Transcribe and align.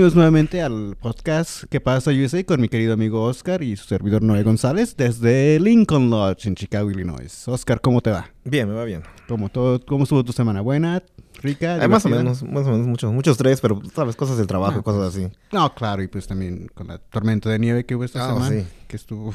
Bienvenidos 0.00 0.16
nuevamente 0.16 0.62
al 0.62 0.96
podcast 0.98 1.64
¿Qué 1.68 1.78
pasa 1.78 2.10
USA? 2.10 2.42
con 2.44 2.58
mi 2.58 2.70
querido 2.70 2.94
amigo 2.94 3.22
Oscar 3.22 3.62
y 3.62 3.76
su 3.76 3.84
servidor 3.84 4.22
Noé 4.22 4.42
González 4.42 4.96
desde 4.96 5.60
Lincoln 5.60 6.08
Lodge 6.08 6.46
en 6.46 6.54
Chicago, 6.54 6.90
Illinois. 6.90 7.46
Oscar, 7.46 7.82
¿cómo 7.82 8.00
te 8.00 8.08
va? 8.10 8.30
Bien, 8.42 8.66
me 8.66 8.72
va 8.74 8.84
bien. 8.84 9.02
¿Cómo, 9.28 9.50
todo, 9.50 9.78
cómo 9.84 10.04
estuvo 10.04 10.24
tu 10.24 10.32
semana? 10.32 10.62
¿Buena? 10.62 11.02
¿Rica? 11.42 11.86
Más 11.86 12.06
o 12.06 12.08
menos, 12.08 12.42
más 12.42 12.66
o 12.66 12.70
menos, 12.70 12.86
muchos, 12.86 13.12
muchos 13.12 13.36
tres, 13.36 13.60
pero 13.60 13.82
sabes, 13.94 14.16
cosas 14.16 14.38
del 14.38 14.46
trabajo, 14.46 14.78
Ah, 14.78 14.82
cosas 14.82 15.14
así. 15.14 15.28
No, 15.52 15.74
claro, 15.74 16.02
y 16.02 16.08
pues 16.08 16.26
también 16.26 16.70
con 16.72 16.86
la 16.86 16.96
tormenta 16.96 17.50
de 17.50 17.58
nieve 17.58 17.84
que 17.84 17.94
hubo 17.94 18.04
esta 18.04 18.24
Ah, 18.24 18.32
semana, 18.32 18.48
sí. 18.62 18.66
que 18.88 18.96
estuvo... 18.96 19.34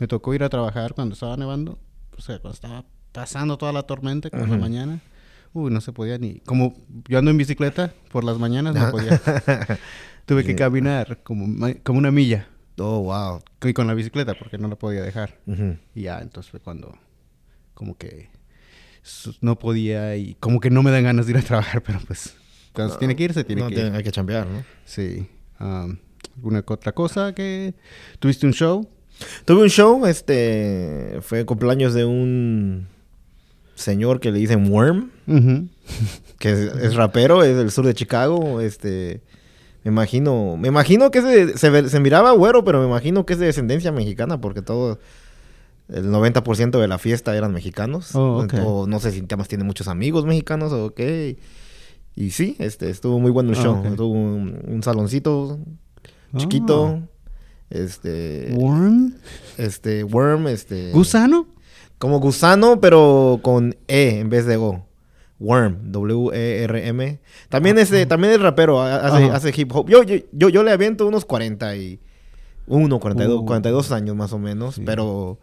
Me 0.00 0.06
tocó 0.06 0.34
ir 0.34 0.44
a 0.44 0.50
trabajar 0.50 0.92
cuando 0.92 1.14
estaba 1.14 1.34
nevando, 1.38 1.78
o 2.14 2.20
sea, 2.20 2.38
cuando 2.40 2.56
estaba 2.56 2.84
pasando 3.12 3.56
toda 3.56 3.72
la 3.72 3.84
tormenta, 3.84 4.28
como 4.28 4.44
la 4.44 4.58
mañana. 4.58 5.00
Uy, 5.54 5.70
no 5.70 5.80
se 5.80 5.92
podía 5.92 6.18
ni... 6.18 6.40
Como 6.40 6.74
yo 7.08 7.18
ando 7.18 7.30
en 7.30 7.38
bicicleta 7.38 7.94
por 8.12 8.24
las 8.24 8.38
mañanas, 8.38 8.74
no 8.74 8.82
Ah. 8.82 8.90
podía. 8.90 9.20
Tuve 10.26 10.44
que 10.44 10.54
caminar 10.56 11.22
como, 11.22 11.46
como 11.82 11.98
una 11.98 12.10
milla 12.10 12.48
Oh, 12.76 13.02
wow. 13.04 13.40
y 13.62 13.72
con 13.72 13.86
la 13.86 13.94
bicicleta 13.94 14.34
porque 14.34 14.58
no 14.58 14.66
la 14.68 14.74
podía 14.76 15.00
dejar. 15.02 15.38
Y 15.94 16.02
ya, 16.02 16.18
entonces 16.20 16.50
fue 16.50 16.60
cuando 16.60 16.98
como 17.74 17.96
que 17.96 18.30
no 19.40 19.58
podía 19.58 20.16
y 20.16 20.34
como 20.40 20.60
que 20.60 20.70
no 20.70 20.82
me 20.82 20.90
dan 20.90 21.04
ganas 21.04 21.26
de 21.26 21.32
ir 21.32 21.38
a 21.38 21.42
trabajar, 21.42 21.82
pero 21.82 22.00
pues 22.06 22.34
cuando 22.72 22.94
se 22.94 22.98
tiene 22.98 23.14
que 23.14 23.22
ir, 23.24 23.32
se 23.34 23.44
tiene 23.44 23.62
No, 23.62 23.68
que 23.68 23.74
ir. 23.86 23.92
hay 23.92 24.02
que 24.02 24.10
chambear, 24.10 24.46
¿no? 24.48 24.64
Sí. 24.84 25.28
¿Alguna 25.58 26.64
otra 26.66 26.92
cosa 26.92 27.32
que... 27.34 27.74
¿Tuviste 28.18 28.46
un 28.46 28.52
show? 28.54 28.88
Tuve 29.44 29.62
un 29.62 29.68
show, 29.70 30.04
este, 30.06 31.18
fue 31.20 31.44
cumpleaños 31.44 31.94
de 31.94 32.04
un 32.04 32.88
señor 33.74 34.20
que 34.20 34.30
le 34.32 34.38
dicen 34.38 34.70
Worm, 34.72 35.10
que 36.38 36.50
es, 36.50 36.58
es 36.58 36.94
rapero, 36.94 37.42
es 37.42 37.56
del 37.56 37.70
sur 37.70 37.86
de 37.86 37.94
Chicago, 37.94 38.60
este, 38.60 39.22
me 39.84 39.90
imagino, 39.90 40.56
me 40.56 40.68
imagino 40.68 41.10
que 41.10 41.20
se, 41.56 41.70
ve- 41.70 41.88
se 41.88 42.00
miraba 42.00 42.32
güero, 42.32 42.64
pero 42.64 42.80
me 42.80 42.86
imagino 42.86 43.26
que 43.26 43.32
es 43.34 43.38
de 43.38 43.46
descendencia 43.46 43.92
mexicana, 43.92 44.40
porque 44.40 44.62
todo, 44.62 44.98
el 45.88 46.06
90% 46.10 46.80
de 46.80 46.88
la 46.88 46.98
fiesta 46.98 47.36
eran 47.36 47.52
mexicanos, 47.52 48.14
Oh, 48.14 48.46
o 48.64 48.86
no 48.86 49.00
sé 49.00 49.10
si 49.12 49.22
más 49.36 49.48
tiene 49.48 49.64
muchos 49.64 49.88
amigos 49.88 50.24
mexicanos 50.24 50.72
o 50.72 50.94
qué, 50.94 51.36
y 52.16 52.30
sí, 52.30 52.56
este, 52.58 52.90
estuvo 52.90 53.18
muy 53.18 53.30
bueno 53.30 53.52
el 53.52 53.58
Ah, 53.58 53.62
show, 53.62 53.74
ok. 53.80 53.94
tuvo 53.96 54.12
un, 54.12 54.60
un 54.66 54.82
saloncito 54.82 55.58
chiquito, 56.36 57.00
este, 57.70 58.48
Ah. 58.52 58.56
¿Worm? 58.56 59.14
este, 59.58 60.04
worm, 60.04 60.46
este... 60.48 60.90
¿Gusano? 60.92 61.46
Como 62.04 62.20
gusano, 62.20 62.82
pero 62.82 63.38
con 63.40 63.74
E 63.88 64.18
en 64.20 64.28
vez 64.28 64.44
de 64.44 64.58
O. 64.58 64.84
Worm, 65.40 65.90
W-E-R-M. 65.90 67.18
También, 67.48 67.78
es, 67.78 67.90
también 68.08 68.34
es 68.34 68.40
rapero, 68.42 68.82
ha- 68.82 68.96
hace, 68.96 69.30
hace 69.30 69.52
hip 69.58 69.74
hop. 69.74 69.88
Yo, 69.88 70.02
yo, 70.02 70.16
yo, 70.32 70.50
yo 70.50 70.62
le 70.62 70.70
aviento 70.70 71.06
unos 71.06 71.24
41, 71.24 73.00
42, 73.00 73.40
Uh. 73.40 73.46
42 73.46 73.90
años 73.92 74.14
más 74.16 74.34
o 74.34 74.38
menos. 74.38 74.74
Sí. 74.74 74.82
Pero 74.84 75.38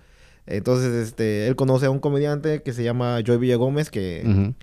entonces 0.45 0.94
este, 1.08 1.48
él 1.48 1.56
conoce 1.56 1.88
a 1.88 1.90
un 1.90 1.98
comediante 2.00 2.62
que 2.62 2.73
se 2.73 2.84
llama 2.84 3.20
Joy 3.25 3.38
Villagómez, 3.38 3.90
que 3.90 4.22
Ujú. 4.23 4.53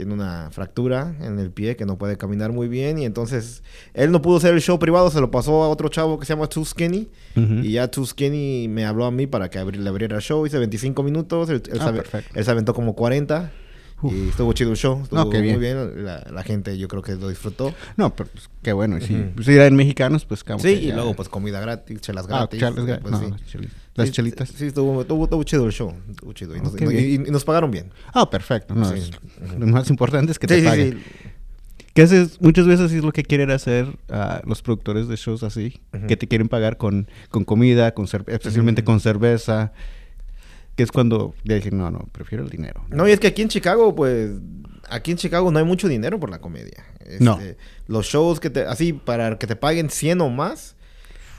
Tiene 0.00 0.14
una 0.14 0.48
fractura 0.50 1.14
en 1.20 1.38
el 1.38 1.50
pie, 1.50 1.76
que 1.76 1.84
no 1.84 1.98
puede 1.98 2.16
caminar 2.16 2.52
muy 2.52 2.68
bien. 2.68 2.96
Y 2.98 3.04
entonces 3.04 3.62
él 3.92 4.10
no 4.12 4.22
pudo 4.22 4.38
hacer 4.38 4.54
el 4.54 4.62
show 4.62 4.78
privado, 4.78 5.10
se 5.10 5.20
lo 5.20 5.30
pasó 5.30 5.62
a 5.62 5.68
otro 5.68 5.90
chavo 5.90 6.18
que 6.18 6.24
se 6.24 6.32
llama 6.32 6.46
Too 6.46 6.64
Skinny. 6.64 7.10
Y 7.36 7.72
ya 7.72 7.88
Too 7.90 8.06
Skinny 8.06 8.66
me 8.68 8.86
habló 8.86 9.04
a 9.04 9.10
mí 9.10 9.26
para 9.26 9.50
que 9.50 9.60
abri- 9.60 9.76
le 9.76 9.88
abriera 9.90 10.16
el 10.16 10.22
show. 10.22 10.46
Hice 10.46 10.58
25 10.58 11.02
minutos. 11.02 11.50
Él, 11.50 11.62
él 11.70 11.78
Ah, 11.82 11.92
perfecto. 11.92 12.32
él 12.34 12.42
se 12.42 12.50
aventó 12.50 12.72
como 12.72 12.94
40. 12.94 13.52
Uf. 14.02 14.14
Y 14.14 14.28
estuvo 14.30 14.50
chido 14.54 14.70
el 14.70 14.78
show. 14.78 15.02
Estuvo 15.02 15.24
No, 15.24 15.28
bien. 15.28 15.44
muy 15.44 15.56
bien. 15.58 16.06
La, 16.06 16.26
la 16.32 16.42
gente 16.42 16.78
yo 16.78 16.88
creo 16.88 17.02
que 17.02 17.16
lo 17.16 17.28
disfrutó. 17.28 17.74
No, 17.98 18.16
pero 18.16 18.30
pues, 18.32 18.48
qué 18.62 18.72
bueno. 18.72 18.96
y 18.96 19.02
Si, 19.02 19.14
Ujú. 19.14 19.42
si 19.42 19.52
eran 19.52 19.76
mexicanos, 19.76 20.24
pues 20.24 20.42
como 20.42 20.58
Sí, 20.58 20.76
que 20.76 20.84
y 20.86 20.92
luego 20.92 21.12
pues 21.12 21.28
comida 21.28 21.60
gratis, 21.60 22.00
chelas 22.00 22.24
Ah, 22.30 22.38
gratis. 22.48 22.58
chelas 22.60 22.76
gra- 22.86 23.00
pues, 23.02 23.12
no, 23.12 23.36
sí. 23.46 23.58
Las 24.00 24.08
Sí, 24.08 24.14
chelitas. 24.14 24.48
Sí, 24.48 24.66
estuvo, 24.66 25.00
estuvo, 25.00 25.24
estuvo 25.24 25.42
chido 25.44 25.66
el 25.66 25.72
show. 25.72 25.92
Estuvo 26.10 26.32
chido. 26.32 26.56
Y, 26.56 26.60
nos, 26.60 26.74
y- 26.80 27.14
y- 27.14 27.44
pagaron 27.44 27.70
bien. 27.70 27.90
Ah, 28.12 28.28
perfecto. 28.28 28.74
No, 28.74 28.84
Sí. 28.86 28.98
es- 28.98 29.10
Ujú. 29.10 29.58
Lo 29.60 29.66
más 29.66 29.88
importante 29.90 30.32
es 30.32 30.38
que 30.38 30.46
te 30.46 30.62
paguen. 30.62 31.02
Que 31.94 32.02
haces, 32.02 32.40
muchas 32.40 32.66
veces 32.66 32.92
es 32.92 33.02
lo 33.02 33.10
que 33.12 33.24
quieren 33.24 33.50
hacer 33.50 33.86
ah, 34.10 34.40
los 34.44 34.62
productores 34.62 35.08
de 35.08 35.16
shows 35.16 35.42
así, 35.42 35.80
que 36.06 36.16
te 36.16 36.28
quieren 36.28 36.48
pagar 36.48 36.76
con, 36.76 37.08
con 37.30 37.44
comida, 37.44 37.94
con 37.94 38.04
especialmente 38.04 38.84
con 38.84 39.00
cerveza, 39.00 39.72
que 40.76 40.84
es 40.84 40.92
cuando 40.92 41.34
dije, 41.44 41.72
no, 41.72 41.90
no, 41.90 42.08
prefiero 42.12 42.44
el 42.44 42.50
dinero. 42.50 42.84
No, 42.90 43.08
y 43.08 43.10
es 43.10 43.18
que 43.18 43.26
aquí 43.26 43.42
en 43.42 43.48
Chicago, 43.48 43.94
pues, 43.94 44.30
aquí 44.88 45.10
en 45.10 45.16
Chicago 45.16 45.50
no 45.50 45.58
hay 45.58 45.64
mucho 45.64 45.88
dinero 45.88 46.20
por 46.20 46.30
la 46.30 46.38
comedia. 46.40 46.84
Este, 47.00 47.24
No. 47.24 47.38
Los 47.88 48.06
shows 48.06 48.38
que 48.38 48.50
te, 48.50 48.62
así, 48.62 48.92
para 48.92 49.36
que 49.36 49.48
te 49.48 49.56
paguen 49.56 49.90
100 49.90 50.20
o 50.20 50.30
más, 50.30 50.76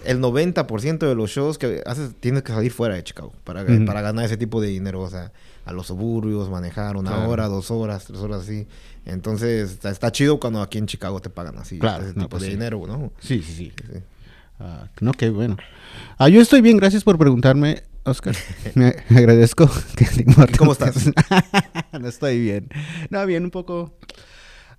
el 0.06 0.20
90% 0.20 1.00
de 1.00 1.16
los 1.16 1.30
shows 1.32 1.58
que 1.58 1.82
haces 1.86 2.12
tienes 2.20 2.44
que 2.44 2.52
salir 2.52 2.72
fuera 2.72 2.96
de 2.96 3.04
Chicago 3.04 3.34
para, 3.44 3.66
para 3.86 4.02
ganar 4.02 4.26
ese 4.26 4.38
tipo 4.38 4.62
de 4.62 4.68
dinero. 4.70 5.02
O 5.02 5.10
sea, 5.10 5.32
a 5.66 5.74
los 5.74 5.88
suburbios, 5.88 6.50
manejar 6.50 6.98
una 6.98 7.12
Claro. 7.12 7.30
hora, 7.30 7.48
dos 7.48 7.70
horas, 7.72 8.06
tres 8.06 8.20
horas 8.20 8.42
así. 8.42 8.68
Entonces, 9.06 9.72
está, 9.72 9.90
está 9.90 10.12
chido 10.12 10.40
cuando 10.40 10.62
aquí 10.62 10.78
en 10.78 10.86
Chicago 10.88 11.20
te 11.22 11.30
pagan 11.30 11.58
así, 11.58 11.80
Claro, 11.80 12.04
ese 12.04 12.14
no, 12.14 12.24
tipo 12.24 12.30
pues 12.30 12.42
de 12.44 12.48
sí. 12.50 12.54
dinero, 12.54 12.82
¿no? 12.88 13.12
Sí, 13.20 13.42
sí, 13.42 13.54
sí. 13.54 13.74
Sí. 13.92 14.00
Ah, 14.60 14.88
no, 15.00 15.12
qué 15.14 15.30
bueno. 15.30 15.58
Ah, 16.18 16.30
yo 16.30 16.40
estoy 16.42 16.62
bien, 16.62 16.78
gracias 16.78 17.04
por 17.04 17.18
preguntarme, 17.18 17.82
Oscar. 18.04 18.36
Me 18.76 18.94
agradezco 19.10 19.70
que 19.96 20.06
te 20.06 20.22
importe. 20.22 20.58
¿Cómo 20.58 20.72
estás? 20.74 20.96
no 22.00 22.08
estoy 22.08 22.40
bien. 22.40 22.70
No, 23.10 23.26
bien, 23.26 23.44
un 23.44 23.52
poco... 23.52 23.98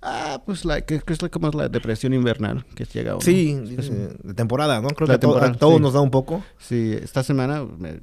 Ah, 0.05 0.41
pues 0.45 0.65
la, 0.65 0.81
que, 0.81 0.99
que 0.99 1.13
es 1.13 1.21
la, 1.21 1.29
como 1.29 1.47
es 1.47 1.55
la 1.55 1.69
depresión 1.69 2.13
invernal 2.13 2.65
que 2.75 2.83
llega 2.85 3.11
a 3.11 3.15
uno. 3.15 3.21
Sí, 3.21 3.57
Es 3.77 3.89
de 3.89 4.33
temporada, 4.33 4.81
¿no? 4.81 4.89
Creo 4.89 5.07
que 5.07 5.13
a 5.13 5.19
to- 5.19 5.29
a 5.29 5.31
temporada, 5.31 5.53
todos 5.57 5.75
sí. 5.77 5.81
nos 5.81 5.93
da 5.93 6.01
un 6.01 6.11
poco. 6.11 6.43
Sí, 6.59 6.97
esta 7.01 7.23
semana 7.23 7.63
me- 7.77 8.01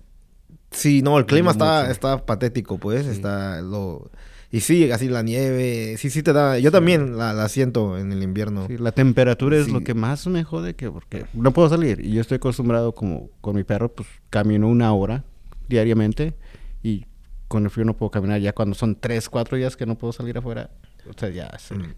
Sí, 0.71 1.03
no, 1.03 1.19
el 1.19 1.27
clima 1.27 1.51
está, 1.51 1.81
mucho. 1.81 1.91
está 1.93 2.25
patético, 2.25 2.79
pues, 2.79 3.05
Sí. 3.05 3.11
está 3.11 3.61
lo... 3.61 4.11
Y 4.53 4.61
sí, 4.61 4.91
así 4.91 5.09
la 5.09 5.23
nieve, 5.23 5.97
sí, 5.99 6.11
sí 6.11 6.23
te 6.25 6.33
da... 6.33 6.59
Yo 6.59 6.73
también 6.73 7.17
la, 7.17 7.33
la 7.35 7.49
siento 7.49 7.99
en 7.99 8.11
el 8.13 8.23
invierno. 8.23 8.67
Sí, 8.67 8.79
la 8.79 8.91
temperatura 8.93 9.57
es 9.59 9.69
lo 9.69 9.81
que 9.83 9.95
más 9.95 10.27
me 10.27 10.43
jode 10.43 10.75
que 10.75 10.91
porque 10.91 11.27
no 11.35 11.53
puedo 11.53 11.69
salir 11.69 12.05
y 12.05 12.13
yo 12.13 12.21
estoy 12.21 12.37
acostumbrado 12.37 12.93
como 12.95 13.31
con 13.41 13.55
mi 13.57 13.63
perro 13.63 13.93
pues 13.93 14.09
camino 14.29 14.67
una 14.69 14.93
hora 14.93 15.23
diariamente 15.69 16.35
y 16.83 17.05
con 17.47 17.65
el 17.65 17.71
frío 17.71 17.85
no 17.85 17.97
puedo 17.97 18.11
caminar 18.11 18.41
ya 18.41 18.53
cuando 18.53 18.75
son 18.75 18.97
tres 18.99 19.29
cuatro 19.29 19.57
días 19.57 19.77
que 19.77 19.87
no 19.87 19.97
puedo 19.99 20.13
salir 20.13 20.37
afuera 20.39 20.71
o 21.09 21.19
sea 21.19 21.29
ya 21.31 21.51
se, 21.59 21.75
Mm. 21.75 21.95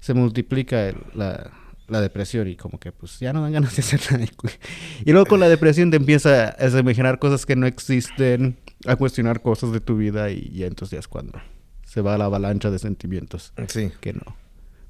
se 0.00 0.14
multiplica 0.14 0.88
el- 0.88 0.96
la, 1.14 1.50
la 1.88 2.00
depresión 2.00 2.48
y 2.48 2.56
como 2.56 2.78
que 2.78 2.90
pues 2.92 3.18
ya 3.18 3.32
no 3.32 3.42
dan 3.42 3.52
ganas 3.52 3.76
de 3.76 3.82
hacer 3.82 4.00
nada 4.12 4.24
y 5.04 5.12
luego 5.12 5.26
con 5.26 5.40
la 5.40 5.48
depresión 5.48 5.90
te 5.90 5.96
empieza 5.96 6.56
a 6.58 6.78
imaginar 6.78 7.18
cosas 7.18 7.44
que 7.46 7.56
no 7.56 7.66
existen 7.66 8.56
a 8.86 8.96
cuestionar 8.96 9.42
cosas 9.42 9.72
de 9.72 9.80
tu 9.80 9.96
vida 9.96 10.30
y 10.30 10.50
ya 10.54 10.66
entonces 10.66 10.92
ya 10.96 10.98
es 11.00 11.08
cuando 11.08 11.40
se 11.84 12.00
va 12.00 12.16
la 12.18 12.24
avalancha 12.26 12.70
de 12.70 12.78
sentimientos 12.78 13.52
Sí. 13.68 13.90
que 14.00 14.12
no. 14.14 14.36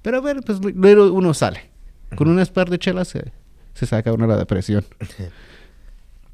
Pero 0.03 0.19
a 0.19 0.21
ver, 0.21 0.41
pues 0.45 0.59
luego 0.75 1.13
uno 1.13 1.35
sale. 1.35 1.71
Con 2.17 2.29
unas 2.29 2.51
par 2.51 2.69
de 2.71 2.79
chelas 2.79 3.09
se, 3.09 3.33
se 3.75 3.87
saca 3.87 4.13
uno 4.13 4.27
la 4.27 4.37
depresión. 4.37 4.85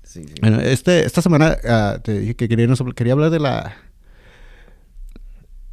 Sí, 0.02 0.24
sí. 0.26 0.34
Bueno, 0.40 0.58
este, 0.60 1.04
esta 1.04 1.20
semana 1.20 1.58
ah, 1.68 1.98
te 2.02 2.18
dije 2.20 2.34
que 2.34 2.48
quería, 2.48 2.66
quería 2.94 3.12
hablar 3.12 3.28
de 3.30 3.40
la 3.40 3.76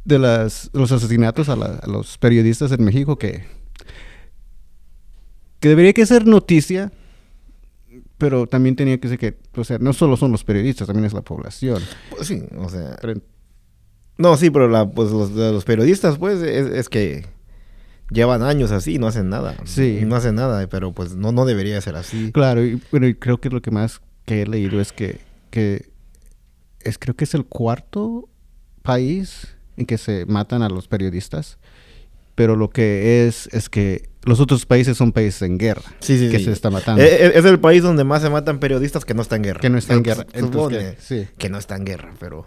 de 0.06 0.18
las 0.18 0.70
los 0.72 0.90
asesinatos 0.92 1.48
a, 1.48 1.56
la- 1.56 1.80
a 1.82 1.86
los 1.88 2.16
periodistas 2.18 2.72
en 2.72 2.82
México 2.84 3.18
que 3.18 3.44
que 5.60 5.68
debería 5.68 5.92
que 5.92 6.06
ser 6.06 6.26
noticia 6.26 6.92
pero 8.18 8.46
también 8.46 8.76
tenía 8.76 8.98
que 8.98 9.08
ser 9.08 9.18
que 9.18 9.36
o 9.56 9.64
sea 9.64 9.78
no 9.78 9.92
solo 9.92 10.16
son 10.16 10.32
los 10.32 10.44
periodistas 10.44 10.86
también 10.86 11.06
es 11.06 11.12
la 11.12 11.22
población 11.22 11.82
Pues 12.10 12.28
sí, 12.28 12.42
o 12.56 12.68
sea... 12.68 12.96
Pero- 13.00 13.20
No, 14.18 14.36
sí, 14.36 14.50
pero 14.50 14.68
la, 14.68 14.88
pues 14.88 15.10
los, 15.10 15.64
periodistas, 15.64 16.16
pues, 16.16 16.40
es, 16.40 16.66
es 16.68 16.88
que 16.88 17.26
llevan 18.10 18.42
años 18.42 18.70
así 18.70 18.94
y 18.94 18.98
no 18.98 19.06
hacen 19.08 19.28
nada. 19.28 19.54
Sí. 19.64 19.98
Y 20.00 20.04
no 20.06 20.16
hacen 20.16 20.36
nada, 20.36 20.66
pero 20.68 20.92
pues 20.92 21.14
no, 21.16 21.32
no 21.32 21.44
debería 21.44 21.78
ser 21.82 21.96
así. 21.96 22.32
Claro, 22.32 22.64
y 22.64 22.80
bueno, 22.90 23.06
y 23.08 23.14
creo 23.14 23.38
que 23.42 23.50
lo 23.50 23.60
que 23.60 23.70
más 23.70 24.00
que 24.24 24.40
he 24.42 24.46
leído 24.46 24.80
es 24.80 24.92
que, 24.94 25.20
que 25.50 25.90
es 26.80 26.96
creo 26.98 27.14
que 27.14 27.24
es 27.24 27.34
el 27.34 27.44
cuarto 27.44 28.30
país 28.82 29.48
en 29.76 29.86
que 29.86 29.98
se 29.98 30.26
matan 30.26 30.62
a 30.62 30.68
los 30.68 30.88
periodistas, 30.88 31.58
pero 32.34 32.56
lo 32.56 32.70
que 32.70 33.26
es 33.26 33.48
es 33.52 33.68
que 33.68 34.08
los 34.24 34.40
otros 34.40 34.66
países 34.66 34.96
son 34.96 35.12
países 35.12 35.42
en 35.42 35.56
guerra 35.56 35.82
Sí, 36.00 36.18
sí, 36.18 36.28
que 36.30 36.38
sí. 36.38 36.46
se 36.46 36.52
está 36.52 36.68
matando. 36.70 37.02
Eh, 37.02 37.26
eh, 37.26 37.32
Es 37.36 37.44
el 37.44 37.60
país 37.60 37.82
donde 37.82 38.02
más 38.04 38.22
se 38.22 38.28
matan 38.30 38.58
periodistas 38.58 39.04
que 39.04 39.14
no 39.14 39.22
está 39.22 39.36
en 39.36 39.42
guerra. 39.42 39.60
Que 39.60 39.70
no 39.70 39.78
está 39.78 39.94
en 39.94 40.02
guerra. 40.02 40.22
Entonces, 40.32 40.52
supone 40.52 40.78
que- 40.78 40.96
sí. 41.00 41.28
que 41.38 41.48
no 41.48 41.58
está 41.58 41.76
en 41.76 41.84
guerra, 41.84 42.12
pero... 42.18 42.46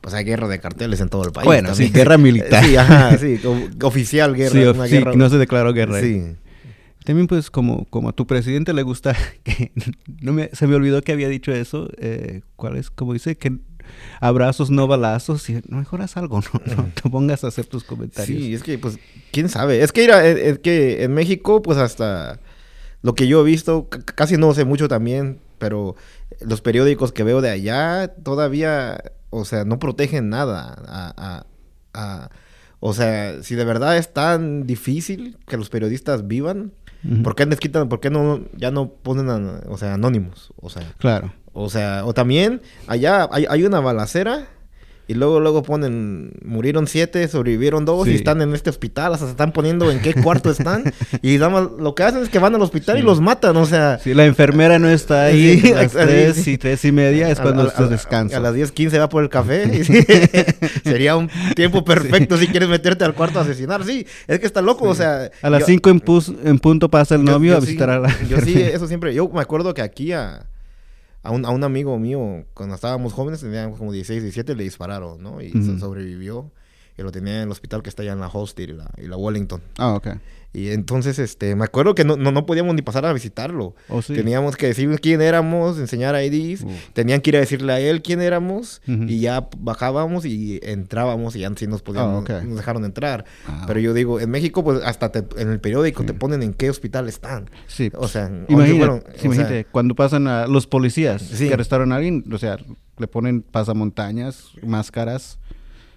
Pues 0.00 0.14
hay 0.14 0.24
guerra 0.24 0.46
de 0.46 0.60
carteles 0.60 1.00
en 1.00 1.08
todo 1.08 1.24
el 1.24 1.32
país. 1.32 1.44
Bueno, 1.46 1.70
también. 1.70 1.88
sí, 1.92 1.92
guerra 1.98 2.16
militar. 2.16 2.64
Sí, 2.64 2.76
ajá, 2.76 3.18
sí, 3.18 3.40
oficial 3.82 4.34
guerra. 4.36 4.52
sí, 4.52 4.58
una 4.64 4.86
sí, 4.86 4.90
guerra. 4.98 5.12
no 5.16 5.28
se 5.28 5.38
declaró 5.38 5.72
guerra. 5.72 6.00
Sí. 6.00 6.22
También 7.04 7.26
pues 7.26 7.50
como, 7.50 7.84
como 7.86 8.08
a 8.08 8.12
tu 8.12 8.26
presidente 8.26 8.72
le 8.72 8.82
gusta, 8.82 9.16
que 9.42 9.72
no 10.20 10.32
me, 10.32 10.50
se 10.52 10.66
me 10.68 10.76
olvidó 10.76 11.02
que 11.02 11.10
había 11.12 11.28
dicho 11.28 11.52
eso, 11.52 11.88
eh, 11.98 12.42
¿cuál 12.54 12.76
es? 12.76 12.90
Como 12.90 13.12
dice, 13.14 13.36
que 13.36 13.58
abrazos, 14.20 14.70
no 14.70 14.86
balazos. 14.86 15.48
Y 15.50 15.60
no 15.68 15.78
mejoras 15.78 16.16
algo, 16.16 16.40
no, 16.40 16.76
no 16.76 16.88
te 16.94 17.08
pongas 17.10 17.44
a 17.44 17.48
hacer 17.48 17.66
tus 17.66 17.84
comentarios. 17.84 18.38
Sí, 18.42 18.54
es 18.54 18.62
que, 18.62 18.78
pues, 18.78 18.98
quién 19.32 19.48
sabe. 19.48 19.82
Es 19.82 19.92
que, 19.92 20.02
mira, 20.02 20.26
es, 20.26 20.36
es 20.38 20.58
que 20.58 21.04
en 21.04 21.14
México, 21.14 21.62
pues, 21.62 21.78
hasta 21.78 22.38
lo 23.02 23.14
que 23.14 23.26
yo 23.28 23.40
he 23.40 23.44
visto, 23.44 23.88
casi 23.88 24.36
no 24.36 24.52
sé 24.54 24.64
mucho 24.64 24.88
también, 24.88 25.38
pero 25.58 25.96
los 26.40 26.60
periódicos 26.60 27.12
que 27.12 27.22
veo 27.22 27.40
de 27.40 27.50
allá 27.50 28.08
todavía, 28.22 29.02
o 29.30 29.44
sea, 29.44 29.64
no 29.64 29.78
protegen 29.78 30.28
nada. 30.28 30.74
A, 30.86 31.14
a- 31.16 31.46
a- 31.94 32.30
o 32.80 32.92
sea, 32.92 33.42
si 33.42 33.54
de 33.54 33.64
verdad 33.64 33.96
es 33.96 34.12
tan 34.12 34.66
difícil 34.66 35.38
que 35.46 35.56
los 35.56 35.70
periodistas 35.70 36.26
vivan. 36.26 36.72
¿por 37.22 37.36
qué 37.36 37.46
les 37.46 37.60
quitan, 37.60 37.88
por 37.88 38.00
qué 38.00 38.10
no, 38.10 38.40
ya 38.56 38.72
no 38.72 38.88
ponen, 38.90 39.30
a- 39.30 39.60
o 39.68 39.78
sea, 39.78 39.94
anónimos? 39.94 40.52
O 40.56 40.68
sea, 40.70 40.82
Claro. 40.98 41.32
O 41.58 41.70
sea, 41.70 42.04
o 42.04 42.12
también 42.14 42.60
allá 42.86 43.28
hay, 43.32 43.46
hay 43.48 43.64
una 43.64 43.80
balacera 43.80 44.46
y 45.08 45.14
luego 45.14 45.38
luego 45.38 45.62
ponen 45.62 46.32
murieron 46.44 46.88
siete, 46.88 47.28
sobrevivieron 47.28 47.84
dos 47.84 48.08
y 48.08 48.10
Sí. 48.10 48.16
están 48.16 48.42
en 48.42 48.52
este 48.54 48.70
hospital, 48.70 49.14
hasta 49.14 49.26
se 49.26 49.30
están 49.30 49.52
poniendo 49.52 49.88
en 49.92 50.00
qué 50.00 50.12
cuarto 50.14 50.50
están 50.50 50.82
y 51.22 51.36
nada 51.38 51.48
más 51.48 51.68
lo 51.78 51.94
que 51.94 52.02
hacen 52.02 52.22
es 52.24 52.28
que 52.28 52.40
van 52.40 52.56
al 52.56 52.60
hospital 52.62 52.96
y 52.98 53.02
Sí. 53.02 53.06
los 53.06 53.20
matan, 53.20 53.56
o 53.56 53.66
sea, 53.66 54.00
Si 54.00 54.14
la 54.14 54.26
enfermera 54.26 54.80
no 54.80 54.88
está 54.88 55.22
ahí 55.26 55.60
Sí, 55.60 55.72
a 55.72 55.76
las 55.82 55.92
sí, 55.92 55.98
tres 55.98 56.34
sí. 56.36 56.52
y 56.54 56.58
tres 56.58 56.84
y 56.84 56.90
media 56.90 57.30
es 57.30 57.38
a- 57.38 57.42
cuando 57.44 57.62
a- 57.62 57.66
estás 57.68 57.88
a- 58.34 58.40
las 58.40 58.54
10:15 58.54 58.98
va 58.98 59.08
por 59.08 59.22
el 59.22 59.28
café. 59.28 59.70
y 59.78 59.84
sí, 59.84 59.94
sería 60.84 61.14
un 61.16 61.30
tiempo 61.54 61.84
perfecto 61.84 62.36
si 62.36 62.48
quieres 62.48 62.68
meterte 62.68 63.04
al 63.04 63.14
cuarto 63.14 63.38
a 63.38 63.42
asesinar. 63.42 63.84
Sí, 63.84 64.04
es 64.26 64.40
que 64.40 64.46
está 64.46 64.60
loco, 64.60 64.86
o 64.88 64.94
sea, 64.96 65.30
A 65.40 65.50
las 65.50 65.60
yo- 65.60 65.66
5 65.66 65.88
en, 65.90 66.00
pus- 66.00 66.32
en 66.44 66.58
punto 66.58 66.90
pasa 66.90 67.14
el 67.14 67.24
novio 67.24 67.52
yo 67.52 67.58
a 67.58 67.60
sí- 67.60 67.66
visitar 67.68 67.90
a 67.90 68.00
la 68.00 68.08
Yo 68.28 68.40
sí, 68.40 68.60
eso 68.60 68.88
siempre. 68.88 69.14
Yo 69.14 69.28
me 69.28 69.40
acuerdo 69.40 69.72
que 69.72 69.82
aquí 69.82 70.10
a, 70.12 70.46
a, 71.26 71.30
un, 71.30 71.44
a 71.44 71.50
un 71.50 71.64
amigo 71.64 71.98
mío, 71.98 72.44
cuando 72.54 72.74
estábamos 72.74 73.12
jóvenes, 73.12 73.40
teníamos 73.40 73.78
como 73.78 73.92
16, 73.92 74.22
17, 74.22 74.54
le 74.54 74.64
dispararon, 74.64 75.22
¿no? 75.22 75.40
Y 75.42 75.50
Ujú. 75.56 75.78
sobrevivió. 75.78 76.50
Y 76.98 77.02
lo 77.02 77.12
tenía 77.12 77.36
en 77.36 77.42
el 77.42 77.50
hospital 77.50 77.82
que 77.82 77.88
está 77.90 78.02
allá 78.02 78.12
en 78.12 78.20
la 78.20 78.28
Holstein 78.28 78.70
y 78.70 78.72
la, 78.74 78.90
y 78.96 79.06
la 79.06 79.16
Wellington. 79.16 79.60
Ah, 79.78 79.94
ok. 79.94 80.08
Y 80.54 80.70
entonces, 80.70 81.18
este, 81.18 81.54
me 81.54 81.64
acuerdo 81.64 81.94
que 81.94 82.02
no, 82.04 82.16
no, 82.16 82.32
no 82.32 82.46
podíamos 82.46 82.74
ni 82.74 82.80
pasar 82.80 83.04
a 83.04 83.12
visitarlo. 83.12 83.74
Oh, 83.90 84.00
sí. 84.00 84.14
Teníamos 84.14 84.56
que 84.56 84.68
decir 84.68 84.88
quién 85.02 85.20
éramos, 85.20 85.78
enseñar 85.78 86.14
IDs. 86.18 86.62
Uf. 86.62 86.72
Tenían 86.94 87.20
que 87.20 87.28
ir 87.28 87.36
a 87.36 87.40
decirle 87.40 87.74
a 87.74 87.80
él 87.80 88.00
quién 88.00 88.22
éramos. 88.22 88.80
Ujú. 88.88 89.02
Y 89.02 89.20
ya 89.20 89.50
bajábamos 89.58 90.24
y 90.24 90.58
entrábamos 90.62 91.36
y 91.36 91.40
ya 91.40 91.52
sí 91.56 91.66
nos 91.66 91.82
podíamos, 91.82 92.24
Ah, 92.30 92.40
nos 92.42 92.56
dejaron 92.56 92.86
entrar. 92.86 93.26
Ah. 93.46 93.64
Pero 93.66 93.80
yo 93.80 93.92
digo, 93.92 94.18
en 94.18 94.30
México, 94.30 94.64
pues 94.64 94.82
hasta 94.82 95.12
te- 95.12 95.26
en 95.42 95.50
el 95.50 95.60
periódico 95.60 96.04
te 96.06 96.14
ponen 96.14 96.42
en 96.42 96.54
qué 96.54 96.70
hospital 96.70 97.06
están. 97.06 97.50
Sí. 97.66 97.90
O 97.94 98.08
sea, 98.08 98.30
¿dónde 98.30 98.46
Imagínate, 98.48 98.78
fueron? 98.78 99.00
sí, 99.00 99.06
O 99.08 99.12
sea, 99.18 99.24
imagínate, 99.26 99.64
cuando 99.70 99.94
pasan 99.94 100.26
a 100.26 100.46
los 100.46 100.66
policías 100.66 101.22
que 101.36 101.52
arrestaron 101.52 101.92
a 101.92 101.96
alguien, 101.96 102.24
o 102.32 102.38
sea, 102.38 102.56
le 102.96 103.06
ponen 103.08 103.42
pasamontañas, 103.42 104.52
máscaras, 104.62 105.38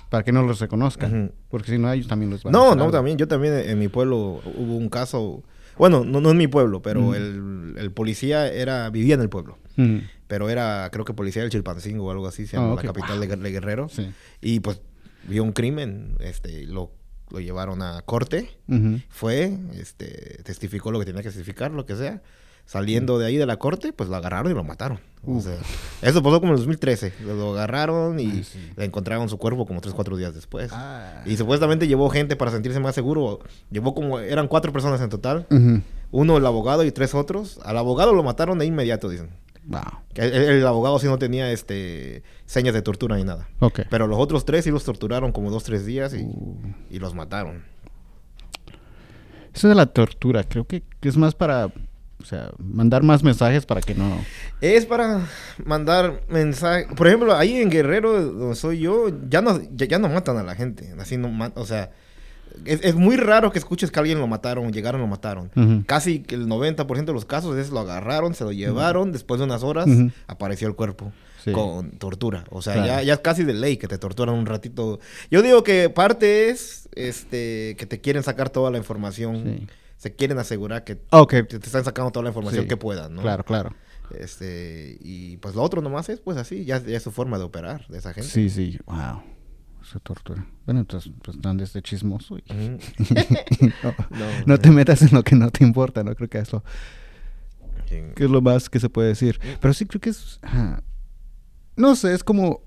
para 0.09 0.23
que 0.23 0.31
no 0.31 0.43
los 0.43 0.59
reconozcan. 0.59 1.31
Porque 1.49 1.71
si 1.71 1.77
no, 1.77 1.91
ellos 1.91 2.07
también 2.07 2.29
los 2.31 2.43
van 2.43 2.53
a 2.53 2.57
No, 2.57 2.65
hacer 2.65 2.77
no, 2.77 2.83
algo. 2.85 2.91
también. 2.97 3.17
Yo 3.17 3.27
también 3.27 3.53
en 3.53 3.77
mi 3.79 3.87
pueblo 3.87 4.41
hubo 4.57 4.75
un 4.75 4.89
caso. 4.89 5.43
Bueno, 5.77 6.03
no, 6.03 6.19
no 6.19 6.31
en 6.31 6.37
mi 6.37 6.47
pueblo, 6.47 6.81
pero 6.81 7.15
el, 7.15 7.75
el 7.77 7.91
policía 7.91 8.51
era 8.51 8.89
vivía 8.89 9.15
en 9.15 9.21
el 9.21 9.29
pueblo. 9.29 9.57
Pero 10.27 10.49
era, 10.49 10.89
creo 10.91 11.05
que 11.05 11.13
policía 11.13 11.41
del 11.41 11.51
Chilpancingo 11.51 12.05
o 12.05 12.11
algo 12.11 12.27
así, 12.27 12.45
se 12.45 12.57
Ah, 12.57 12.73
la 12.75 12.81
capital 12.81 13.19
de, 13.21 13.29
Guer- 13.29 13.39
de 13.39 13.51
Guerrero. 13.51 13.87
Sí. 13.89 14.11
Y 14.41 14.59
pues 14.59 14.81
vio 15.27 15.41
un 15.43 15.53
crimen, 15.53 16.15
este, 16.19 16.65
lo, 16.67 16.91
lo 17.31 17.39
llevaron 17.39 17.81
a 17.81 18.01
corte. 18.01 18.49
Fue, 19.09 19.57
este, 19.73 20.41
testificó 20.43 20.91
lo 20.91 20.99
que 20.99 21.05
tenía 21.05 21.21
que 21.23 21.29
testificar, 21.29 21.71
lo 21.71 21.85
que 21.85 21.95
sea. 21.95 22.21
Saliendo 22.69 23.17
de 23.17 23.25
ahí 23.25 23.35
de 23.35 23.47
la 23.47 23.57
corte, 23.57 23.93
pues 23.93 24.09
lo 24.11 24.15
agarraron 24.15 24.51
y 24.51 24.53
lo 24.53 24.63
mataron. 24.63 24.99
O 25.25 25.41
sea, 25.41 25.57
eso 26.03 26.21
pasó 26.21 26.39
como 26.39 26.51
en 26.53 26.59
el 26.59 26.65
2013. 26.65 27.13
Lo, 27.25 27.53
agarraron 27.53 28.19
y 28.19 28.25
Ay, 28.27 28.43
sí. 28.43 28.59
le 28.75 28.85
encontraron 28.85 29.27
su 29.27 29.39
cuerpo 29.39 29.65
como 29.65 29.81
3, 29.81 29.91
4 29.95 30.17
días 30.17 30.35
después. 30.35 30.69
Ah. 30.71 31.23
Y 31.25 31.35
supuestamente 31.35 31.87
llevó 31.87 32.11
gente 32.11 32.35
para 32.35 32.51
sentirse 32.51 32.79
más 32.79 32.93
seguro. 32.93 33.39
Llevó 33.71 33.95
como, 33.95 34.19
eran 34.19 34.47
cuatro 34.47 34.71
personas 34.71 35.01
en 35.01 35.09
total. 35.09 35.47
Uno 36.11 36.37
el 36.37 36.45
abogado 36.45 36.83
y 36.83 36.91
tres 36.91 37.15
otros. 37.15 37.59
Al 37.65 37.75
abogado 37.75 38.13
lo 38.13 38.21
mataron 38.21 38.59
de 38.59 38.67
inmediato, 38.67 39.09
dicen. 39.09 39.31
Wow. 39.65 39.81
El, 40.13 40.31
el 40.33 40.67
abogado 40.67 40.99
sí 40.99 41.07
no 41.07 41.17
tenía 41.17 41.51
este 41.51 42.21
señas 42.45 42.75
de 42.75 42.83
tortura 42.83 43.15
ni 43.15 43.23
nada. 43.23 43.49
Ok. 43.61 43.79
Pero 43.89 44.05
los 44.05 44.19
otros 44.19 44.45
tres 44.45 44.65
sí 44.65 44.69
los 44.69 44.83
torturaron 44.83 45.31
como 45.31 45.49
dos, 45.49 45.63
tres 45.63 45.87
días 45.87 46.13
y, 46.13 46.21
Uh. 46.21 46.55
y 46.91 46.99
los 46.99 47.15
mataron. 47.15 47.63
Eso 49.55 49.67
de 49.67 49.73
la 49.73 49.87
tortura, 49.87 50.43
creo 50.43 50.65
que 50.65 50.83
es 51.01 51.17
más 51.17 51.33
para, 51.33 51.71
o 52.21 52.25
sea, 52.25 52.49
mandar 52.57 53.01
más 53.03 53.23
mensajes 53.23 53.65
para 53.65 53.81
que 53.81 53.95
no... 53.95 54.17
Es 54.61 54.85
para 54.85 55.21
mandar 55.65 56.21
mensajes. 56.29 56.87
Por 56.95 57.07
ejemplo, 57.07 57.35
ahí 57.35 57.57
en 57.57 57.69
Guerrero, 57.69 58.21
donde 58.21 58.55
soy 58.55 58.79
yo, 58.79 59.07
ya 59.29 59.41
no, 59.41 59.59
ya, 59.75 59.85
ya 59.87 59.99
no 59.99 60.09
matan 60.09 60.37
a 60.37 60.43
la 60.43 60.55
gente. 60.55 60.93
Así 60.99 61.15
no 61.17 61.51
O 61.55 61.65
sea, 61.65 61.91
es, 62.65 62.81
es 62.83 62.95
muy 62.95 63.15
raro 63.15 63.51
que 63.51 63.59
escuches 63.59 63.89
que 63.89 63.99
alguien 63.99 64.19
lo 64.19 64.27
mataron, 64.27 64.73
llegaron, 64.73 64.99
lo 64.99 65.07
mataron. 65.07 65.49
Casi 65.87 66.25
el 66.29 66.47
90% 66.47 67.05
de 67.05 67.13
los 67.13 67.23
casos 67.25 67.55
es 67.57 67.69
lo 67.69 67.79
agarraron, 67.79 68.33
se 68.33 68.43
lo 68.43 68.51
llevaron, 68.51 69.11
después 69.13 69.39
de 69.39 69.45
unas 69.45 69.63
horas 69.63 69.87
apareció 70.27 70.67
el 70.67 70.75
cuerpo 70.75 71.11
Sí. 71.41 71.53
con 71.53 71.91
tortura. 71.91 72.43
O 72.49 72.61
sea, 72.61 72.73
Claro. 72.73 72.87
ya, 72.87 73.01
ya 73.01 73.13
es 73.13 73.19
casi 73.21 73.45
de 73.45 73.53
ley 73.53 73.77
que 73.77 73.87
te 73.87 73.97
torturan 73.97 74.35
un 74.35 74.45
ratito. 74.45 74.99
Yo 75.31 75.41
digo 75.41 75.63
que 75.63 75.89
parte 75.89 76.49
es 76.49 76.89
este 76.95 77.77
que 77.77 77.85
te 77.85 78.01
quieren 78.01 78.23
sacar 78.23 78.49
toda 78.49 78.69
la 78.71 78.77
información. 78.77 79.43
Sí. 79.45 79.67
Se 79.99 80.15
quieren 80.15 80.39
asegurar 80.39 80.83
que 80.83 80.99
Ok. 81.11 81.29
que 81.29 81.43
te 81.43 81.57
están 81.57 81.83
sacando 81.83 82.09
toda 82.11 82.23
la 82.23 82.29
información 82.29 82.63
Sí. 82.63 82.67
que 82.67 82.77
puedan, 82.77 83.13
¿no? 83.15 83.21
Claro, 83.21 83.43
claro. 83.43 83.75
Este, 84.17 84.97
y 85.01 85.37
pues 85.37 85.53
lo 85.53 85.61
otro 85.61 85.81
nomás 85.83 86.09
es 86.09 86.19
pues 86.19 86.37
así, 86.37 86.65
ya, 86.65 86.79
ya 86.83 86.97
es 86.97 87.03
su 87.03 87.11
forma 87.11 87.37
de 87.37 87.43
operar 87.43 87.85
de 87.89 87.99
esa 87.99 88.11
gente. 88.13 88.27
Sí, 88.29 88.49
sí. 88.49 88.79
Wow. 88.87 89.21
Esa 89.83 89.99
tortura. 89.99 90.45
Bueno, 90.65 90.79
entonces, 90.81 91.11
pues, 91.23 91.39
¿dónde 91.39 91.63
este 91.65 91.81
chismoso? 91.81 92.37
y- 92.39 92.43
no, 93.83 93.93
No, 94.09 94.25
no 94.47 94.57
te 94.57 94.71
metas 94.71 95.01
en 95.03 95.09
lo 95.13 95.21
que 95.23 95.35
no 95.35 95.51
te 95.51 95.63
importa, 95.63 96.03
¿no? 96.03 96.15
Creo 96.15 96.29
que 96.29 96.39
es 96.39 96.51
lo, 96.51 96.63
Sí. 97.87 97.97
que 98.15 98.23
es 98.23 98.29
lo 98.29 98.41
más 98.41 98.69
que 98.69 98.79
se 98.79 98.89
puede 98.89 99.09
decir. 99.09 99.39
Pero 99.61 99.73
sí 99.73 99.85
creo 99.85 99.99
que 100.01 100.09
es... 100.11 100.39
No 101.75 101.95
sé, 101.95 102.13
es 102.13 102.23
como 102.23 102.61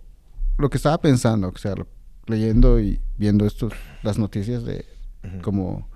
lo 0.58 0.68
que 0.70 0.76
estaba 0.76 1.00
pensando, 1.00 1.48
o 1.48 1.58
sea, 1.58 1.74
lo- 1.74 1.88
leyendo 2.26 2.78
y 2.80 3.00
viendo 3.18 3.46
estos, 3.46 3.72
las 4.02 4.18
noticias 4.18 4.64
de 4.64 4.84
como, 5.42 5.88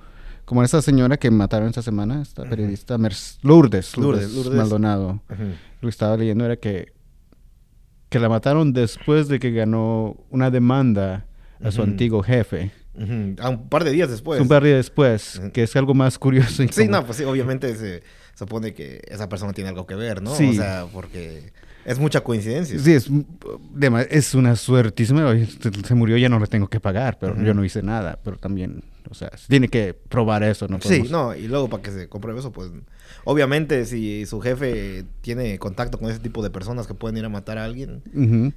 como 0.46 0.62
esa 0.62 0.80
señora 0.80 1.18
que 1.18 1.30
mataron 1.30 1.68
esta 1.68 1.82
semana, 1.82 2.22
esta 2.22 2.44
periodista 2.44 2.96
Lourdes, 2.96 3.38
Lourdes, 3.42 3.94
Lourdes, 3.96 4.32
Lourdes. 4.34 4.54
Maldonado. 4.54 5.20
Lo 5.28 5.80
que 5.82 5.88
estaba 5.88 6.16
leyendo 6.16 6.46
era 6.46 6.56
que, 6.56 6.92
que 8.08 8.18
la 8.18 8.28
mataron 8.30 8.72
después 8.72 9.28
de 9.28 9.38
que 9.38 9.50
ganó 9.50 10.16
una 10.30 10.50
demanda 10.50 11.26
a 11.62 11.70
su 11.70 11.82
antiguo 11.82 12.22
jefe. 12.22 12.70
A 13.40 13.50
un 13.50 13.68
par 13.68 13.84
de 13.84 13.90
días 13.90 14.08
después. 14.08 14.40
un 14.40 14.48
par 14.48 14.62
de 14.62 14.70
días 14.70 14.86
después, 14.86 15.42
que 15.52 15.64
es 15.64 15.76
algo 15.76 15.92
más 15.92 16.18
curioso. 16.18 16.62
y 16.62 16.68
Sí, 16.68 16.86
como- 16.86 16.98
no, 16.98 17.04
pues 17.04 17.18
sí, 17.18 17.24
obviamente 17.24 17.74
se 17.76 18.02
supone 18.34 18.72
que 18.72 19.02
esa 19.08 19.28
persona 19.28 19.52
tiene 19.52 19.68
algo 19.68 19.86
que 19.86 19.94
ver, 19.96 20.22
¿no? 20.22 20.34
Sí. 20.34 20.50
O 20.50 20.52
sea, 20.54 20.86
porque 20.92 21.52
es 21.84 21.98
mucha 21.98 22.22
coincidencia. 22.22 22.78
Sí, 22.78 22.92
es, 22.92 23.10
es 24.10 24.34
una 24.34 24.56
suertísima. 24.56 25.34
Se, 25.84 25.94
murió, 25.94 26.16
ya 26.16 26.28
no 26.30 26.38
le 26.38 26.46
tengo 26.46 26.68
que 26.68 26.80
pagar, 26.80 27.18
pero 27.18 27.36
yo 27.42 27.52
no 27.52 27.64
hice 27.64 27.82
nada. 27.82 28.18
Pero 28.24 28.38
también, 28.38 28.82
o 29.10 29.14
sea, 29.14 29.30
se 29.36 29.48
tiene 29.48 29.68
que 29.68 29.94
probar 29.94 30.42
eso, 30.42 30.66
¿no? 30.68 30.80
Sí, 30.80 31.04
no, 31.10 31.34
y 31.34 31.48
luego 31.48 31.68
para 31.68 31.82
que 31.82 31.90
se 31.90 32.08
compruebe 32.08 32.40
eso, 32.40 32.52
pues 32.52 32.70
obviamente 33.24 33.84
si 33.86 34.26
su 34.26 34.40
jefe 34.40 35.04
tiene 35.20 35.58
contacto 35.58 35.98
con 35.98 36.10
ese 36.10 36.20
tipo 36.20 36.42
de 36.42 36.50
personas 36.50 36.86
que 36.86 36.94
pueden 36.94 37.16
ir 37.16 37.24
a 37.24 37.28
matar 37.28 37.58
a 37.58 37.64
alguien, 37.64 38.02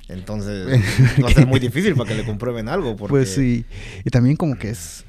entonces 0.08 0.68
va 1.24 1.30
a 1.30 1.34
ser 1.34 1.48
muy 1.48 1.60
difícil 1.60 1.96
para 1.96 2.10
que 2.10 2.16
le 2.16 2.26
comprueben 2.26 2.70
algo. 2.70 2.96
Porque... 2.96 3.10
Pues 3.12 3.34
sí. 3.34 3.66
Y 4.06 4.10
también 4.10 4.36
como 4.36 4.58
que 4.58 4.70
es... 4.70 5.06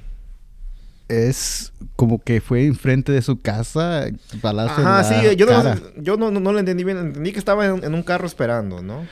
Es 1.08 1.72
como 1.96 2.22
que 2.22 2.40
fue 2.40 2.66
enfrente 2.66 3.10
de 3.10 3.20
su 3.20 3.40
casa, 3.40 4.06
en 4.06 4.20
Ajá, 4.44 4.52
la 4.52 5.02
sí, 5.04 5.36
yo, 5.36 5.44
no, 5.46 5.74
yo 6.00 6.16
no, 6.16 6.30
no, 6.30 6.38
no 6.38 6.52
lo 6.52 6.60
entendí 6.60 6.84
bien. 6.84 6.98
Entendí 6.98 7.32
que 7.32 7.40
estaba 7.40 7.66
en, 7.66 7.82
en 7.82 7.94
un 7.94 8.04
carro 8.04 8.26
esperando, 8.28 8.80
¿no? 8.80 9.02
Y 9.02 9.06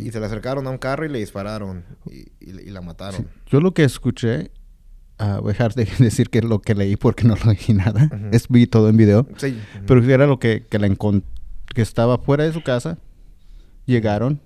Sí. 0.00 0.10
se 0.10 0.18
le 0.18 0.26
acercaron 0.26 0.66
a 0.66 0.70
un 0.70 0.78
carro 0.78 1.06
y 1.06 1.08
le 1.08 1.20
dispararon 1.20 1.84
y, 2.10 2.22
y- 2.40 2.60
y 2.66 2.70
la 2.70 2.80
mataron. 2.80 3.20
Sí. 3.20 3.26
Yo 3.46 3.60
lo 3.60 3.72
que 3.72 3.84
escuché, 3.84 4.50
a 5.18 5.40
dejar 5.40 5.74
de 5.74 5.84
decir 5.98 6.30
que 6.30 6.42
lo 6.42 6.60
que 6.60 6.74
leí 6.74 6.96
porque 6.96 7.24
no 7.24 7.34
leí 7.44 7.74
nada, 7.74 8.08
es 8.32 8.48
vi 8.48 8.66
todo 8.66 8.88
en 8.88 8.96
video, 8.96 9.26
Sí. 9.36 9.58
pero 9.86 10.02
era 10.04 10.26
lo 10.26 10.38
que, 10.38 10.64
que 10.68 10.78
la 10.78 10.86
que 11.74 11.82
estaba 11.82 12.18
fuera 12.18 12.44
de 12.44 12.52
su 12.52 12.62
casa, 12.62 12.98
llegaron, 13.86 14.40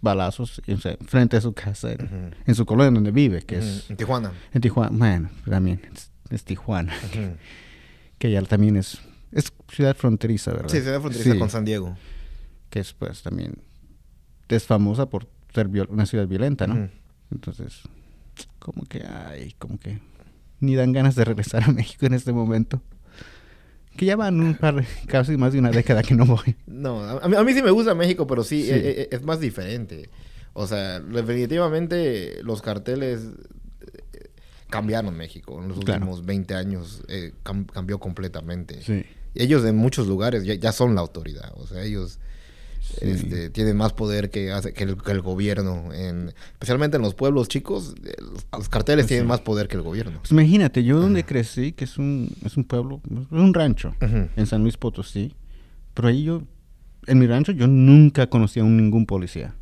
balazos, 0.00 0.60
y, 0.66 0.72
o 0.72 0.78
sea, 0.78 0.96
frente 1.06 1.36
a 1.36 1.40
su 1.40 1.52
casa, 1.54 1.92
en, 1.92 2.54
su 2.54 2.66
colonia 2.66 2.90
donde 2.90 3.10
vive, 3.10 3.42
que 3.42 3.58
es 3.58 3.88
En 3.90 3.96
Tijuana. 3.96 4.32
en 4.52 4.60
Tijuana, 4.60 4.90
bueno, 4.96 5.30
también 5.48 5.80
es, 5.94 6.10
es 6.30 6.44
Tijuana, 6.44 6.92
que 8.18 8.30
ya 8.30 8.42
también 8.42 8.76
es, 8.76 9.00
es 9.32 9.52
ciudad 9.68 9.96
fronteriza, 9.96 10.52
¿verdad? 10.52 10.68
Sí, 10.68 10.80
da 10.80 11.00
fronteriza 11.00 11.32
Sí, 11.32 11.38
con 11.38 11.48
San 11.50 11.64
Diego. 11.64 11.96
que 12.70 12.80
es 12.80 12.92
pues 12.92 13.22
también, 13.22 13.54
es 14.48 14.64
famosa 14.64 15.06
por 15.06 15.26
ser 15.54 15.68
viol- 15.68 15.88
una 15.90 16.04
ciudad 16.06 16.26
violenta, 16.28 16.66
¿no? 16.66 16.88
Entonces, 17.32 17.80
como 18.58 18.84
que, 18.84 19.02
ay, 19.04 19.54
como 19.58 19.78
que 19.78 20.00
ni 20.60 20.74
dan 20.74 20.92
ganas 20.92 21.14
de 21.14 21.24
regresar 21.24 21.62
a 21.64 21.68
México 21.72 22.06
en 22.06 22.14
este 22.14 22.32
momento. 22.32 22.80
Que 23.96 24.06
ya 24.06 24.16
van 24.16 24.40
un 24.40 24.54
par, 24.56 24.84
casi 25.06 25.36
más 25.36 25.52
de 25.52 25.60
una 25.60 25.70
década 25.70 26.02
que 26.02 26.14
no 26.14 26.26
voy. 26.26 26.56
No, 26.66 27.00
a, 27.00 27.28
mí, 27.28 27.36
a 27.36 27.44
mí 27.44 27.52
sí 27.54 27.62
me 27.62 27.70
gusta 27.70 27.94
México, 27.94 28.26
pero 28.26 28.42
sí, 28.42 28.64
Sí. 28.64 28.70
eh, 28.70 28.82
eh, 29.02 29.08
es 29.12 29.22
más 29.22 29.38
diferente. 29.40 30.10
O 30.52 30.66
sea, 30.66 30.98
definitivamente 31.00 32.42
los 32.42 32.60
carteles 32.62 33.20
eh, 34.12 34.30
cambiaron 34.70 35.16
México. 35.16 35.60
En 35.62 35.68
los 35.68 35.78
Claro. 35.80 36.00
últimos 36.06 36.26
20 36.26 36.54
años 36.54 37.02
eh, 37.08 37.32
cam- 37.44 37.66
cambió 37.70 37.98
completamente. 38.00 38.82
Sí. 38.82 39.04
Ellos 39.36 39.64
en 39.64 39.76
muchos 39.76 40.06
lugares 40.08 40.44
ya, 40.44 40.54
ya 40.54 40.72
son 40.72 40.94
la 40.94 41.00
autoridad. 41.00 41.52
O 41.56 41.66
sea, 41.66 41.82
ellos 41.84 42.18
Sí. 43.00 43.08
este, 43.10 43.50
tienen 43.50 43.76
más 43.76 43.92
poder 43.92 44.30
que, 44.30 44.50
el, 44.50 44.96
que 45.02 45.10
el 45.12 45.20
gobierno. 45.20 45.92
En, 45.92 46.32
especialmente 46.52 46.96
en 46.96 47.02
los 47.02 47.14
pueblos 47.14 47.48
chicos, 47.48 47.94
eh, 48.04 48.14
los, 48.20 48.46
los 48.52 48.68
carteles 48.68 49.06
tienen 49.06 49.26
más 49.26 49.40
poder 49.40 49.68
que 49.68 49.76
el 49.76 49.82
gobierno. 49.82 50.18
Pues 50.20 50.30
imagínate, 50.32 50.84
yo 50.84 51.00
donde 51.00 51.24
crecí, 51.24 51.72
que 51.72 51.84
es 51.84 51.98
un, 51.98 52.30
es 52.44 52.56
un 52.56 52.64
pueblo, 52.64 53.00
es 53.10 53.30
un 53.30 53.54
rancho, 53.54 53.94
en 54.00 54.46
San 54.46 54.62
Luis 54.62 54.76
Potosí, 54.76 55.34
pero 55.94 56.08
ahí 56.08 56.24
yo, 56.24 56.42
en 57.06 57.18
mi 57.18 57.26
rancho, 57.26 57.52
yo 57.52 57.66
nunca 57.66 58.28
conocí 58.28 58.60
a 58.60 58.64
un- 58.64 58.76
ningún 58.76 59.06
policía. 59.06 59.54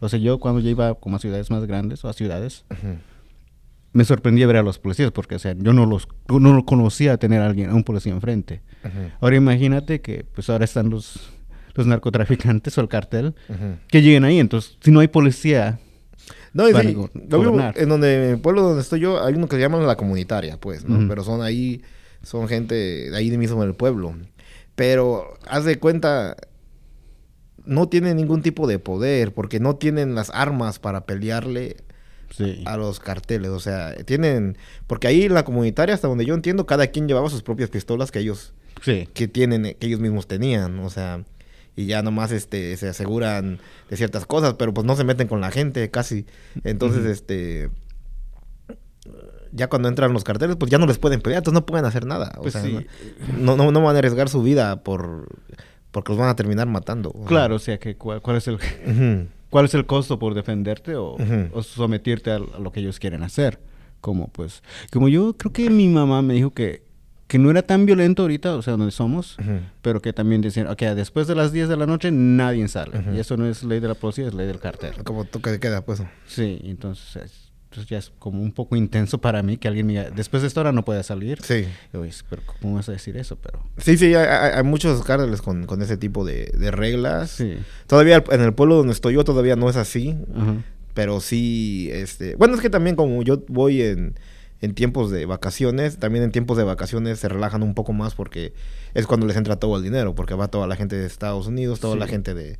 O 0.00 0.08
sea, 0.08 0.18
yo 0.20 0.38
cuando 0.38 0.60
yo 0.60 0.70
iba 0.70 0.94
como 0.94 1.16
a 1.16 1.18
ciudades 1.18 1.50
más 1.50 1.64
grandes 1.66 2.04
o 2.04 2.08
a 2.08 2.12
ciudades, 2.12 2.64
me 3.92 4.04
sorprendía 4.04 4.46
ver 4.46 4.56
a 4.56 4.62
los 4.62 4.78
policías 4.78 5.10
porque, 5.10 5.36
o 5.36 5.38
sea, 5.38 5.54
yo 5.58 5.72
no 5.72 5.86
los 5.86 6.06
no 6.28 6.54
lo 6.54 6.64
conocía 6.66 7.16
tener 7.16 7.40
a 7.40 7.46
alguien, 7.46 7.70
a 7.70 7.74
un 7.74 7.82
policía 7.84 8.12
enfrente. 8.12 8.60
Ahora 9.20 9.36
imagínate 9.36 10.00
que 10.00 10.24
pues 10.34 10.48
ahora 10.50 10.64
están 10.64 10.90
los, 10.90 11.30
los 11.76 11.86
narcotraficantes 11.86 12.76
o 12.78 12.80
el 12.80 12.88
cartel 12.88 13.34
que 13.88 14.02
lleguen 14.02 14.24
ahí, 14.24 14.38
entonces 14.38 14.76
si 14.80 14.90
no 14.90 15.00
hay 15.00 15.08
policía, 15.08 15.78
No, 16.52 16.64
Para 16.70 16.88
sí, 16.88 16.96
en 17.74 17.88
donde, 17.88 18.14
en 18.14 18.30
el 18.32 18.40
pueblo 18.40 18.62
donde 18.62 18.80
estoy 18.82 19.00
yo, 19.00 19.22
hay 19.22 19.34
uno 19.34 19.46
que 19.46 19.56
se 19.56 19.60
llama 19.62 19.78
la 19.80 19.96
comunitaria, 19.96 20.58
pues, 20.58 20.84
¿no? 20.86 21.06
Pero 21.06 21.22
son 21.22 21.42
ahí, 21.42 21.82
son 22.22 22.48
gente 22.48 22.74
de 22.74 23.16
ahí 23.16 23.36
mismo 23.36 23.62
en 23.62 23.68
el 23.68 23.74
pueblo. 23.74 24.14
Pero, 24.74 25.34
haz 25.46 25.64
de 25.66 25.78
cuenta, 25.78 26.36
no 27.66 27.88
tienen 27.88 28.16
ningún 28.16 28.40
tipo 28.42 28.66
de 28.66 28.78
poder, 28.78 29.34
porque 29.34 29.60
no 29.60 29.76
tienen 29.76 30.14
las 30.14 30.30
armas 30.30 30.78
para 30.78 31.04
pelearle 31.04 31.76
sí. 32.30 32.62
a 32.64 32.76
los 32.76 33.00
carteles. 33.00 33.50
O 33.50 33.60
sea, 33.60 33.94
tienen, 34.04 34.56
porque 34.86 35.08
ahí 35.08 35.24
en 35.24 35.34
la 35.34 35.44
comunitaria, 35.44 35.94
hasta 35.94 36.08
donde 36.08 36.24
yo 36.24 36.34
entiendo, 36.34 36.64
cada 36.64 36.86
quien 36.86 37.06
llevaba 37.08 37.28
sus 37.28 37.42
propias 37.42 37.68
pistolas 37.70 38.10
que 38.10 38.20
ellos 38.20 38.54
Sí. 38.82 39.08
que 39.14 39.26
tienen, 39.28 39.74
que 39.78 39.86
ellos 39.86 40.00
mismos 40.00 40.26
tenían, 40.26 40.78
o 40.80 40.90
sea, 40.90 41.24
y 41.76 41.86
ya 41.86 42.02
nomás 42.02 42.32
este 42.32 42.76
se 42.76 42.88
aseguran 42.88 43.58
de 43.90 43.96
ciertas 43.96 44.26
cosas, 44.26 44.54
pero 44.54 44.72
pues 44.74 44.86
no 44.86 44.96
se 44.96 45.04
meten 45.04 45.28
con 45.28 45.40
la 45.40 45.50
gente 45.50 45.90
casi. 45.90 46.26
Entonces, 46.64 47.04
este 47.04 47.70
ya 49.52 49.68
cuando 49.68 49.88
entran 49.88 50.12
los 50.12 50.24
carteles, 50.24 50.56
pues 50.56 50.70
ya 50.70 50.78
no 50.78 50.86
les 50.86 50.98
pueden 50.98 51.20
pelear, 51.20 51.38
entonces 51.40 51.54
no 51.60 51.64
pueden 51.66 51.86
hacer 51.86 52.04
nada. 52.04 52.32
O 52.38 52.42
Pues 52.42 52.52
sea, 52.54 52.62
sí. 52.62 52.78
no, 53.38 53.56
no, 53.56 53.70
no 53.70 53.82
van 53.82 53.94
a 53.94 53.98
arriesgar 53.98 54.28
su 54.28 54.42
vida 54.42 54.82
por 54.82 55.28
porque 55.92 56.12
los 56.12 56.18
van 56.18 56.28
a 56.28 56.36
terminar 56.36 56.66
matando. 56.66 57.12
Claro, 57.26 57.54
o 57.56 57.58
sea, 57.58 57.78
que 57.78 57.96
cuál, 57.96 58.20
cuál 58.20 58.36
es 58.36 58.48
el 58.48 58.58
cuál 59.48 59.64
es 59.64 59.74
el 59.74 59.86
costo 59.86 60.18
por 60.18 60.34
defenderte 60.34 60.96
o, 60.96 61.16
o 61.52 61.62
someterte 61.62 62.30
a, 62.32 62.36
a 62.36 62.58
lo 62.58 62.70
que 62.72 62.80
ellos 62.80 62.98
quieren 62.98 63.22
hacer. 63.22 63.60
Como 64.00 64.28
pues, 64.28 64.62
como 64.92 65.08
yo 65.08 65.34
creo 65.36 65.52
que 65.52 65.70
mi 65.70 65.88
mamá 65.88 66.20
me 66.22 66.34
dijo 66.34 66.50
que, 66.52 66.82
que 67.26 67.38
no 67.38 67.50
era 67.50 67.62
tan 67.62 67.86
violento 67.86 68.22
ahorita, 68.22 68.54
o 68.56 68.62
sea, 68.62 68.76
donde 68.76 68.92
somos, 68.92 69.36
pero 69.82 70.00
que 70.00 70.12
también 70.12 70.40
decían, 70.42 70.68
ok, 70.68 70.80
después 70.94 71.26
de 71.26 71.34
las 71.34 71.52
10 71.52 71.68
de 71.68 71.76
la 71.76 71.86
noche 71.86 72.10
nadie 72.12 72.66
sale. 72.68 73.00
Y 73.14 73.18
eso 73.18 73.36
no 73.36 73.46
es 73.46 73.62
ley 73.64 73.80
de 73.80 73.88
la 73.88 73.94
policía, 73.94 74.28
es 74.28 74.34
ley 74.34 74.46
del 74.46 74.60
cartel. 74.60 74.92
Como 75.04 75.24
toque 75.24 75.50
de 75.50 75.58
queda, 75.60 75.84
pues. 75.84 76.02
Sí, 76.26 76.60
entonces, 76.64 77.16
es- 77.16 77.46
entonces 77.70 77.90
ya 77.90 77.98
es 77.98 78.12
como 78.20 78.40
un 78.42 78.52
poco 78.52 78.76
intenso 78.76 79.18
para 79.18 79.42
mí 79.42 79.56
que 79.58 79.66
alguien 79.68 79.86
me 79.86 79.92
diga, 79.94 80.10
después 80.10 80.40
de 80.42 80.48
esta 80.48 80.60
hora 80.60 80.70
no 80.72 80.84
puede 80.84 81.02
salir. 81.02 81.42
Sí. 81.42 81.64
Yo, 81.92 82.00
"Uy, 82.00 82.10
pero 82.30 82.42
¿cómo 82.62 82.76
vas 82.76 82.88
a 82.88 82.92
decir 82.92 83.16
eso? 83.16 83.36
Pero 83.36 83.60
Sí, 83.76 83.98
sí, 83.98 84.14
hay, 84.14 84.52
hay- 84.54 84.62
muchos 84.62 85.02
cárteles 85.02 85.42
con, 85.42 85.66
con 85.66 85.82
ese 85.82 85.96
tipo 85.96 86.24
de, 86.24 86.52
de 86.56 86.70
reglas. 86.70 87.30
sí. 87.32 87.58
Todavía 87.88 88.22
en 88.30 88.40
el 88.40 88.54
pueblo 88.54 88.76
donde 88.76 88.92
estoy 88.92 89.14
yo 89.14 89.24
todavía 89.24 89.56
no 89.56 89.68
es 89.68 89.76
así. 89.76 90.16
Pero 90.94 91.20
sí, 91.20 91.90
este... 91.92 92.36
Bueno, 92.36 92.54
es 92.54 92.60
que 92.62 92.70
también 92.70 92.96
como 92.96 93.22
yo 93.22 93.42
voy 93.48 93.82
en, 93.82 94.14
en 94.60 94.74
tiempos 94.74 95.10
de 95.10 95.26
vacaciones, 95.26 95.98
también 95.98 96.24
en 96.24 96.32
tiempos 96.32 96.56
de 96.56 96.64
vacaciones 96.64 97.18
se 97.18 97.28
relajan 97.28 97.62
un 97.62 97.74
poco 97.74 97.92
más 97.92 98.14
porque 98.14 98.52
es 98.94 99.06
cuando 99.06 99.26
les 99.26 99.36
entra 99.36 99.56
todo 99.56 99.76
el 99.76 99.82
dinero, 99.82 100.14
porque 100.14 100.34
va 100.34 100.48
toda 100.48 100.66
la 100.66 100.76
gente 100.76 100.96
de 100.96 101.06
Estados 101.06 101.46
Unidos, 101.46 101.80
toda 101.80 101.94
Sí. 101.94 102.00
la 102.00 102.06
gente 102.06 102.34
de, 102.34 102.58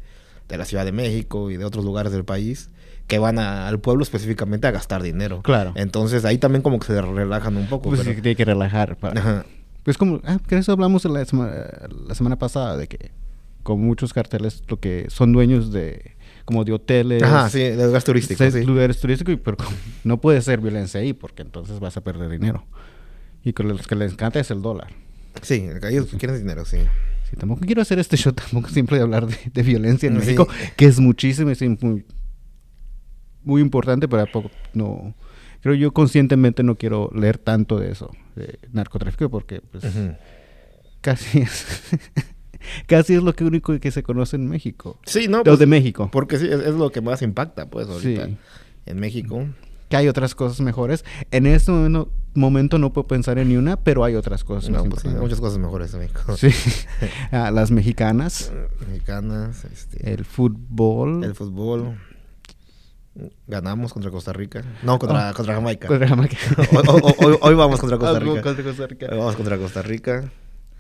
de 0.49 0.59
la 0.59 0.65
Ciudad 0.65 0.85
de 0.85 0.93
México 0.93 1.51
y 1.51 1.57
de 1.57 1.65
otros 1.65 1.85
lugares 1.85 2.13
del 2.13 2.25
país 2.25 2.71
que 3.07 3.19
van 3.19 3.39
a- 3.39 3.69
al 3.69 3.79
pueblo 3.81 4.03
específicamente 4.03 4.67
a 4.67 4.73
gastar 4.73 5.03
dinero. 5.03 5.41
Claro. 5.43 5.73
Entonces 5.77 6.25
ahí 6.25 6.39
también 6.39 6.63
como 6.63 6.79
que 6.79 6.87
se 6.89 7.01
relajan 7.01 7.57
un 7.57 7.67
poco. 7.69 7.89
Pues 7.89 8.01
pero- 8.03 8.15
sí, 8.15 8.21
tiene 8.21 8.37
que 8.37 8.45
relajar. 8.45 8.97
Para... 8.97 9.21
Ajá. 9.21 9.47
Pues 9.85 9.97
como, 9.97 10.21
ah, 10.25 10.39
que 10.49 10.59
eso 10.59 10.73
hablamos 10.73 11.05
la, 11.05 11.25
sema- 11.25 11.53
la 12.09 12.15
semana 12.17 12.37
pasada, 12.37 12.77
de 12.77 12.89
que 12.89 13.13
con 13.63 13.81
muchos 13.81 14.13
carteles 14.13 14.63
lo 14.69 14.79
que 14.81 15.07
son 15.09 15.33
dueños 15.33 15.73
de, 15.73 16.16
como 16.47 16.65
de 16.65 16.73
hoteles, 16.73 17.23
Ajá, 17.23 17.51
sí, 17.51 17.59
de 17.59 17.91
gas 17.91 18.05
turístico, 18.05 18.43
de 18.43 18.51
sí. 18.53 18.65
lugares 18.65 18.99
turísticos, 19.01 19.37
pero 19.45 19.59
no 20.05 20.19
puede 20.21 20.41
ser 20.41 20.61
violencia 20.61 21.01
ahí 21.01 21.13
porque 21.13 21.43
entonces 21.43 21.79
vas 21.81 21.97
a 21.99 22.01
perder 22.03 22.31
dinero. 22.31 22.65
Y 23.45 23.53
con 23.53 23.69
los 23.69 23.87
que 23.87 23.95
les 23.97 24.13
encanta 24.13 24.41
es 24.41 24.51
el 24.51 24.63
dólar. 24.63 24.89
Sí, 25.43 25.69
ellos 25.89 26.07
quieren 26.19 26.39
dinero, 26.39 26.65
sí. 26.65 26.79
Sí, 27.29 27.37
tampoco 27.37 27.61
quiero 27.67 27.83
hacer 27.83 27.99
este 27.99 28.17
show 28.17 28.33
tampoco 28.33 28.69
siempre 28.71 28.97
de 28.97 29.03
hablar 29.03 29.27
de, 29.27 29.37
de 29.53 29.63
violencia 29.63 30.07
en 30.07 30.15
Sí. 30.15 30.21
México, 30.21 30.49
que 30.77 30.87
es 30.87 30.99
muchísimo, 31.01 31.51
es 31.51 31.61
muy, 31.83 32.07
muy 33.43 33.61
importante, 33.61 34.09
pero 34.09 34.23
tampoco 34.25 34.51
no... 34.73 35.15
Creo 35.63 35.75
yo 35.75 35.93
conscientemente 35.93 36.63
no 36.63 36.77
quiero 36.77 37.11
leer 37.13 37.39
tanto 37.39 37.81
de 37.81 37.91
eso, 37.91 38.13
de 38.37 38.61
narcotráfico, 38.73 39.29
porque 39.29 39.61
pues 39.61 39.83
Ujú. 39.85 40.15
casi 41.01 41.41
es... 41.41 41.67
casi 42.87 43.15
es 43.15 43.23
lo 43.23 43.35
que 43.35 43.45
único 43.45 43.79
que 43.79 43.91
se 43.91 44.03
conoce 44.03 44.37
en 44.37 44.49
México. 44.49 44.99
Sí, 45.05 45.29
no, 45.29 45.39
Los 45.39 45.45
pues, 45.45 45.59
de 45.59 45.67
México. 45.67 46.09
porque 46.13 46.39
sí, 46.39 46.47
es, 46.47 46.61
es 46.61 46.75
lo 46.75 46.91
que 46.91 47.01
más 47.01 47.23
impacta, 47.23 47.69
pues, 47.71 47.89
ahorita. 47.89 48.27
Sí. 48.27 48.37
En 48.87 49.01
México. 49.01 49.45
Que 49.89 49.97
hay 49.97 50.09
otras 50.09 50.35
cosas 50.35 50.61
mejores. 50.61 51.05
En 51.31 51.47
este 51.47 51.71
momento, 51.71 52.11
momento 52.35 52.79
no 52.79 52.93
puedo 52.93 53.07
pensar 53.07 53.39
en 53.39 53.49
ni 53.51 53.57
una, 53.57 53.77
pero 53.77 54.03
hay 54.03 54.17
otras 54.17 54.43
cosas 54.43 54.69
No, 54.69 54.79
pues 54.79 54.81
hay 54.81 54.87
importantes. 54.87 55.21
muchas 55.23 55.41
cosas 55.41 55.59
mejores 55.59 55.95
en 55.95 56.01
México. 56.01 56.21
Sí. 56.37 56.49
Ah, 57.31 57.51
las 57.53 57.71
mexicanas, 57.71 58.53
Mexicanas, 58.89 59.65
este, 59.65 60.13
el 60.13 60.25
fútbol. 60.25 61.23
el 61.25 61.35
fútbol. 61.35 61.97
Ganamos 63.47 63.93
contra 63.95 64.11
Costa 64.11 64.33
Rica. 64.35 64.63
No, 64.83 64.99
contra, 64.99 65.31
Ah. 65.31 65.33
contra 65.33 65.55
Jamaica. 65.55 65.89
Contra 65.89 66.07
Jamaica. 66.09 66.37
hoy, 66.69 67.01
hoy- 67.03 67.15
hoy- 67.25 67.39
hoy 67.41 67.55
vamos 67.55 67.81
contra 67.81 67.97
Costa 67.99 68.19
Rica. 68.19 68.43
contra 68.43 68.65
Costa 68.65 68.87
Rica. 68.87 69.07
Hoy 69.11 69.19
vamos 69.19 69.37
contra 69.37 69.57
Costa 69.57 69.83
Rica. 69.83 70.31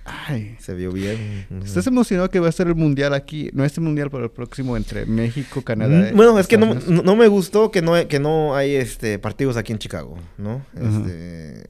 Ay. 0.08 0.56
Se 0.60 0.72
vio 0.74 0.92
bien. 0.92 1.46
¿Estás 1.64 1.86
emocionado 1.88 2.30
que 2.30 2.38
va 2.38 2.48
a 2.48 2.52
ser 2.52 2.68
el 2.68 2.76
mundial 2.76 3.12
aquí? 3.12 3.50
No 3.52 3.64
este 3.64 3.80
mundial, 3.80 4.08
pero 4.10 4.24
el 4.24 4.30
próximo 4.30 4.76
entre 4.76 5.04
México, 5.04 5.62
Canadá. 5.62 6.10
Mm, 6.12 6.16
Bueno, 6.16 6.38
es 6.38 6.46
que 6.46 6.56
no, 6.56 6.74
no, 6.74 7.02
no 7.02 7.16
me 7.16 7.26
gustó 7.26 7.70
que 7.72 7.82
no, 7.82 7.94
hay- 7.94 8.06
que 8.06 8.20
no 8.20 8.54
hay 8.54 8.74
este 8.76 9.18
partidos 9.18 9.56
aquí 9.56 9.72
en 9.72 9.78
Chicago, 9.78 10.16
¿no? 10.38 10.64
Este, 10.74 11.64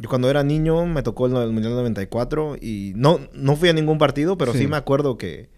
yo 0.00 0.08
cuando 0.08 0.30
era 0.30 0.44
niño 0.44 0.86
me 0.86 1.02
tocó 1.02 1.26
el, 1.26 1.34
el 1.36 1.50
Mundial 1.52 1.74
94 1.74 2.56
y 2.60 2.92
no, 2.94 3.18
no 3.32 3.56
fui 3.56 3.68
a 3.68 3.72
ningún 3.72 3.98
partido, 3.98 4.38
pero 4.38 4.52
sí, 4.52 4.60
Sí. 4.60 4.66
me 4.68 4.76
acuerdo 4.76 5.18
que, 5.18 5.48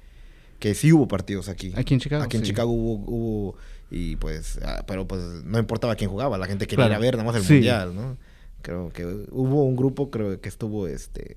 que 0.58 0.74
sí 0.74 0.92
hubo 0.92 1.08
partidos 1.08 1.48
aquí. 1.48 1.72
Aquí 1.76 1.92
en 1.94 2.00
Chicago, 2.00 2.22
Aquí 2.24 2.36
en 2.38 2.42
sí. 2.44 2.48
Chicago 2.50 2.70
hubo, 2.72 2.94
hubo 3.06 3.56
y 3.90 4.16
pues, 4.16 4.58
ah, 4.64 4.84
pero 4.86 5.06
pues 5.06 5.22
no 5.44 5.58
importaba 5.58 5.94
quién 5.96 6.08
jugaba, 6.10 6.38
la 6.38 6.46
gente 6.46 6.66
quería 6.66 6.86
Claro. 6.86 6.92
ir 6.94 6.96
a 6.96 7.00
ver 7.00 7.16
nada 7.16 7.26
más 7.26 7.36
el 7.36 7.42
Sí. 7.42 7.52
Mundial, 7.54 7.94
¿no? 7.94 8.16
Creo 8.62 8.90
que 8.90 9.04
hubo 9.30 9.64
un 9.64 9.76
grupo, 9.76 10.10
creo 10.10 10.40
que 10.40 10.48
estuvo 10.48 10.88
este 10.88 11.36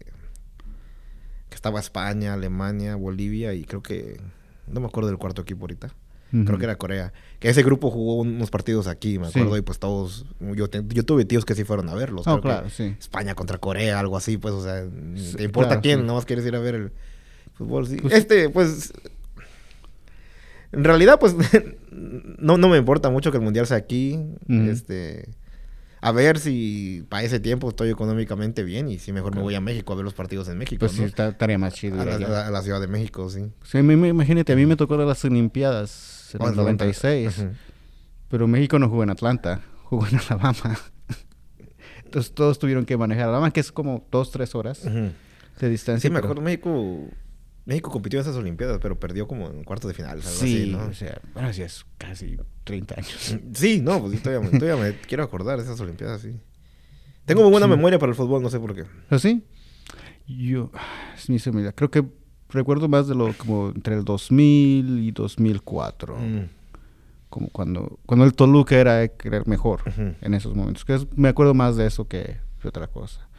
que 1.51 1.55
estaba 1.55 1.81
España, 1.81 2.33
Alemania, 2.33 2.95
Bolivia 2.95 3.53
y 3.53 3.65
creo 3.65 3.83
que 3.83 4.21
no 4.67 4.79
me 4.79 4.87
acuerdo 4.87 5.09
del 5.09 5.17
cuarto 5.19 5.41
equipo 5.41 5.63
ahorita. 5.65 5.93
Creo 6.31 6.57
que 6.57 6.63
era 6.63 6.77
Corea. 6.77 7.11
Que 7.39 7.49
ese 7.49 7.61
grupo 7.61 7.91
jugó 7.91 8.15
unos 8.21 8.49
partidos 8.49 8.87
aquí, 8.87 9.19
me 9.19 9.25
Sí. 9.29 9.37
acuerdo, 9.37 9.57
y 9.57 9.61
pues 9.63 9.79
todos, 9.79 10.25
yo, 10.55 10.69
te- 10.69 10.81
yo 10.87 11.03
tuve 11.03 11.25
tíos 11.25 11.43
que 11.43 11.55
sí 11.55 11.65
fueron 11.65 11.89
a 11.89 11.93
verlos. 11.93 12.21
Oh, 12.25 12.39
creo 12.39 12.41
que 12.41 12.47
claro, 12.47 12.69
sí. 12.69 12.95
España 12.97 13.35
contra 13.35 13.57
Corea, 13.57 13.99
algo 13.99 14.15
así, 14.15 14.37
pues, 14.37 14.53
o 14.53 14.63
sea, 14.63 14.85
Sí, 15.15 15.35
te 15.35 15.43
importa 15.43 15.67
claro, 15.71 15.81
quién, 15.81 15.99
sí. 15.99 16.01
nada 16.03 16.13
más 16.13 16.23
quieres 16.25 16.45
ir 16.45 16.55
a 16.55 16.59
ver 16.59 16.75
el 16.75 16.91
fútbol. 17.53 17.85
sí. 17.85 17.97
Pues- 17.97 18.13
este, 18.13 18.47
pues, 18.49 18.93
en 20.71 20.85
realidad, 20.85 21.19
pues, 21.19 21.35
no, 21.91 22.57
no 22.57 22.69
me 22.69 22.77
importa 22.77 23.09
mucho 23.09 23.29
que 23.31 23.37
el 23.37 23.43
mundial 23.43 23.67
sea 23.67 23.75
aquí, 23.77 24.17
Ujú. 24.47 24.69
este... 24.69 25.27
A 26.03 26.11
ver 26.11 26.39
si 26.39 27.05
para 27.09 27.21
ese 27.23 27.39
tiempo 27.39 27.69
estoy 27.69 27.89
económicamente 27.91 28.63
bien 28.63 28.89
y 28.89 28.97
si 28.97 29.11
mejor 29.13 29.35
me 29.35 29.41
voy 29.41 29.53
a 29.53 29.61
México 29.61 29.93
a 29.93 29.95
ver 29.95 30.03
los 30.03 30.15
partidos 30.15 30.47
en 30.49 30.57
México. 30.57 30.79
Pues 30.79 30.93
sí, 30.93 31.03
estaría 31.03 31.57
más 31.59 31.75
chido. 31.75 32.01
a, 32.01 32.05
la, 32.05 32.47
a 32.47 32.49
la 32.51 32.61
Ciudad 32.63 32.81
de 32.81 32.87
México, 32.87 33.29
sí. 33.29 33.51
Sí, 33.63 33.77
a 33.77 33.83
mí 33.83 33.95
me- 33.95 34.07
imagínate, 34.07 34.51
a 34.53 34.55
mí 34.55 34.65
me 34.65 34.75
tocó 34.75 34.97
las 34.97 35.23
Olimpiadas 35.25 36.31
en 36.33 36.41
el 36.47 36.55
96, 36.55 37.37
Ujú. 37.37 37.49
pero 38.29 38.47
México 38.47 38.79
no 38.79 38.89
jugó 38.89 39.03
en 39.03 39.11
Atlanta, 39.11 39.61
jugó 39.83 40.07
en 40.07 40.17
Alabama. 40.17 40.79
Entonces 42.03 42.33
todos 42.33 42.57
tuvieron 42.59 42.85
que 42.85 42.97
manejar 42.97 43.25
Alabama, 43.25 43.51
que 43.51 43.59
es 43.59 43.71
como 43.71 44.05
dos, 44.11 44.31
tres 44.31 44.55
horas 44.55 44.83
Ujú. 44.85 45.11
de 45.59 45.69
distancia. 45.69 46.01
Sí, 46.07 46.11
me 46.11 46.15
pero- 46.19 46.29
acuerdo, 46.31 46.41
México, 46.41 47.09
México 47.65 47.91
compitió 47.91 48.19
en 48.19 48.21
esas 48.21 48.35
Olimpiadas, 48.35 48.79
pero 48.81 48.99
perdió 48.99 49.27
como 49.27 49.47
en 49.49 49.63
cuartos 49.63 49.87
de 49.89 49.93
final, 49.93 50.11
algo 50.11 50.23
Sí, 50.29 50.61
así, 50.63 50.71
¿no? 50.71 50.85
o 50.87 50.93
sea, 50.93 51.21
bueno, 51.33 51.53
sí 51.53 51.61
es 51.61 51.85
casi 51.97 52.37
30 52.63 52.95
años. 52.97 53.37
Sí, 53.53 53.81
no, 53.81 54.01
pues 54.01 54.21
todavía, 54.23 54.49
me- 54.49 54.59
todavía 54.59 54.83
me 54.83 54.95
quiero 55.07 55.23
acordar 55.23 55.57
de 55.57 55.63
esas 55.63 55.79
Olimpiadas, 55.79 56.21
sí. 56.21 56.33
Tengo 57.25 57.43
muy 57.43 57.51
buena 57.51 57.67
Sí. 57.67 57.71
memoria 57.71 57.99
para 57.99 58.09
el 58.11 58.15
fútbol, 58.15 58.41
no 58.41 58.49
sé 58.49 58.59
por 58.59 58.73
qué. 58.73 58.85
¿Así? 59.09 59.43
Yo, 60.27 60.71
es 61.15 61.29
mi 61.29 61.37
semilla. 61.39 61.71
Creo 61.71 61.91
que 61.91 62.03
recuerdo 62.49 62.87
más 62.89 63.07
de 63.07 63.15
lo 63.15 63.31
como 63.33 63.69
entre 63.69 63.95
el 63.95 64.03
2000 64.05 64.99
y 64.99 65.11
2004. 65.11 66.17
Mm. 66.17 66.49
como 67.29 67.47
cuando, 67.49 67.99
cuando 68.05 68.25
el 68.25 68.33
Toluca 68.33 68.75
era, 68.75 69.03
era 69.03 69.37
el 69.37 69.45
mejor 69.45 69.81
en 69.95 70.33
esos 70.33 70.53
momentos. 70.55 70.83
Que 70.83 70.95
es- 70.95 71.07
me 71.15 71.29
acuerdo 71.29 71.53
más 71.53 71.77
de 71.77 71.85
eso 71.85 72.05
que 72.07 72.37
de 72.61 72.67
otra 72.69 72.87
cosa. 72.87 73.29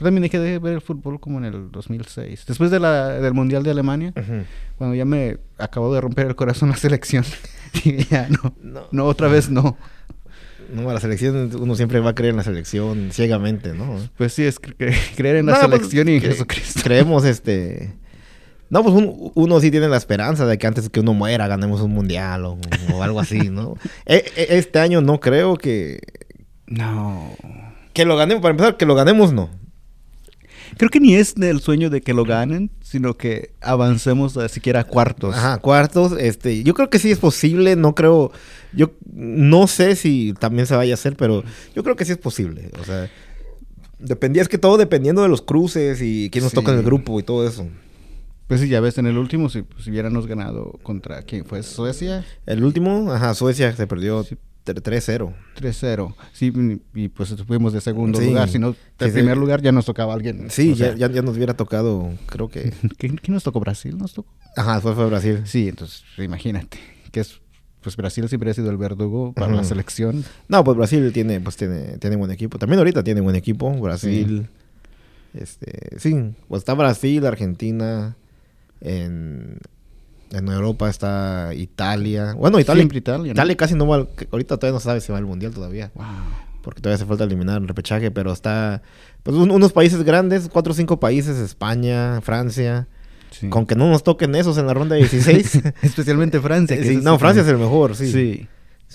Pero 0.00 0.06
también 0.08 0.22
dejé 0.22 0.38
de 0.38 0.58
ver 0.58 0.72
el 0.72 0.80
fútbol 0.80 1.20
como 1.20 1.36
en 1.38 1.44
el 1.44 1.70
2006. 1.70 2.46
Después 2.46 2.70
de 2.70 2.80
la, 2.80 3.08
del 3.20 3.34
Mundial 3.34 3.62
de 3.62 3.70
Alemania, 3.70 4.14
cuando 4.78 4.96
ya 4.96 5.04
me 5.04 5.36
acabó 5.58 5.94
de 5.94 6.00
romper 6.00 6.26
el 6.26 6.34
corazón 6.34 6.70
la 6.70 6.76
selección. 6.76 7.22
dije, 7.74 8.06
ya 8.10 8.26
no, 8.30 8.54
No. 8.62 8.80
no, 8.90 9.04
otra 9.04 9.28
vez 9.28 9.50
no. 9.50 9.76
No, 10.74 10.90
la 10.90 11.00
selección, 11.00 11.50
uno 11.60 11.74
siempre 11.74 12.00
va 12.00 12.10
a 12.10 12.14
creer 12.14 12.30
en 12.30 12.36
la 12.38 12.44
selección 12.44 13.10
ciegamente, 13.12 13.74
¿no? 13.74 13.96
Pues 14.16 14.32
sí, 14.32 14.44
es 14.44 14.58
cre- 14.62 14.76
cre- 14.76 15.16
creer 15.16 15.36
en 15.36 15.46
la 15.46 15.52
No, 15.52 15.58
pues, 15.68 15.70
selección 15.80 16.08
y 16.08 16.14
en 16.14 16.20
Jesucristo. 16.22 16.80
Creemos, 16.82 17.24
este... 17.24 17.94
No, 18.70 18.82
pues 18.84 18.94
un- 18.94 19.32
uno 19.34 19.60
sí 19.60 19.70
tiene 19.70 19.88
la 19.88 19.96
esperanza 19.98 20.46
de 20.46 20.56
que 20.56 20.66
antes 20.66 20.88
que 20.88 21.00
uno 21.00 21.12
muera 21.12 21.46
ganemos 21.48 21.80
un 21.82 21.90
mundial 21.92 22.44
o, 22.46 22.58
o 22.94 23.02
algo 23.02 23.20
así, 23.20 23.50
¿no? 23.50 23.74
E- 24.06 24.24
e- 24.36 24.56
este 24.58 24.78
año 24.78 25.02
no 25.02 25.20
creo 25.20 25.56
que... 25.56 26.00
No. 26.68 27.32
Que 27.92 28.04
lo 28.04 28.16
ganemos, 28.16 28.40
para 28.40 28.52
empezar, 28.52 28.76
que 28.76 28.86
lo 28.86 28.94
ganemos 28.94 29.32
no. 29.32 29.50
Creo 30.80 30.88
que 30.88 30.98
ni 30.98 31.14
es 31.14 31.34
el 31.36 31.60
sueño 31.60 31.90
de 31.90 32.00
que 32.00 32.14
lo 32.14 32.24
ganen, 32.24 32.70
sino 32.80 33.14
que 33.14 33.52
avancemos 33.60 34.38
a 34.38 34.48
siquiera 34.48 34.80
a 34.80 34.84
cuartos. 34.84 35.36
Ajá, 35.36 35.58
cuartos, 35.58 36.14
este, 36.18 36.62
yo 36.62 36.72
creo 36.72 36.88
que 36.88 36.98
sí 36.98 37.10
es 37.10 37.18
posible, 37.18 37.76
no 37.76 37.94
creo, 37.94 38.32
yo 38.72 38.92
no 39.12 39.66
sé 39.66 39.94
si 39.94 40.32
también 40.40 40.66
se 40.66 40.74
vaya 40.74 40.94
a 40.94 40.94
hacer, 40.94 41.16
pero 41.18 41.44
yo 41.76 41.82
creo 41.82 41.96
que 41.96 42.06
sí 42.06 42.12
es 42.12 42.16
posible, 42.16 42.70
o 42.80 42.84
sea, 42.84 43.10
dependía, 43.98 44.40
es 44.40 44.48
que 44.48 44.56
todo 44.56 44.78
dependiendo 44.78 45.20
de 45.20 45.28
los 45.28 45.42
cruces 45.42 46.00
y 46.00 46.30
quién 46.30 46.44
nos 46.44 46.54
toca 46.54 46.72
en 46.72 46.78
el 46.78 46.84
grupo 46.84 47.20
y 47.20 47.24
todo 47.24 47.46
eso. 47.46 47.68
Pues 48.46 48.62
sí, 48.62 48.68
ya 48.68 48.80
ves, 48.80 48.96
en 48.96 49.04
el 49.04 49.18
último, 49.18 49.50
si, 49.50 49.64
si 49.84 49.90
hubiéramos 49.90 50.26
ganado 50.26 50.80
contra 50.82 51.24
quién 51.24 51.44
fue, 51.44 51.62
Suecia, 51.62 52.24
El 52.46 52.64
último, 52.64 53.12
ajá, 53.12 53.34
Suecia 53.34 53.76
se 53.76 53.86
perdió 53.86 54.24
Sí. 54.24 54.38
Tre- 54.74 54.82
3-0. 55.00 55.32
3-0. 55.56 56.14
Sí, 56.32 56.52
y 56.94 57.08
pues 57.08 57.34
fuimos 57.46 57.72
de 57.72 57.80
segundo 57.80 58.18
Sí. 58.18 58.26
lugar. 58.26 58.48
Si 58.48 58.58
no, 58.58 58.70
de 58.72 58.76
Sí, 58.98 59.06
sí. 59.06 59.10
primer 59.12 59.36
lugar 59.36 59.62
ya 59.62 59.72
nos 59.72 59.84
tocaba 59.86 60.14
alguien. 60.14 60.50
Sí, 60.50 60.74
ya, 60.74 60.94
ya, 60.94 61.10
ya 61.10 61.22
nos 61.22 61.36
hubiera 61.36 61.54
tocado, 61.54 62.10
creo 62.26 62.48
que, 62.48 62.72
¿quién, 62.98 63.18
nos 63.28 63.44
tocó? 63.44 63.60
¿Brasil 63.60 63.96
nos 63.98 64.12
tocó? 64.14 64.32
ajá, 64.56 64.80
fue, 64.80 64.94
fue 64.94 65.06
Brasil. 65.06 65.40
Sí, 65.44 65.68
entonces 65.68 66.02
imagínate. 66.18 66.78
Que 67.12 67.20
es, 67.20 67.40
pues 67.82 67.96
Brasil 67.96 68.28
siempre 68.28 68.50
ha 68.50 68.54
sido 68.54 68.70
el 68.70 68.76
verdugo 68.76 69.32
para 69.32 69.52
la 69.52 69.64
selección. 69.64 70.24
No, 70.48 70.62
pues 70.64 70.76
Brasil 70.76 71.10
tiene, 71.12 71.40
pues 71.40 71.56
tiene, 71.56 71.98
tiene 71.98 72.16
buen 72.16 72.30
equipo, 72.30 72.58
también 72.58 72.78
ahorita 72.78 73.02
tiene 73.02 73.20
buen 73.20 73.36
equipo, 73.36 73.70
Brasil, 73.80 74.48
este, 75.34 75.98
sí, 75.98 76.14
pues 76.48 76.60
está 76.60 76.74
Brasil, 76.74 77.24
Argentina, 77.24 78.16
en, 78.80 79.58
en 80.32 80.48
Europa 80.48 80.88
está 80.88 81.50
Italia. 81.54 82.34
Bueno, 82.34 82.58
Italia, 82.60 82.82
Siempre 82.82 82.98
Italia, 82.98 83.26
¿no? 83.26 83.32
Italia 83.32 83.56
casi 83.56 83.74
no 83.74 83.86
va, 83.86 84.06
ahorita 84.32 84.56
todavía 84.56 84.74
no 84.74 84.80
sabe 84.80 85.00
si 85.00 85.10
va 85.12 85.18
al 85.18 85.26
mundial 85.26 85.52
todavía, 85.52 85.90
Wow. 85.94 86.06
porque 86.62 86.80
todavía 86.80 86.96
hace 86.96 87.06
falta 87.06 87.24
eliminar 87.24 87.60
el 87.60 87.68
repechaje, 87.68 88.10
pero 88.10 88.32
está, 88.32 88.82
pues 89.22 89.36
un- 89.36 89.50
unos 89.50 89.72
países 89.72 90.02
grandes, 90.02 90.48
cuatro 90.52 90.72
o 90.72 90.76
cinco 90.76 91.00
países, 91.00 91.36
España, 91.38 92.20
Francia, 92.20 92.86
Sí. 93.30 93.48
con 93.48 93.64
que 93.66 93.76
no 93.76 93.88
nos 93.88 94.02
toquen 94.02 94.34
esos 94.34 94.58
en 94.58 94.66
la 94.66 94.74
ronda 94.74 94.94
de 94.96 95.02
16. 95.02 95.60
Especialmente 95.82 96.40
Francia. 96.40 96.76
que 96.76 96.82
Sí, 96.84 96.94
ese 96.94 97.02
no, 97.02 97.18
Francia 97.18 97.42
es 97.42 97.48
el 97.48 97.58
mejor, 97.58 97.94
sí. 97.96 98.10
Sí. 98.10 98.48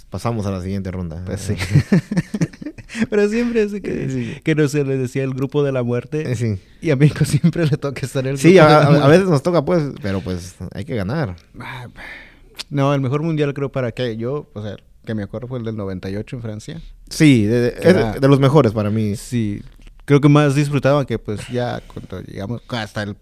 Pasamos 0.10 0.46
a 0.46 0.52
la 0.52 0.62
siguiente 0.62 0.92
ronda. 0.92 1.22
Pues 1.26 1.40
sí. 1.42 1.56
Pero 3.10 3.30
siempre 3.30 3.64
es 3.64 3.74
que, 3.82 4.10
Sí. 4.10 4.42
que 4.44 4.56
no 4.56 4.68
se 4.68 4.84
le 4.84 4.98
decía 4.98 5.24
el 5.24 5.34
grupo 5.34 5.64
de 5.64 5.72
la 5.72 5.84
muerte. 5.84 6.32
Eh, 6.32 6.36
sí. 6.36 6.58
Y 6.82 6.92
a 6.92 6.96
México 6.96 7.26
siempre 7.26 7.66
le 7.66 7.78
toca 7.78 8.06
estar 8.06 8.24
en 8.26 8.32
el 8.34 8.38
Sí, 8.38 8.54
grupo 8.54 8.64
a, 8.64 8.68
de 8.68 8.72
la 8.74 8.78
a- 8.80 8.88
a 8.88 8.90
muerte. 8.92 9.08
veces 9.10 9.28
nos 9.30 9.44
toca, 9.44 9.64
pues, 9.66 9.84
pero 10.02 10.22
pues 10.22 10.56
hay 10.74 10.86
que 10.86 10.96
ganar. 10.96 11.36
Ah, 11.60 11.88
No, 12.70 12.94
el 12.94 13.02
mejor 13.02 13.22
mundial 13.22 13.54
creo 13.54 13.72
para 13.72 13.92
que 13.92 14.18
yo, 14.18 14.50
o 14.54 14.62
sea, 14.64 14.76
que 15.06 15.14
me 15.14 15.24
acuerdo 15.24 15.48
fue 15.48 15.60
el 15.60 15.66
del 15.66 15.76
98 15.78 16.36
en 16.38 16.42
Francia. 16.42 16.82
Sí, 17.10 17.46
de, 17.46 17.76
era- 17.82 18.14
de 18.14 18.28
los 18.28 18.40
mejores 18.40 18.72
para 18.74 18.90
mí. 18.90 19.16
Sí, 19.16 19.62
creo 20.06 20.20
que 20.22 20.30
más 20.30 20.56
disfrutaba 20.56 21.06
que 21.06 21.20
pues 21.20 21.48
ya 21.50 21.82
cuando 21.94 22.22
llegamos 22.22 22.62
hasta 22.70 23.04
el- 23.04 23.16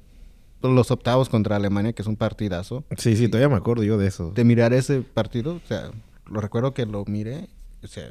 los 0.62 0.92
octavos 0.92 1.28
contra 1.28 1.58
Alemania, 1.58 1.92
que 1.92 2.02
es 2.02 2.08
un 2.08 2.16
partidazo. 2.16 2.86
Sí, 2.98 3.18
sí, 3.18 3.28
todavía 3.28 3.50
me 3.50 3.58
acuerdo 3.58 3.84
yo 3.84 3.98
de 3.98 4.08
eso. 4.08 4.32
De 4.34 4.46
mirar 4.46 4.74
ese 4.74 5.02
partido, 5.02 5.56
o 5.56 5.68
sea, 5.68 5.92
lo 6.26 6.40
recuerdo 6.40 6.74
que 6.74 6.86
lo 6.86 7.04
miré, 7.06 7.50
o 7.84 7.88
sea, 7.88 8.10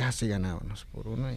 casi 0.00 0.28
ganábamos 0.28 0.86
por 0.92 1.08
uno. 1.08 1.30
Y... 1.32 1.36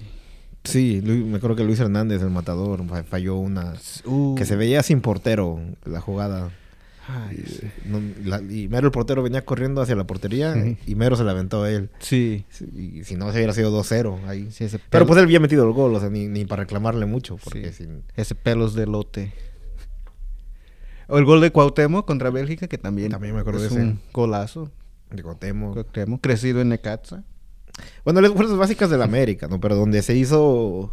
Sí, 0.64 1.02
me 1.04 1.38
acuerdo 1.38 1.56
que 1.58 1.64
Luis 1.66 1.80
Hernández, 1.80 2.22
el 2.22 2.30
matador, 2.30 2.86
fa- 2.88 3.04
falló 3.04 3.36
una... 3.36 3.74
Uh, 4.06 4.36
Que 4.36 4.46
se 4.46 4.56
veía 4.56 4.82
sin 4.84 5.02
portero 5.02 5.60
la 5.86 6.00
jugada. 6.00 6.52
ay, 7.08 7.44
Y, 7.46 7.50
sí. 7.50 7.68
no- 7.86 8.00
la- 8.24 8.42
y 8.42 8.70
mero 8.70 8.88
el 8.88 8.92
portero 8.92 9.22
venía 9.22 9.44
corriendo 9.44 9.82
hacia 9.82 9.96
la 9.96 10.06
portería 10.08 10.56
y 10.86 10.96
mero 10.96 11.18
se 11.18 11.26
la 11.26 11.32
aventó 11.32 11.64
a 11.64 11.70
él. 11.70 11.90
Sí, 12.00 12.46
Y 12.74 13.04
si 13.04 13.16
no, 13.18 13.30
se 13.32 13.38
hubiera 13.40 13.52
sido 13.54 13.78
2-0 13.78 14.26
ahí. 14.28 14.50
sí, 14.52 14.64
ese 14.64 14.80
Pero 14.90 15.06
pues 15.06 15.18
él 15.20 15.26
había 15.26 15.42
metido 15.42 15.66
el 15.68 15.74
gol, 15.74 15.94
o 15.96 16.00
sea, 16.00 16.10
ni, 16.10 16.28
ni 16.28 16.46
para 16.46 16.64
reclamarle 16.64 17.06
mucho. 17.06 17.36
Porque 17.44 17.74
sin... 17.74 18.04
ese 18.16 18.34
pelos 18.36 18.74
de 18.74 18.86
lote. 18.86 19.34
O 21.10 21.18
el 21.18 21.26
gol 21.26 21.42
de 21.42 21.52
Cuauhtémoc 21.52 22.08
contra 22.08 22.30
Bélgica, 22.30 22.68
que 22.70 22.78
también, 22.78 23.12
También 23.12 23.36
me 23.36 23.42
acuerdo 23.42 23.62
es 23.64 23.70
de 23.70 23.76
ese. 23.76 23.86
un 23.86 24.00
golazo. 24.14 24.72
de 25.12 25.22
Cuauhtémoc. 25.22 25.74
Cuauhtémoc, 25.74 26.22
crecido 26.22 26.62
en 26.62 26.70
Necaxa. 26.70 27.24
Bueno, 28.06 28.22
las 28.22 28.32
fuerzas 28.32 28.58
básicas 28.58 28.90
del 28.90 29.02
América, 29.02 29.48
¿no? 29.48 29.60
Pero 29.60 29.76
donde 29.76 30.02
se 30.02 30.16
hizo... 30.16 30.92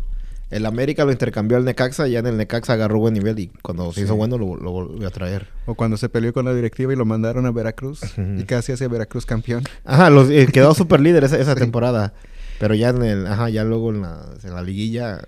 El 0.51 0.67
América 0.67 1.05
lo 1.05 1.13
intercambió 1.13 1.57
al 1.57 1.65
Necaxa, 1.65 2.09
ya 2.09 2.19
en 2.19 2.27
el 2.27 2.37
Necaxa 2.37 2.73
agarró 2.73 2.99
buen 2.99 3.15
nivel 3.15 3.39
y 3.39 3.47
cuando 3.63 3.93
se 3.93 4.01
Sí. 4.01 4.05
hizo 4.05 4.17
bueno 4.17 4.37
lo, 4.37 4.57
lo 4.57 4.73
volvió 4.73 5.07
a 5.07 5.11
traer. 5.13 5.47
O 5.67 5.77
cuando 5.77 5.97
se 5.97 6.09
peleó 6.09 6.33
con 6.33 6.45
la 6.45 6.53
directiva 6.53 6.93
y 6.93 6.97
lo 6.97 7.05
mandaron 7.05 7.47
a 7.47 7.53
Veracruz. 7.53 8.01
Y 8.37 8.43
casi 8.45 8.73
hace 8.73 8.89
Veracruz 8.89 9.25
campeón. 9.27 9.63
Ajá, 9.85 10.11
los, 10.11 10.29
eh, 10.29 10.49
quedó 10.53 10.75
super 10.75 10.99
líder 11.01 11.23
esa, 11.23 11.39
esa 11.39 11.55
temporada. 11.55 12.15
Pero 12.59 12.75
ya 12.75 12.89
en 12.89 13.03
el, 13.05 13.27
ajá, 13.29 13.49
ya 13.49 13.63
luego 13.63 13.91
en 13.91 14.03
la, 14.03 14.27
en 14.43 14.53
la 14.55 14.63
liguilla 14.63 15.21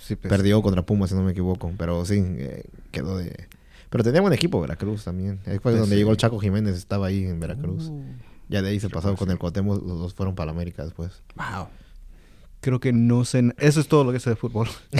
Sí, 0.00 0.14
pues. 0.14 0.30
perdió 0.30 0.62
contra 0.62 0.82
Pumas, 0.82 1.10
si 1.10 1.16
no 1.16 1.22
me 1.24 1.32
equivoco. 1.32 1.72
Pero 1.76 2.04
sí, 2.04 2.22
eh, 2.24 2.62
quedó 2.92 3.18
de... 3.18 3.48
Pero 3.90 4.04
tenía 4.04 4.20
buen 4.20 4.32
equipo 4.34 4.60
Veracruz 4.60 5.02
también. 5.02 5.40
Ahí 5.46 5.54
fue 5.58 5.72
Pues 5.72 5.78
donde 5.80 5.96
sí. 5.96 5.98
llegó 5.98 6.12
el 6.12 6.16
Chaco 6.16 6.38
Jiménez, 6.38 6.76
estaba 6.76 7.08
ahí 7.08 7.24
en 7.24 7.40
Veracruz. 7.40 7.88
Uh, 7.88 8.04
Ya 8.50 8.60
de 8.62 8.70
ahí 8.70 8.80
se 8.80 8.90
pasó 8.90 9.14
con 9.16 9.30
el 9.30 9.38
Cuauhtémoc, 9.38 9.82
los 9.86 9.98
dos 9.98 10.14
fueron 10.14 10.34
para 10.34 10.46
la 10.46 10.52
América 10.52 10.84
después. 10.84 11.22
wow. 11.36 11.68
Creo 12.62 12.78
que 12.78 12.92
no 12.92 13.24
sé. 13.24 13.54
Eso 13.56 13.80
es 13.80 13.88
todo 13.88 14.04
lo 14.04 14.12
que 14.12 14.20
sé 14.20 14.28
de 14.28 14.36
fútbol. 14.36 14.68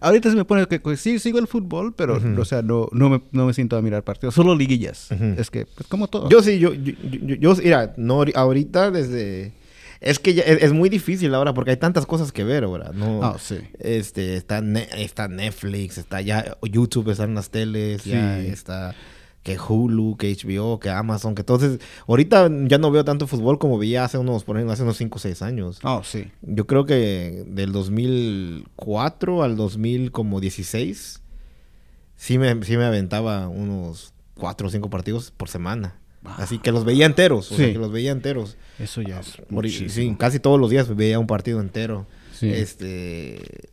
Ahorita 0.00 0.30
se 0.30 0.36
me 0.36 0.44
pone 0.44 0.66
que 0.66 0.80
pues, 0.80 1.00
sí, 1.00 1.18
sigo 1.18 1.38
el 1.38 1.46
fútbol, 1.46 1.94
pero, 1.94 2.20
o 2.38 2.44
sea, 2.44 2.62
no, 2.62 2.88
no, 2.92 3.08
me, 3.08 3.22
no 3.32 3.46
me 3.46 3.54
siento 3.54 3.76
a 3.76 3.82
mirar 3.82 4.02
partidos. 4.04 4.34
Solo 4.34 4.54
liguillas. 4.54 5.10
Es 5.10 5.50
que, 5.50 5.66
pues, 5.66 5.86
como 5.88 6.08
todo. 6.08 6.28
Yo 6.28 6.42
sí, 6.42 6.58
yo, 6.58 6.74
yo, 6.74 6.92
yo, 7.02 7.34
yo- 7.36 7.54
mira, 7.62 7.94
no, 7.96 8.24
ahorita 8.34 8.90
desde... 8.90 9.52
Es 10.00 10.18
que 10.18 10.34
ya 10.34 10.42
es, 10.42 10.62
es 10.64 10.72
muy 10.74 10.90
difícil 10.90 11.34
ahora 11.34 11.54
porque 11.54 11.70
hay 11.70 11.76
tantas 11.78 12.04
cosas 12.04 12.30
que 12.30 12.44
ver 12.44 12.64
ahora, 12.64 12.90
¿no? 12.92 13.24
Ah, 13.24 13.36
sí. 13.40 13.56
Este, 13.78 14.36
está, 14.36 14.60
Ne- 14.60 14.88
está 14.98 15.28
Netflix, 15.28 15.96
está 15.96 16.20
ya 16.20 16.58
YouTube, 16.62 17.08
está 17.08 17.24
en 17.24 17.34
las 17.34 17.48
teles, 17.48 18.04
ya 18.04 18.38
está 18.38 18.94
que 19.44 19.56
Hulu, 19.58 20.16
que 20.16 20.34
HBO, 20.34 20.80
que 20.80 20.90
Amazon, 20.90 21.34
que 21.36 21.42
entonces, 21.42 21.78
ahorita 22.08 22.50
ya 22.66 22.78
no 22.78 22.90
veo 22.90 23.04
tanto 23.04 23.26
fútbol 23.28 23.58
como 23.60 23.78
veía 23.78 24.02
hace 24.04 24.18
unos, 24.18 24.42
por 24.42 24.56
ejemplo, 24.56 24.72
hace 24.72 24.82
unos 24.82 24.96
5 24.96 25.14
o 25.16 25.18
6 25.20 25.42
años. 25.42 25.78
Oh, 25.84 26.02
sí. 26.02 26.32
Yo 26.42 26.66
creo 26.66 26.86
que 26.86 27.44
del 27.46 27.70
2004 27.72 29.42
al 29.42 29.56
2016, 29.56 31.20
sí 32.16 32.38
me, 32.38 32.64
sí 32.64 32.76
me 32.76 32.84
aventaba 32.84 33.48
unos 33.48 34.12
4 34.36 34.66
o 34.66 34.70
5 34.70 34.90
partidos 34.90 35.30
por 35.30 35.48
semana. 35.48 35.98
Así 36.24 36.58
que 36.58 36.72
los 36.72 36.86
veía 36.86 37.04
enteros, 37.04 37.52
o 37.52 37.56
sea, 37.56 37.70
que 37.70 37.78
los 37.78 37.92
veía 37.92 38.10
enteros. 38.10 38.56
Eso 38.78 39.02
ya 39.02 39.20
es 39.20 39.36
Por- 39.36 39.52
muchísimo. 39.52 39.90
sí, 39.90 40.16
casi 40.18 40.40
todos 40.40 40.58
los 40.58 40.70
días 40.70 40.94
veía 40.96 41.18
un 41.18 41.26
partido 41.26 41.60
entero. 41.60 42.06
Sí. 42.32 42.48
Este 42.50 43.68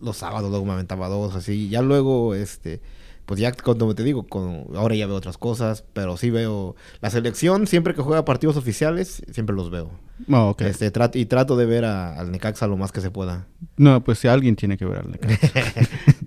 los 0.00 0.16
sábados 0.18 0.50
luego 0.50 0.66
me 0.66 0.72
aventaba 0.72 1.08
dos 1.08 1.34
así, 1.36 1.68
ya 1.70 1.80
luego 1.80 2.34
este 2.34 2.80
pues 3.26 3.40
ya 3.40 3.52
como 3.52 3.94
te 3.94 4.02
digo, 4.04 4.26
con, 4.26 4.66
ahora 4.74 4.94
ya 4.94 5.06
veo 5.06 5.16
otras 5.16 5.38
cosas, 5.38 5.84
pero 5.92 6.16
sí 6.16 6.30
veo 6.30 6.76
la 7.00 7.10
selección 7.10 7.66
siempre 7.66 7.94
que 7.94 8.02
juega 8.02 8.24
partidos 8.24 8.56
oficiales, 8.56 9.22
siempre 9.32 9.54
los 9.56 9.70
veo. 9.70 9.90
Oh, 10.30 10.50
ok. 10.50 10.62
Este 10.62 10.90
trato 10.90 11.18
y 11.18 11.24
trato 11.26 11.56
de 11.56 11.66
ver 11.66 11.84
a- 11.84 12.18
al 12.18 12.30
Necaxa 12.30 12.66
lo 12.66 12.76
más 12.76 12.92
que 12.92 13.00
se 13.00 13.10
pueda. 13.10 13.46
No, 13.76 14.02
pues 14.04 14.18
si 14.18 14.28
alguien 14.28 14.56
tiene 14.56 14.76
que 14.76 14.84
ver 14.84 14.98
al 14.98 15.10
Necaxa. 15.10 15.48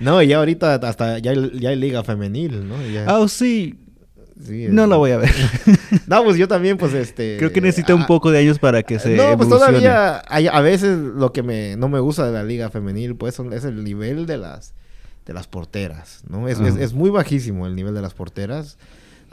No, 0.00 0.20
y 0.22 0.28
ya 0.28 0.38
ahorita 0.38 0.74
hasta 0.74 1.18
ya 1.18 1.30
hay, 1.32 1.58
ya 1.60 1.70
hay 1.70 1.76
liga 1.76 2.02
femenil, 2.02 2.68
¿no? 2.68 2.74
Ya- 2.86 3.06
oh, 3.18 3.28
sí. 3.28 3.78
sí, 4.44 4.66
No 4.68 4.84
es- 4.84 4.88
la 4.88 4.96
voy 4.96 5.10
a 5.12 5.18
ver. 5.18 5.30
No, 6.06 6.24
pues 6.24 6.36
yo 6.36 6.48
también 6.48 6.76
pues 6.78 6.92
este 6.94 7.36
Creo 7.38 7.52
que 7.52 7.60
necesita 7.60 7.94
un 7.94 8.02
ah, 8.02 8.06
poco 8.06 8.30
de 8.30 8.38
años 8.38 8.58
para 8.58 8.82
que 8.82 8.98
se 8.98 9.10
No, 9.16 9.36
pues 9.36 9.46
evolucione. 9.48 9.58
todavía 9.80 10.22
hay- 10.28 10.48
a 10.48 10.60
veces 10.60 10.98
lo 10.98 11.32
que 11.32 11.42
me 11.42 11.76
no 11.76 11.88
me 11.88 12.00
gusta 12.00 12.26
de 12.26 12.32
la 12.32 12.42
liga 12.42 12.70
femenil 12.70 13.14
pues 13.14 13.34
son- 13.34 13.52
es 13.52 13.64
el 13.64 13.84
nivel 13.84 14.26
de 14.26 14.38
las 14.38 14.74
de 15.26 15.32
las 15.32 15.46
porteras, 15.46 16.22
¿no? 16.28 16.48
Es, 16.48 16.58
es, 16.60 16.92
muy 16.94 17.10
bajísimo 17.10 17.66
el 17.66 17.74
nivel 17.76 17.94
de 17.94 18.02
las 18.02 18.14
porteras. 18.14 18.78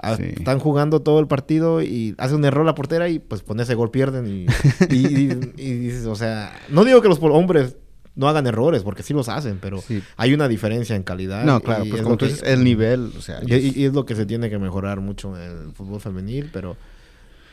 Ah, 0.02 0.16
Sí. 0.16 0.24
Están 0.38 0.60
jugando 0.60 1.02
todo 1.02 1.20
el 1.20 1.28
partido 1.28 1.82
y 1.82 2.16
hace 2.20 2.34
un 2.36 2.46
error 2.46 2.66
la 2.66 2.76
portera 2.76 3.10
y 3.10 3.20
pues 3.20 3.44
con 3.44 3.60
ese 3.60 3.76
gol 3.76 3.92
pierden 3.92 4.28
y, 4.28 4.46
y, 4.90 5.08
y- 5.08 5.54
y 5.58 5.74
dices, 5.74 6.06
o 6.06 6.16
sea, 6.16 6.54
no 6.70 6.86
digo 6.86 7.02
que 7.02 7.10
los 7.10 7.20
hombres 7.22 7.76
no 8.16 8.28
hagan 8.30 8.48
errores, 8.48 8.84
porque 8.84 9.02
sí 9.04 9.14
los 9.14 9.30
hacen, 9.30 9.60
pero 9.62 9.82
Sí. 9.82 10.02
hay 10.18 10.34
una 10.34 10.48
diferencia 10.48 10.96
en 10.96 11.04
calidad. 11.04 11.44
No, 11.46 11.62
claro, 11.62 11.84
pues 11.86 11.96
es 11.96 12.02
como 12.02 12.18
tú 12.18 12.26
dices, 12.26 12.44
el 12.44 12.64
nivel, 12.64 13.12
o 13.18 13.22
sea, 13.22 13.40
y, 13.46 13.54
y- 13.56 13.74
y 13.76 13.86
es 13.86 13.94
lo 13.94 14.06
que 14.06 14.16
se 14.16 14.26
tiene 14.26 14.50
que 14.50 14.58
mejorar 14.60 15.00
mucho 15.02 15.36
en 15.36 15.42
el 15.68 15.74
fútbol 15.74 16.00
femenil, 16.02 16.50
pero 16.54 16.76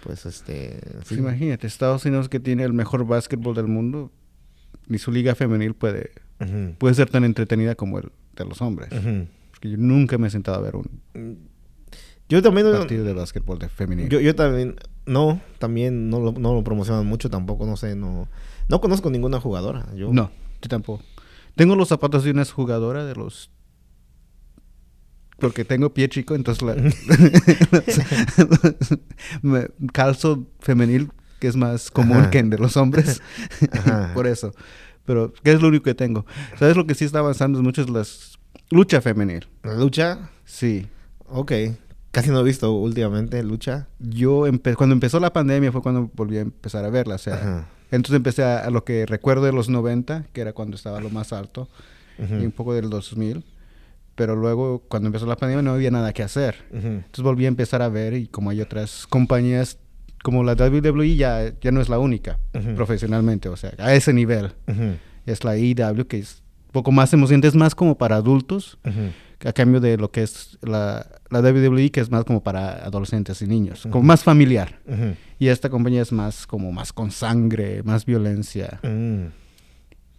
pues 0.02 0.24
este... 0.26 0.78
pues 0.94 1.08
sí. 1.08 1.14
imagínate, 1.16 1.66
Estados 1.66 2.04
Unidos 2.04 2.28
que 2.28 2.38
tiene 2.40 2.62
el 2.64 2.72
mejor 2.72 3.06
básquetbol 3.06 3.54
del 3.56 3.66
mundo, 3.66 4.10
ni 4.88 4.98
su 4.98 5.10
liga 5.10 5.34
femenil 5.34 5.74
puede, 5.74 6.12
puede 6.78 6.94
ser 6.94 7.10
tan 7.10 7.24
entretenida 7.24 7.74
como 7.74 7.98
el 7.98 8.10
de 8.44 8.48
los 8.48 8.60
hombres. 8.62 8.88
Porque 9.50 9.70
yo 9.70 9.76
nunca 9.78 10.18
me 10.18 10.28
he 10.28 10.30
sentado 10.30 10.58
a 10.58 10.60
ver 10.60 10.76
un 10.76 11.48
Yo 12.28 12.42
también... 12.42 12.70
partido 12.72 13.04
de 13.04 13.12
básquetbol 13.12 13.58
de 13.58 13.68
femenil. 13.68 14.08
Yo, 14.08 14.20
yo 14.20 14.34
también... 14.34 14.76
No, 15.06 15.40
también 15.58 16.10
no 16.10 16.18
lo, 16.20 16.32
no 16.32 16.52
lo 16.52 16.64
promocionan 16.64 17.06
mucho 17.06 17.30
tampoco, 17.30 17.64
no 17.64 17.76
sé, 17.76 17.94
no... 17.94 18.28
No 18.68 18.80
conozco 18.80 19.10
ninguna 19.10 19.40
jugadora. 19.40 19.86
Yo, 19.94 20.12
No, 20.12 20.30
yo 20.60 20.68
tampoco. 20.68 21.02
Tengo 21.54 21.76
los 21.76 21.88
zapatos 21.88 22.24
de 22.24 22.32
una 22.32 22.44
jugadora 22.44 23.04
de 23.04 23.14
los... 23.14 23.50
Porque 25.38 25.64
tengo 25.64 25.92
pie 25.92 26.08
chico, 26.08 26.34
entonces 26.34 26.62
la... 26.62 26.74
me 29.42 29.68
calzo 29.92 30.46
femenil, 30.60 31.10
que 31.40 31.48
es 31.48 31.56
más 31.56 31.90
común 31.90 32.18
Ajá. 32.18 32.30
que 32.30 32.38
el 32.38 32.50
de 32.50 32.58
los 32.58 32.76
hombres. 32.76 33.22
Por 34.14 34.26
eso. 34.26 34.52
Pero, 35.06 35.32
¿qué 35.42 35.52
es 35.52 35.62
lo 35.62 35.68
único 35.68 35.84
que 35.84 35.94
tengo? 35.94 36.26
¿Sabes 36.58 36.76
lo 36.76 36.86
que 36.86 36.94
sí 36.94 37.04
está 37.04 37.20
avanzando? 37.20 37.58
Es 37.58 37.64
mucho 37.64 37.80
es 37.82 37.88
las... 37.90 38.38
Lucha 38.70 39.00
femenil. 39.00 39.46
¿La 39.62 39.74
lucha? 39.74 40.30
Sí. 40.44 40.86
Ok. 41.28 41.52
Casi 42.10 42.30
no 42.30 42.40
he 42.40 42.44
visto 42.44 42.72
últimamente 42.72 43.42
lucha. 43.42 43.88
Yo 43.98 44.46
empe- 44.46 44.74
cuando 44.74 44.94
empezó 44.94 45.20
la 45.20 45.32
pandemia 45.32 45.70
fue 45.72 45.82
cuando 45.82 46.10
volví 46.14 46.38
a 46.38 46.40
empezar 46.40 46.84
a 46.84 46.90
verla. 46.90 47.14
O 47.16 47.18
sea, 47.18 47.34
Ajá. 47.34 47.68
entonces 47.90 48.16
empecé 48.16 48.42
a, 48.42 48.58
a 48.60 48.70
lo 48.70 48.84
que 48.84 49.06
recuerdo 49.06 49.44
de 49.44 49.52
los 49.52 49.68
90, 49.68 50.24
que 50.32 50.40
era 50.40 50.52
cuando 50.52 50.76
estaba 50.76 51.00
lo 51.00 51.10
más 51.10 51.32
alto. 51.32 51.68
Y 52.18 52.44
un 52.46 52.52
poco 52.52 52.72
del 52.74 52.88
2000. 52.90 53.44
Pero 54.14 54.34
luego, 54.34 54.82
cuando 54.88 55.08
empezó 55.08 55.26
la 55.26 55.36
pandemia, 55.36 55.60
no 55.62 55.72
había 55.72 55.90
nada 55.90 56.14
que 56.14 56.22
hacer. 56.22 56.64
Entonces 56.72 57.22
volví 57.22 57.44
a 57.44 57.48
empezar 57.48 57.82
a 57.82 57.90
ver 57.90 58.14
y 58.14 58.26
como 58.28 58.48
hay 58.48 58.62
otras 58.62 59.06
compañías, 59.06 59.78
como 60.26 60.42
la 60.42 60.54
WWE 60.54 61.14
ya, 61.14 61.52
ya 61.60 61.70
no 61.70 61.80
es 61.80 61.88
la 61.88 62.00
única 62.00 62.40
profesionalmente, 62.74 63.48
o 63.48 63.56
sea, 63.56 63.74
a 63.78 63.94
ese 63.94 64.12
nivel. 64.12 64.50
Es 65.24 65.44
la 65.44 65.56
IW, 65.56 66.04
que 66.08 66.18
es 66.18 66.42
un 66.66 66.72
poco 66.72 66.90
más 66.90 67.12
emocionante, 67.12 67.46
es 67.46 67.54
más 67.54 67.76
como 67.76 67.96
para 67.96 68.16
adultos, 68.16 68.76
a 69.44 69.52
cambio 69.52 69.78
de 69.78 69.96
lo 69.96 70.10
que 70.10 70.24
es 70.24 70.58
la, 70.62 71.06
la 71.30 71.40
WWE, 71.40 71.92
que 71.92 72.00
es 72.00 72.10
más 72.10 72.24
como 72.24 72.42
para 72.42 72.84
adolescentes 72.84 73.40
y 73.40 73.46
niños, 73.46 73.86
como 73.88 74.02
más 74.02 74.24
familiar. 74.24 74.80
Y 75.38 75.46
esta 75.46 75.70
compañía 75.70 76.02
es 76.02 76.10
más 76.10 76.44
como 76.44 76.72
más 76.72 76.92
con 76.92 77.12
sangre, 77.12 77.84
más 77.84 78.04
violencia. 78.04 78.80
Mm. 78.82 79.26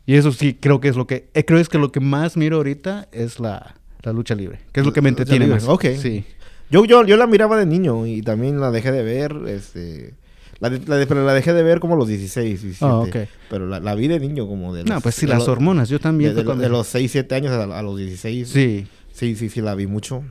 Y 0.05 0.13
eso 0.13 0.31
sí, 0.31 0.53
creo 0.53 0.79
que 0.79 0.87
es 0.87 0.95
lo 0.95 1.05
que, 1.05 1.29
eh, 1.33 1.43
creo 1.43 1.59
es 1.59 1.67
que 1.67 1.79
lo 1.79 1.91
que 1.91 1.99
más 1.99 2.37
miro 2.37 2.55
ahorita 2.55 3.09
es 3.11 3.41
la, 3.41 3.75
la 4.03 4.13
lucha 4.13 4.35
libre, 4.35 4.59
que 4.71 4.79
es 4.79 4.85
lo 4.85 4.93
que 4.93 5.01
me 5.01 5.09
entretiene 5.09 5.47
más. 5.47 5.67
ok. 5.67 5.83
Sí. 6.01 6.23
Yo, 6.69 6.85
yo, 6.85 7.05
yo 7.05 7.17
la 7.17 7.27
miraba 7.27 7.57
de 7.57 7.65
niño 7.65 8.05
y 8.05 8.21
también 8.21 8.59
la 8.59 8.71
dejé 8.71 8.91
de 8.91 9.03
ver, 9.03 9.35
este... 9.47 10.15
La, 10.59 10.69
la 10.69 11.05
pero 11.05 11.23
la 11.23 11.33
dejé 11.35 11.53
de 11.53 11.61
ver 11.61 11.79
como 11.79 11.93
a 11.93 11.97
los 11.97 12.07
16, 12.07 12.61
17. 12.63 12.85
Ah. 12.85 13.05
Pero 13.49 13.67
la, 13.67 13.79
la 13.79 13.93
vi 13.93 14.07
de 14.07 14.19
niño 14.19 14.47
como 14.47 14.73
de 14.73 14.83
No, 14.83 14.95
los- 14.95 15.03
pues 15.03 15.13
sí, 15.15 15.27
las 15.27 15.39
los- 15.39 15.47
hormonas, 15.49 15.87
yo 15.87 15.99
también. 15.99 16.33
de 16.35 16.43
de 16.43 16.69
los 16.69 16.87
6, 16.87 17.11
7 17.11 17.35
años 17.35 17.51
a, 17.51 17.63
a 17.77 17.81
los 17.83 17.95
16. 17.97 18.49
Sí. 18.49 18.87
Sí, 19.13 19.35
sí, 19.35 19.49
sí, 19.49 19.61
la 19.61 19.75
vi 19.75 19.85
mucho. 19.87 20.23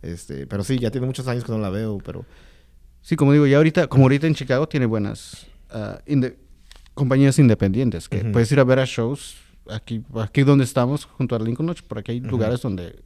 Este, 0.00 0.46
pero 0.46 0.62
sí, 0.62 0.78
ya 0.78 0.90
tiene 0.92 1.06
muchos 1.08 1.26
años 1.26 1.42
que 1.44 1.50
no 1.52 1.58
la 1.58 1.70
veo, 1.70 1.98
pero... 2.04 2.24
Sí, 3.02 3.16
como 3.16 3.32
digo, 3.32 3.46
ya 3.46 3.56
ahorita, 3.56 3.88
como 3.88 4.04
ahorita 4.04 4.26
en 4.28 4.34
Chicago 4.34 4.68
tiene 4.68 4.86
buenas 4.86 5.46
ah, 5.70 5.98
inde- 6.06 6.36
compañías 6.94 7.38
independientes, 7.40 8.08
que 8.08 8.24
puedes 8.26 8.50
ir 8.52 8.60
a 8.60 8.64
ver 8.64 8.78
a 8.78 8.84
shows 8.84 9.36
aquí, 9.70 10.02
aquí 10.20 10.42
donde 10.44 10.64
estamos, 10.64 11.04
junto 11.04 11.34
a 11.34 11.38
Lincoln 11.40 11.66
Lodge, 11.66 11.82
por 11.82 11.98
aquí 11.98 12.12
hay 12.12 12.20
lugares 12.20 12.60
donde 12.62 13.00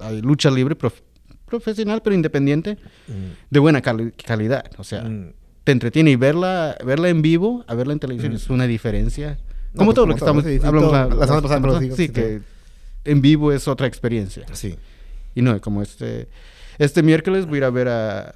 hay 0.00 0.20
lucha 0.22 0.50
libre 0.50 0.76
prof- 0.76 1.02
profesional, 1.48 2.00
pero 2.02 2.14
independiente, 2.14 2.78
mm, 3.08 3.12
de 3.50 3.58
buena 3.58 3.80
cali- 3.82 4.12
calidad. 4.12 4.64
O 4.78 4.84
sea, 4.84 5.02
mm, 5.02 5.32
te 5.64 5.72
entretiene 5.72 6.10
y 6.12 6.16
verla, 6.16 6.76
verla 6.84 7.08
en 7.08 7.20
vivo, 7.22 7.64
a 7.66 7.74
verla 7.74 7.92
en 7.92 7.98
televisión 7.98 8.32
es 8.32 8.48
una 8.50 8.66
diferencia. 8.66 9.38
No, 9.72 9.78
como 9.78 9.86
pues, 9.92 9.94
todo 9.96 10.04
como 10.04 10.08
lo 10.12 10.14
que 10.14 10.20
todo, 10.20 10.54
estamos 10.54 10.82
todo. 10.82 10.92
la, 10.92 11.04
La 11.14 11.26
semana 11.26 11.42
pasada, 11.42 11.60
pero 11.60 11.78
sí, 11.80 11.90
sí, 11.90 12.06
sí, 12.06 12.08
que 12.12 12.40
en 13.04 13.20
vivo 13.20 13.52
es 13.52 13.66
otra 13.68 13.86
experiencia. 13.86 14.46
sí. 14.52 14.76
Y 15.34 15.42
no, 15.42 15.60
como 15.60 15.82
este 15.82 16.28
este 16.78 17.02
miércoles 17.02 17.46
voy 17.46 17.56
a 17.56 17.58
ir 17.58 17.64
a 17.64 17.70
ver 17.70 17.88
a, 17.88 18.34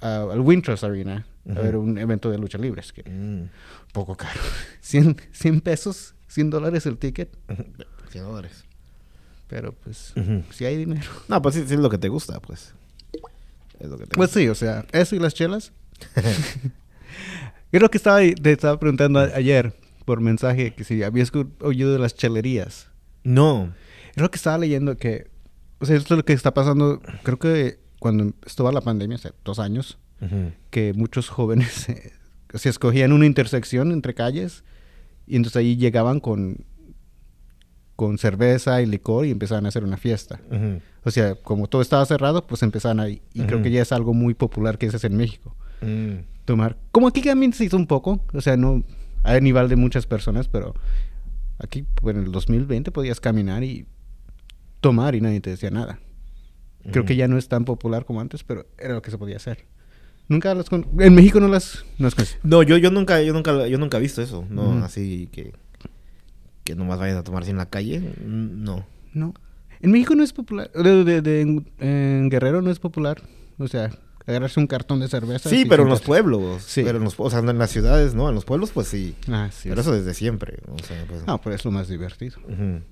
a- 0.00 0.22
al 0.32 0.40
Winters 0.40 0.84
Arena 0.84 1.26
a 1.48 1.60
ver 1.60 1.76
un 1.76 1.96
evento 1.96 2.30
de 2.30 2.36
lucha 2.38 2.58
libres 2.58 2.92
que 2.92 3.02
Mm. 3.08 3.48
poco 3.92 4.14
caro. 4.16 4.38
100, 4.82 5.16
100 5.32 5.60
pesos, 5.62 6.14
100 6.28 6.50
dólares 6.50 6.84
el 6.86 6.98
ticket, 6.98 7.30
100 8.10 8.24
dólares. 8.24 8.64
Pero 9.48 9.72
pues 9.72 10.14
si 10.50 10.64
hay 10.64 10.76
dinero. 10.76 11.08
No, 11.28 11.42
pues 11.42 11.54
sí, 11.56 11.64
sí 11.66 11.74
es 11.74 11.80
lo 11.80 11.90
que 11.90 11.98
te 11.98 12.08
gusta, 12.08 12.40
pues. 12.40 12.74
Es 13.80 13.88
lo 13.88 13.96
que 13.98 14.06
te 14.06 14.14
Pues 14.16 14.30
sí, 14.30 14.48
o 14.48 14.54
sea, 14.54 14.84
eso 14.92 15.16
y 15.16 15.18
las 15.18 15.34
chelas. 15.34 15.72
Lo 17.70 17.90
que 17.90 17.98
estaba, 17.98 18.20
te 18.20 18.52
estaba 18.52 18.78
preguntando 18.78 19.20
a- 19.20 19.24
ayer 19.34 19.72
por 20.04 20.20
mensaje 20.20 20.72
que 20.74 20.84
si 20.84 21.02
habías 21.02 21.30
oído 21.60 21.92
de 21.92 21.98
las 21.98 22.14
chelerías. 22.14 22.88
No. 23.24 23.74
Lo 24.14 24.30
que 24.30 24.36
estaba 24.36 24.56
leyendo 24.58 24.96
que, 24.96 25.28
o 25.78 25.86
sea, 25.86 25.96
esto 25.96 26.14
es 26.14 26.18
lo 26.18 26.24
que 26.24 26.32
está 26.32 26.54
pasando, 26.54 27.00
creo 27.22 27.38
que 27.38 27.78
cuando 27.98 28.32
estuvo 28.46 28.72
la 28.72 28.80
pandemia, 28.80 29.16
hace 29.16 29.32
dos 29.44 29.58
años, 29.58 29.98
que 30.70 30.92
muchos 30.94 31.28
jóvenes 31.28 31.88
eh, 31.90 32.12
se 32.54 32.68
escogían 32.68 33.12
una 33.12 33.26
intersección 33.26 33.92
entre 33.92 34.14
calles 34.14 34.64
y 35.26 35.36
entonces 35.36 35.56
ahí 35.58 35.76
llegaban 35.76 36.20
con, 36.20 36.64
con 37.98 38.16
cerveza 38.16 38.80
y 38.80 38.86
licor 38.86 39.26
y 39.26 39.32
empezaban 39.32 39.64
a 39.66 39.70
hacer 39.70 39.82
una 39.82 39.96
fiesta. 39.96 40.40
Ujú. 40.52 40.80
O 41.02 41.10
sea, 41.10 41.34
como 41.34 41.66
todo 41.66 41.82
estaba 41.82 42.06
cerrado, 42.06 42.46
pues 42.46 42.62
empezaban 42.62 43.00
ahí. 43.00 43.22
Y 43.34 43.42
creo 43.42 43.56
Ujú. 43.58 43.64
que 43.64 43.72
ya 43.72 43.82
es 43.82 43.90
algo 43.90 44.14
muy 44.14 44.34
popular 44.34 44.78
que 44.78 44.86
es 44.86 45.02
en 45.02 45.16
México. 45.16 45.56
Mm. 45.80 46.18
Tomar. 46.44 46.76
Como 46.92 47.08
aquí 47.08 47.22
también 47.22 47.52
se 47.52 47.64
hizo 47.64 47.76
un 47.76 47.88
poco. 47.88 48.24
O 48.32 48.40
sea, 48.40 48.56
no 48.56 48.84
a 49.24 49.40
nivel 49.40 49.68
de 49.68 49.74
muchas 49.74 50.06
personas, 50.06 50.46
pero 50.46 50.74
aquí 51.58 51.84
pues, 52.00 52.14
en 52.14 52.22
el 52.22 52.30
2020 52.30 52.92
podías 52.92 53.18
caminar 53.18 53.64
y 53.64 53.84
tomar 54.80 55.16
y 55.16 55.20
nadie 55.20 55.40
te 55.40 55.50
decía 55.50 55.70
nada. 55.72 55.98
Creo 56.92 57.04
que 57.04 57.16
ya 57.16 57.26
no 57.26 57.36
es 57.36 57.48
tan 57.48 57.64
popular 57.64 58.04
como 58.04 58.20
antes, 58.20 58.44
pero 58.44 58.64
era 58.78 58.94
lo 58.94 59.02
que 59.02 59.10
se 59.10 59.18
podía 59.18 59.38
hacer. 59.38 59.66
Nunca 60.28 60.54
las 60.54 60.70
con... 60.70 60.86
En 61.00 61.16
México 61.16 61.40
no 61.40 61.48
las... 61.48 61.84
No 61.98 62.08
con- 62.12 62.24
No, 62.44 62.62
yo, 62.62 62.76
yo 62.78 62.92
nunca, 62.92 63.20
yo 63.22 63.32
nunca, 63.32 63.66
yo 63.66 63.76
nunca 63.76 63.96
he 63.96 64.00
visto 64.00 64.22
eso, 64.22 64.46
no, 64.48 64.84
así 64.84 65.28
que, 65.32 65.52
que 66.68 66.74
nomás 66.76 66.98
vayan 66.98 67.16
a 67.16 67.22
tomarse 67.24 67.50
en 67.50 67.56
la 67.56 67.66
calle, 67.66 68.00
mm, 68.00 68.62
no. 68.62 68.84
No. 69.14 69.32
En 69.80 69.90
México 69.90 70.14
no 70.14 70.22
es 70.22 70.32
popular. 70.34 70.70
De, 70.72 71.04
de- 71.04 71.22
de- 71.22 71.40
en, 71.40 71.70
en 71.78 72.28
Guerrero 72.28 72.60
no 72.60 72.70
es 72.70 72.78
popular. 72.78 73.22
O 73.58 73.68
sea, 73.68 73.90
agarrarse 74.26 74.60
un 74.60 74.66
cartón 74.66 75.00
de 75.00 75.08
cerveza. 75.08 75.48
Sí, 75.48 75.64
pero 75.66 75.84
en 75.84 75.88
los 75.88 76.02
pueblos, 76.02 76.62
Sí. 76.62 76.82
pero 76.84 76.98
en 76.98 77.04
los, 77.04 77.14
o 77.18 77.30
sea, 77.30 77.38
en 77.38 77.56
las 77.58 77.70
ciudades, 77.70 78.14
no, 78.14 78.28
en 78.28 78.34
los 78.34 78.44
pueblos 78.44 78.70
pues 78.72 78.86
sí, 78.88 79.14
Ah, 79.28 79.48
sí. 79.50 79.70
pero 79.70 79.80
eso 79.80 79.92
desde 79.92 80.12
siempre, 80.12 80.58
o 80.68 80.78
sea, 80.82 81.04
pues. 81.08 81.26
No, 81.26 81.40
pero 81.40 81.56
es 81.56 81.64
lo 81.64 81.70
más 81.70 81.88
divertido. 81.88 82.36
Ujú. 82.46 82.82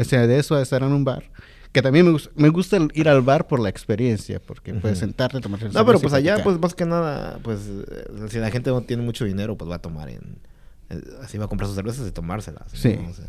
O 0.00 0.04
sea, 0.04 0.26
de 0.26 0.38
eso 0.38 0.54
a 0.54 0.60
estar 0.62 0.82
en 0.82 0.92
un 0.92 1.04
bar. 1.04 1.24
Que 1.72 1.82
también 1.82 2.04
me, 2.06 2.12
gus- 2.12 2.30
me 2.34 2.48
gusta 2.50 2.78
ir 2.94 3.08
al 3.08 3.22
bar 3.22 3.46
por 3.46 3.60
la 3.60 3.68
experiencia, 3.68 4.40
porque 4.40 4.72
puedes 4.74 4.98
Ujú. 4.98 5.06
sentarte, 5.06 5.40
tomar 5.40 5.62
No, 5.72 5.84
pero 5.86 5.98
pues 6.00 6.12
allá, 6.14 6.42
pues 6.42 6.58
más 6.58 6.74
que 6.74 6.84
nada, 6.86 7.38
pues 7.42 7.60
eh, 7.68 8.04
si 8.28 8.38
la 8.38 8.50
gente 8.50 8.70
no 8.70 8.80
tiene 8.82 9.02
mucho 9.02 9.24
dinero, 9.24 9.56
pues 9.56 9.70
va 9.70 9.76
a 9.76 9.78
tomar 9.80 10.08
en, 10.08 10.38
así 11.22 11.38
va 11.38 11.44
a 11.46 11.48
comprar 11.48 11.66
sus 11.66 11.76
cervezas 11.76 12.06
y 12.08 12.12
tomárselas. 12.12 12.72
¿no? 12.72 12.78
Sí. 12.78 12.98
O 13.08 13.12
sea, 13.12 13.26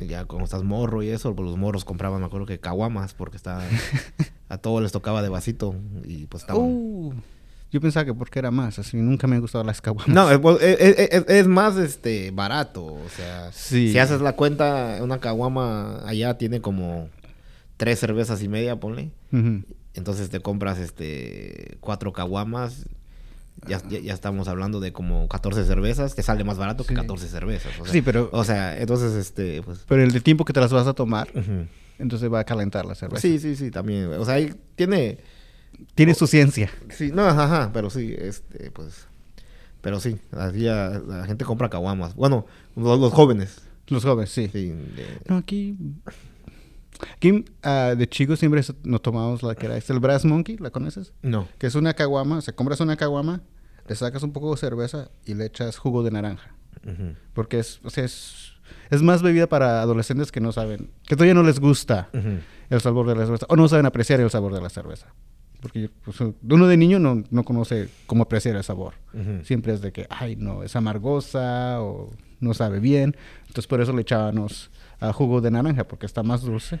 y 0.00 0.06
ya 0.06 0.24
como 0.26 0.44
estás 0.44 0.62
morro 0.62 1.02
y 1.02 1.08
eso, 1.08 1.34
pues 1.34 1.48
los 1.48 1.58
morros 1.58 1.84
compraban, 1.84 2.20
me 2.20 2.26
acuerdo 2.26 2.46
que 2.46 2.60
caguamas, 2.60 3.14
porque 3.14 3.36
está, 3.36 3.60
a 4.48 4.58
todos 4.58 4.82
les 4.82 4.92
tocaba 4.92 5.22
de 5.22 5.28
vasito 5.28 5.74
y 6.04 6.26
pues 6.26 6.44
estaban... 6.44 6.62
Uh, 6.62 7.12
yo 7.70 7.80
pensaba 7.82 8.06
que 8.06 8.14
porque 8.14 8.38
era 8.38 8.50
más, 8.50 8.78
así 8.78 8.96
nunca 8.96 9.26
me 9.26 9.34
han 9.36 9.42
gustado 9.42 9.62
las 9.64 9.80
caguamas. 9.82 10.08
No, 10.14 10.30
es, 10.30 10.38
pues, 10.38 10.62
es- 10.62 11.24
es- 11.28 11.46
más 11.48 11.76
este 11.76 12.30
barato, 12.30 12.84
o 12.86 13.08
sea, 13.14 13.50
Sí. 13.52 13.92
si 13.92 13.98
haces 13.98 14.20
la 14.22 14.34
cuenta, 14.36 14.98
una 15.02 15.18
caguama 15.20 16.00
allá 16.08 16.38
tiene 16.38 16.62
como 16.62 17.10
tres 17.76 17.98
cervezas 17.98 18.42
y 18.42 18.48
media, 18.48 18.80
ponle. 18.80 19.10
Entonces 19.94 20.30
te 20.30 20.40
compras 20.40 20.78
este 20.78 21.76
cuatro 21.80 22.12
caguamas. 22.14 22.86
Ya, 23.66 23.82
ya, 23.88 23.98
ya 23.98 24.14
estamos 24.14 24.46
hablando 24.48 24.78
de 24.80 24.92
como 24.92 25.26
14 25.28 25.64
cervezas, 25.64 26.14
que 26.14 26.22
sale 26.22 26.44
más 26.44 26.58
barato 26.58 26.84
que 26.84 26.90
Sí. 26.90 26.94
14 26.94 27.26
cervezas. 27.28 27.72
O 27.80 27.84
sea, 27.84 27.92
Sí, 27.92 28.02
pero, 28.02 28.28
O 28.32 28.44
sea, 28.44 28.78
entonces, 28.78 29.14
este, 29.14 29.62
pues... 29.62 29.84
pero 29.88 30.02
el 30.02 30.12
de 30.12 30.20
tiempo 30.20 30.44
que 30.44 30.52
te 30.52 30.60
las 30.60 30.72
vas 30.72 30.86
a 30.86 30.94
tomar, 30.94 31.28
entonces 31.98 32.32
va 32.32 32.40
a 32.40 32.44
calentar 32.44 32.84
la 32.86 32.94
cerveza. 32.94 33.20
Sí, 33.22 33.38
sí, 33.38 33.56
sí, 33.56 33.70
también. 33.70 34.04
O 34.12 34.24
sea, 34.24 34.34
ahí 34.34 34.54
tiene... 34.76 35.18
Tiene 35.94 36.14
su 36.14 36.26
ciencia. 36.26 36.70
Sí, 36.90 37.10
no, 37.12 37.24
ajá, 37.26 37.44
ajá, 37.44 37.70
pero 37.72 37.90
sí, 37.90 38.14
este, 38.18 38.70
pues... 38.70 39.06
Pero 39.80 40.00
sí, 40.00 40.16
así 40.32 40.60
la 40.62 41.24
gente 41.26 41.44
compra 41.44 41.68
caguamas. 41.68 42.14
Bueno, 42.14 42.46
los, 42.74 42.98
los 42.98 43.12
jóvenes. 43.12 43.60
Los 43.86 44.04
jóvenes, 44.04 44.30
sí. 44.30 44.48
Sí, 44.52 44.68
de- 44.70 45.20
No, 45.28 45.36
aquí... 45.36 45.76
Aquí 47.14 47.44
ah, 47.62 47.94
de 47.96 48.08
chicos 48.08 48.38
siempre 48.38 48.62
nos 48.84 49.02
tomamos 49.02 49.42
la 49.42 49.54
que 49.54 49.66
era... 49.66 49.76
Es 49.76 49.88
el 49.90 50.00
Brass 50.00 50.24
Monkey, 50.24 50.56
¿la 50.58 50.70
conoces? 50.70 51.12
No. 51.22 51.48
Que 51.58 51.66
es 51.66 51.74
una 51.74 51.94
caguama, 51.94 52.38
o 52.38 52.40
sea, 52.40 52.54
compras 52.54 52.80
una 52.80 52.96
caguama, 52.96 53.40
le 53.88 53.94
sacas 53.94 54.22
un 54.22 54.32
poco 54.32 54.50
de 54.50 54.56
cerveza 54.58 55.10
y 55.24 55.34
le 55.34 55.46
echas 55.46 55.78
jugo 55.78 56.02
de 56.02 56.10
naranja. 56.10 56.54
Ujú. 56.84 57.14
Porque 57.34 57.58
es, 57.58 57.80
o 57.84 57.90
sea, 57.90 58.04
es, 58.04 58.52
es 58.90 59.02
más 59.02 59.22
bebida 59.22 59.48
para 59.48 59.80
adolescentes 59.82 60.32
que 60.32 60.40
no 60.40 60.52
saben, 60.52 60.90
que 61.06 61.16
todavía 61.16 61.34
no 61.34 61.42
les 61.42 61.60
gusta 61.60 62.08
Ujú. 62.12 62.38
el 62.70 62.80
sabor 62.80 63.06
de 63.06 63.14
la 63.14 63.24
cerveza 63.24 63.46
o 63.48 63.56
no 63.56 63.68
saben 63.68 63.86
apreciar 63.86 64.20
el 64.20 64.30
sabor 64.30 64.54
de 64.54 64.60
la 64.60 64.68
cerveza. 64.68 65.06
Porque 65.60 65.90
pues, 66.04 66.16
uno 66.20 66.68
de 66.68 66.76
niño 66.76 67.00
no, 67.00 67.24
no 67.30 67.42
conoce 67.42 67.88
cómo 68.06 68.22
apreciar 68.22 68.54
el 68.56 68.62
sabor. 68.62 68.94
Ujú. 69.12 69.44
Siempre 69.44 69.72
es 69.72 69.80
de 69.80 69.92
que, 69.92 70.06
ay, 70.08 70.36
no, 70.36 70.62
es 70.62 70.76
amargosa 70.76 71.82
o 71.82 72.10
no 72.40 72.54
sabe 72.54 72.78
bien. 72.78 73.16
Entonces 73.40 73.66
por 73.66 73.80
eso 73.80 73.92
le 73.92 74.02
echábamos 74.02 74.70
a 75.00 75.12
jugo 75.12 75.40
de 75.40 75.50
naranja 75.50 75.84
porque 75.84 76.06
está 76.06 76.22
más 76.22 76.42
dulce. 76.42 76.80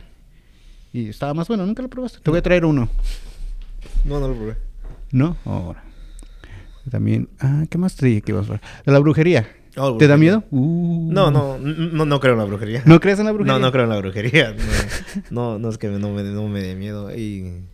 Y 0.92 1.08
estaba 1.10 1.34
más 1.34 1.48
bueno, 1.48 1.66
nunca 1.66 1.82
lo 1.82 1.88
probaste. 1.88 2.20
Te 2.20 2.30
voy 2.30 2.38
a 2.38 2.42
traer 2.42 2.64
uno. 2.64 2.88
No, 4.04 4.20
no 4.20 4.28
lo 4.28 4.34
probé. 4.34 4.56
¿No? 5.12 5.36
Ahora. 5.44 5.84
También, 6.90 7.28
ah, 7.40 7.64
¿qué 7.68 7.76
más 7.76 7.96
te 7.96 8.06
dije 8.06 8.22
que 8.22 8.32
ibas 8.32 8.44
a 8.44 8.54
hablar? 8.54 8.62
De 8.84 8.92
la 8.92 8.98
brujería. 8.98 9.46
Oh, 9.76 9.96
¿Te 9.96 10.06
da 10.06 10.16
miedo? 10.16 10.42
Uh. 10.50 11.10
No, 11.12 11.30
no, 11.30 11.58
no, 11.58 12.04
no 12.04 12.20
creo 12.20 12.32
en 12.32 12.38
la 12.38 12.44
brujería. 12.46 12.82
¿No 12.84 12.98
crees 12.98 13.18
en 13.18 13.26
la 13.26 13.32
brujería? 13.32 13.58
No, 13.58 13.64
no 13.64 13.70
creo 13.70 13.84
en 13.84 13.90
la 13.90 13.98
brujería. 13.98 14.56
No, 15.30 15.52
no, 15.52 15.58
no 15.58 15.68
es 15.68 15.78
que 15.78 15.88
no 15.88 16.10
me, 16.10 16.22
no 16.22 16.48
me 16.48 16.62
dé 16.62 16.74
miedo. 16.74 17.14
Y 17.14 17.64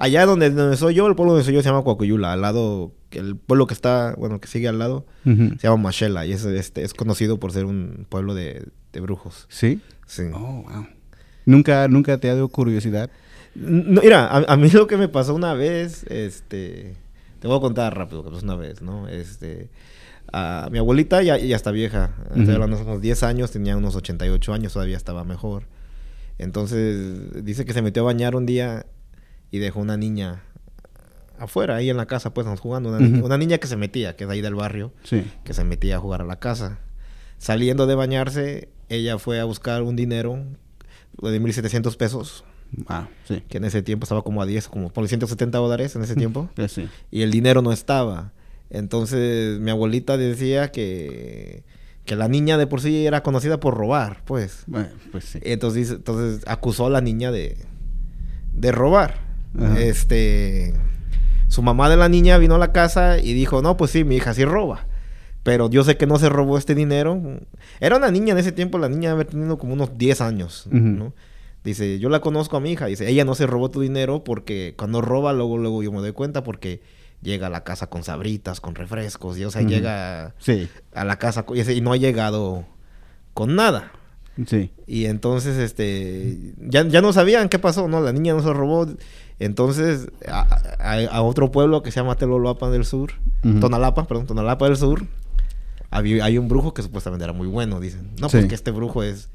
allá 0.00 0.26
donde, 0.26 0.50
donde 0.50 0.76
soy 0.76 0.94
yo, 0.94 1.06
el 1.06 1.14
pueblo 1.14 1.32
donde 1.32 1.44
soy 1.44 1.54
yo 1.54 1.62
se 1.62 1.68
llama 1.68 1.84
Coacuyula. 1.84 2.32
Al 2.32 2.40
lado, 2.40 2.92
el 3.12 3.36
pueblo 3.36 3.66
que 3.66 3.74
está, 3.74 4.14
bueno, 4.18 4.40
que 4.40 4.48
sigue 4.48 4.68
al 4.68 4.78
lado, 4.78 5.06
se 5.24 5.58
llama 5.62 5.76
Machela. 5.76 6.26
Y 6.26 6.32
es, 6.32 6.44
este, 6.44 6.82
es 6.82 6.94
conocido 6.94 7.38
por 7.38 7.52
ser 7.52 7.64
un 7.66 8.06
pueblo 8.08 8.34
de, 8.34 8.66
de 8.92 9.00
brujos. 9.00 9.46
¿Sí? 9.48 9.80
Sí. 10.06 10.24
Oh, 10.34 10.62
wow. 10.62 10.86
¿Nunca, 11.46 11.88
nunca 11.88 12.18
te 12.18 12.28
ha 12.30 12.34
dado 12.34 12.48
curiosidad? 12.48 13.10
No, 13.54 14.00
mira, 14.02 14.26
a, 14.26 14.52
a 14.52 14.56
mí 14.56 14.68
lo 14.70 14.86
que 14.86 14.96
me 14.96 15.08
pasó 15.08 15.34
una 15.34 15.54
vez, 15.54 16.04
este, 16.08 16.96
te 17.40 17.48
voy 17.48 17.56
a 17.56 17.60
contar 17.60 17.96
rápido 17.96 18.18
lo 18.18 18.24
que 18.24 18.30
pasó 18.34 18.44
una 18.44 18.56
vez, 18.56 18.80
¿no? 18.82 19.08
Este, 19.08 19.70
a 20.32 20.68
mi 20.70 20.78
abuelita 20.78 21.22
ya, 21.22 21.36
ya 21.36 21.56
está 21.56 21.72
vieja, 21.72 22.14
estoy 22.28 22.42
Ujú. 22.42 22.52
hablando 22.52 22.76
de 22.76 22.82
unos 22.84 23.00
10 23.00 23.22
años, 23.24 23.50
tenía 23.50 23.76
unos 23.76 23.96
88 23.96 24.52
años, 24.52 24.72
todavía 24.72 24.96
estaba 24.96 25.24
mejor. 25.24 25.64
Entonces, 26.38 27.44
dice 27.44 27.64
que 27.64 27.72
se 27.72 27.82
metió 27.82 28.02
a 28.02 28.06
bañar 28.06 28.36
un 28.36 28.46
día 28.46 28.86
y 29.50 29.58
dejó 29.58 29.80
una 29.80 29.96
niña 29.96 30.42
afuera, 31.38 31.76
ahí 31.76 31.88
en 31.90 31.96
la 31.96 32.06
casa, 32.06 32.34
pues, 32.34 32.46
jugando, 32.60 32.90
una, 32.90 33.38
niña 33.38 33.58
que 33.58 33.66
se 33.66 33.76
metía, 33.76 34.14
que 34.16 34.24
es 34.24 34.28
de 34.28 34.34
ahí 34.34 34.40
del 34.42 34.54
barrio, 34.54 34.92
Sí. 35.04 35.24
que 35.44 35.54
se 35.54 35.64
metía 35.64 35.96
a 35.96 35.98
jugar 36.00 36.20
a 36.20 36.24
la 36.24 36.38
casa. 36.38 36.78
Saliendo 37.38 37.86
de 37.86 37.94
bañarse, 37.94 38.68
ella 38.88 39.18
fue 39.18 39.40
a 39.40 39.44
buscar 39.44 39.82
un 39.82 39.96
dinero 39.96 40.44
de 41.22 41.40
1.700 41.40 41.96
pesos 41.96 42.44
Ah, 42.86 43.08
sí. 43.26 43.42
que 43.48 43.56
en 43.56 43.64
ese 43.64 43.82
tiempo 43.82 44.04
estaba 44.04 44.22
como 44.22 44.42
a 44.42 44.46
10, 44.46 44.68
como 44.68 44.90
por 44.90 45.08
170 45.08 45.56
dólares 45.58 45.96
en 45.96 46.02
ese 46.02 46.14
tiempo, 46.14 46.50
sí. 46.68 46.88
y 47.10 47.22
el 47.22 47.30
dinero 47.30 47.62
no 47.62 47.72
estaba. 47.72 48.32
Entonces 48.68 49.58
mi 49.60 49.70
abuelita 49.70 50.16
decía 50.16 50.70
que, 50.70 51.64
que 52.04 52.14
la 52.16 52.28
niña 52.28 52.58
de 52.58 52.66
por 52.66 52.80
sí 52.82 53.06
era 53.06 53.22
conocida 53.22 53.58
por 53.58 53.74
robar, 53.76 54.22
pues. 54.26 54.62
Bueno, 54.66 54.90
pues 55.10 55.24
sí. 55.24 55.38
Entonces, 55.42 55.90
entonces 55.90 56.44
acusó 56.46 56.86
a 56.86 56.90
la 56.90 57.00
niña 57.00 57.32
de, 57.32 57.56
de 58.52 58.70
robar. 58.72 59.29
Ajá. 59.58 59.80
Este, 59.80 60.74
su 61.48 61.62
mamá 61.62 61.88
de 61.90 61.96
la 61.96 62.08
niña 62.08 62.38
vino 62.38 62.54
a 62.54 62.58
la 62.58 62.72
casa 62.72 63.18
y 63.18 63.32
dijo, 63.34 63.62
no, 63.62 63.76
pues 63.76 63.90
sí, 63.90 64.04
mi 64.04 64.16
hija 64.16 64.34
sí 64.34 64.44
roba. 64.44 64.86
Pero 65.42 65.70
yo 65.70 65.84
sé 65.84 65.96
que 65.96 66.06
no 66.06 66.18
se 66.18 66.28
robó 66.28 66.58
este 66.58 66.74
dinero. 66.74 67.20
Era 67.80 67.96
una 67.96 68.10
niña 68.10 68.32
en 68.32 68.38
ese 68.38 68.52
tiempo, 68.52 68.78
la 68.78 68.88
niña 68.90 69.12
había 69.12 69.24
tenido 69.24 69.56
como 69.58 69.72
unos 69.72 69.96
10 69.96 70.20
años. 70.20 70.66
¿no? 70.70 71.14
Dice, 71.64 71.98
yo 71.98 72.08
la 72.10 72.20
conozco 72.20 72.56
a 72.56 72.60
mi 72.60 72.72
hija. 72.72 72.86
Dice, 72.86 73.08
ella 73.08 73.24
no 73.24 73.34
se 73.34 73.46
robó 73.46 73.70
tu 73.70 73.80
dinero 73.80 74.22
porque 74.22 74.74
cuando 74.76 75.00
roba, 75.00 75.32
luego, 75.32 75.56
luego 75.58 75.82
yo 75.82 75.92
me 75.92 75.98
doy 76.00 76.12
cuenta 76.12 76.42
porque 76.44 76.82
llega 77.22 77.46
a 77.48 77.50
la 77.50 77.64
casa 77.64 77.88
con 77.88 78.02
sabritas, 78.04 78.60
con 78.60 78.74
refrescos. 78.74 79.38
Y, 79.38 79.44
o 79.46 79.50
sea, 79.50 79.62
llega 79.62 80.34
Sí. 80.38 80.68
a 80.94 81.04
la 81.04 81.18
casa 81.18 81.44
y 81.74 81.80
no 81.80 81.92
ha 81.92 81.96
llegado 81.96 82.66
con 83.34 83.56
nada. 83.56 83.92
Sí. 84.46 84.70
Y 84.86 85.04
entonces, 85.06 85.58
este, 85.58 86.38
ya, 86.58 86.86
ya 86.86 87.02
no 87.02 87.12
sabían 87.12 87.48
qué 87.48 87.58
pasó, 87.58 87.88
¿no? 87.88 88.00
La 88.00 88.12
niña 88.12 88.32
no 88.34 88.42
se 88.42 88.52
robó. 88.52 88.86
Entonces, 89.38 90.08
a, 90.26 90.40
a- 90.78 91.04
a 91.06 91.22
otro 91.22 91.50
pueblo 91.50 91.82
que 91.82 91.90
se 91.90 92.00
llama 92.00 92.14
Telolapa 92.16 92.70
del 92.70 92.84
Sur. 92.84 93.12
Tonalapa, 93.60 94.06
perdón, 94.06 94.26
Tonalapa 94.26 94.66
del 94.66 94.76
Sur, 94.76 95.04
había- 95.90 96.24
hay 96.24 96.38
un 96.38 96.48
brujo 96.48 96.74
que 96.74 96.82
supuestamente 96.82 97.24
era 97.24 97.32
muy 97.32 97.46
bueno, 97.46 97.80
dicen. 97.80 98.10
No, 98.20 98.28
pues 98.28 98.42
Sí. 98.44 98.48
que 98.48 98.54
este 98.54 98.70
brujo 98.70 99.02
es, 99.02 99.28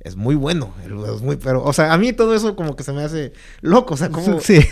es 0.00 0.14
muy 0.16 0.34
bueno. 0.34 0.72
Es 0.84 1.22
muy, 1.22 1.36
pero, 1.36 1.62
o 1.64 1.72
sea, 1.72 1.92
a 1.92 1.98
mí 1.98 2.12
todo 2.12 2.34
eso 2.34 2.54
como 2.56 2.76
que 2.76 2.82
se 2.84 2.92
me 2.92 3.02
hace 3.02 3.32
loco, 3.62 3.94
o 3.94 3.96
sea, 3.96 4.10
como... 4.10 4.40
Sí. 4.40 4.60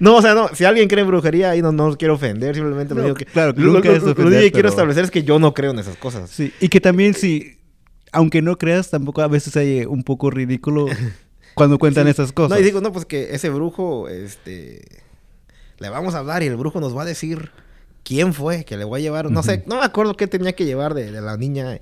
No, 0.00 0.16
o 0.16 0.22
sea, 0.22 0.34
no, 0.34 0.48
si 0.54 0.64
alguien 0.66 0.86
cree 0.86 1.00
en 1.02 1.08
brujería, 1.08 1.50
ahí 1.50 1.62
no, 1.62 1.72
no 1.72 1.86
los 1.86 1.96
quiero 1.96 2.14
ofender, 2.14 2.54
simplemente 2.54 2.94
lo 2.94 3.00
No, 3.00 3.06
digo 3.06 3.16
que... 3.16 3.24
claro, 3.24 3.54
lo, 3.56 3.72
nunca 3.72 3.88
lo- 3.88 3.96
es 3.96 4.02
lo- 4.02 4.08
lo 4.14 4.30
que 4.30 4.52
quiero 4.52 4.68
establecer 4.68 5.02
es 5.04 5.10
que 5.10 5.22
yo 5.24 5.38
no 5.38 5.54
creo 5.54 5.70
en 5.70 5.78
esas 5.78 5.96
cosas. 5.96 6.28
Sí, 6.30 6.52
y 6.60 6.68
que 6.68 6.78
también 6.80 7.14
si, 7.14 7.56
aunque 8.12 8.42
no 8.42 8.56
creas, 8.58 8.90
tampoco 8.90 9.22
a 9.22 9.28
veces 9.28 9.56
hay 9.56 9.84
un 9.84 10.02
poco 10.04 10.30
ridículo 10.30 10.86
cuando 11.54 11.78
cuentan 11.78 12.04
Sí. 12.04 12.10
esas 12.10 12.32
cosas. 12.32 12.50
No, 12.50 12.58
y 12.60 12.62
digo, 12.64 12.80
no, 12.80 12.92
pues 12.92 13.04
que 13.06 13.34
ese 13.34 13.50
brujo, 13.50 14.08
este, 14.08 14.82
le 15.78 15.88
vamos 15.88 16.14
a 16.14 16.18
hablar 16.18 16.42
y 16.42 16.46
el 16.46 16.56
brujo 16.56 16.80
nos 16.80 16.96
va 16.96 17.02
a 17.02 17.06
decir 17.06 17.50
quién 18.04 18.34
fue, 18.34 18.64
que 18.64 18.76
le 18.76 18.84
voy 18.84 19.00
a 19.00 19.02
llevar, 19.02 19.30
no 19.30 19.42
sé, 19.42 19.62
no 19.66 19.76
me 19.76 19.84
acuerdo 19.84 20.14
qué 20.16 20.26
tenía 20.26 20.52
que 20.54 20.64
llevar 20.64 20.94
de, 20.94 21.10
de 21.10 21.20
la 21.20 21.36
niña 21.36 21.78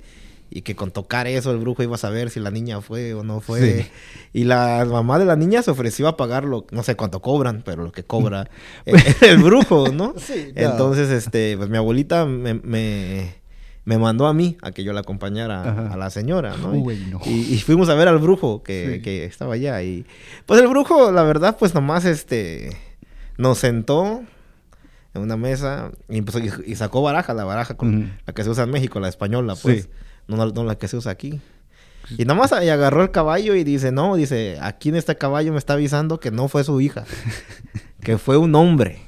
y 0.53 0.63
que 0.63 0.75
con 0.75 0.91
tocar 0.91 1.29
eso 1.29 1.53
el 1.53 1.59
brujo 1.59 1.85
iba 1.85 1.95
a 1.95 1.99
saber 1.99 2.29
si 2.29 2.41
la 2.41 2.51
niña 2.51 2.81
fue 2.81 3.15
o 3.15 3.23
no 3.23 3.41
fue. 3.41 3.83
Sí. 3.85 3.91
Y 4.33 4.45
la 4.45 4.85
mamá 4.85 5.19
de 5.21 5.25
la 5.25 5.37
niña 5.37 5.63
se 5.63 5.71
ofreció 5.71 6.09
a 6.09 6.17
pagarlo, 6.17 6.67
no 6.73 6.83
sé 6.83 6.97
cuánto 6.97 7.23
cobran, 7.23 7.63
pero 7.65 7.85
lo 7.85 7.93
que 7.93 8.03
cobra 8.03 8.51
el, 8.85 8.97
el 9.23 9.39
brujo, 9.39 9.89
¿no? 9.93 10.15
Sí, 10.19 10.53
no. 10.57 10.61
Entonces, 10.63 11.09
este, 11.11 11.57
pues 11.57 11.71
mi 11.71 11.77
abuelita 11.77 12.27
me, 12.27 12.55
me, 12.55 13.40
me 13.85 13.99
mandó 13.99 14.27
a 14.27 14.35
mí 14.35 14.57
a 14.63 14.71
que 14.73 14.85
yo 14.85 14.93
la 14.93 15.01
acompañara 15.01 15.63
Ajá. 15.63 15.95
a 15.95 15.97
la 15.97 16.11
señora, 16.11 16.57
¿no? 16.57 16.71
Uy, 16.73 17.07
no. 17.11 17.21
Y, 17.25 17.55
y 17.55 17.59
fuimos 17.61 17.89
a 17.89 17.95
ver 17.95 18.09
al 18.09 18.19
brujo 18.19 18.63
que, 18.63 18.97
Sí. 18.97 19.03
que 19.03 19.25
estaba 19.25 19.55
allá. 19.55 19.83
Y 19.83 20.05
pues 20.47 20.61
el 20.61 20.69
brujo, 20.69 21.11
la 21.13 21.23
verdad, 21.23 21.57
pues 21.59 21.75
nomás 21.75 22.05
este 22.05 22.77
nos 23.39 23.59
sentó 23.59 24.23
en 25.15 25.23
una 25.23 25.37
mesa 25.37 25.91
y, 26.09 26.19
empezó, 26.19 26.39
y, 26.39 26.51
y 26.67 26.77
sacó 26.77 27.03
baraja, 27.03 27.33
la 27.35 27.45
baraja 27.45 27.77
con 27.77 27.95
Ujú. 28.05 28.13
la 28.27 28.33
que 28.35 28.45
se 28.45 28.51
usa 28.51 28.65
en 28.65 28.71
México, 28.71 29.01
la 29.01 29.09
española, 29.09 29.55
pues. 29.61 29.85
Sí. 29.85 29.91
No, 30.29 30.37
la- 30.37 30.53
no 30.53 30.63
la 30.65 30.77
que 30.77 30.87
se 30.87 30.97
usa 30.97 31.11
aquí. 31.11 31.41
Y 32.19 32.25
nomás 32.25 32.53
ahí 32.53 32.69
agarró 32.69 33.03
el 33.03 33.11
caballo 33.11 33.55
y 33.55 33.65
dice, 33.65 33.93
no, 33.93 34.15
dice, 34.17 34.59
aquí 34.61 34.89
en 34.91 34.97
este 34.97 35.17
caballo 35.17 35.53
me 35.53 35.59
está 35.59 35.73
avisando 35.75 36.21
que 36.21 36.31
no 36.31 36.49
fue 36.49 36.65
su 36.65 36.81
hija, 36.81 37.05
que 38.03 38.19
fue 38.19 38.37
un 38.37 38.55
hombre. 38.55 39.01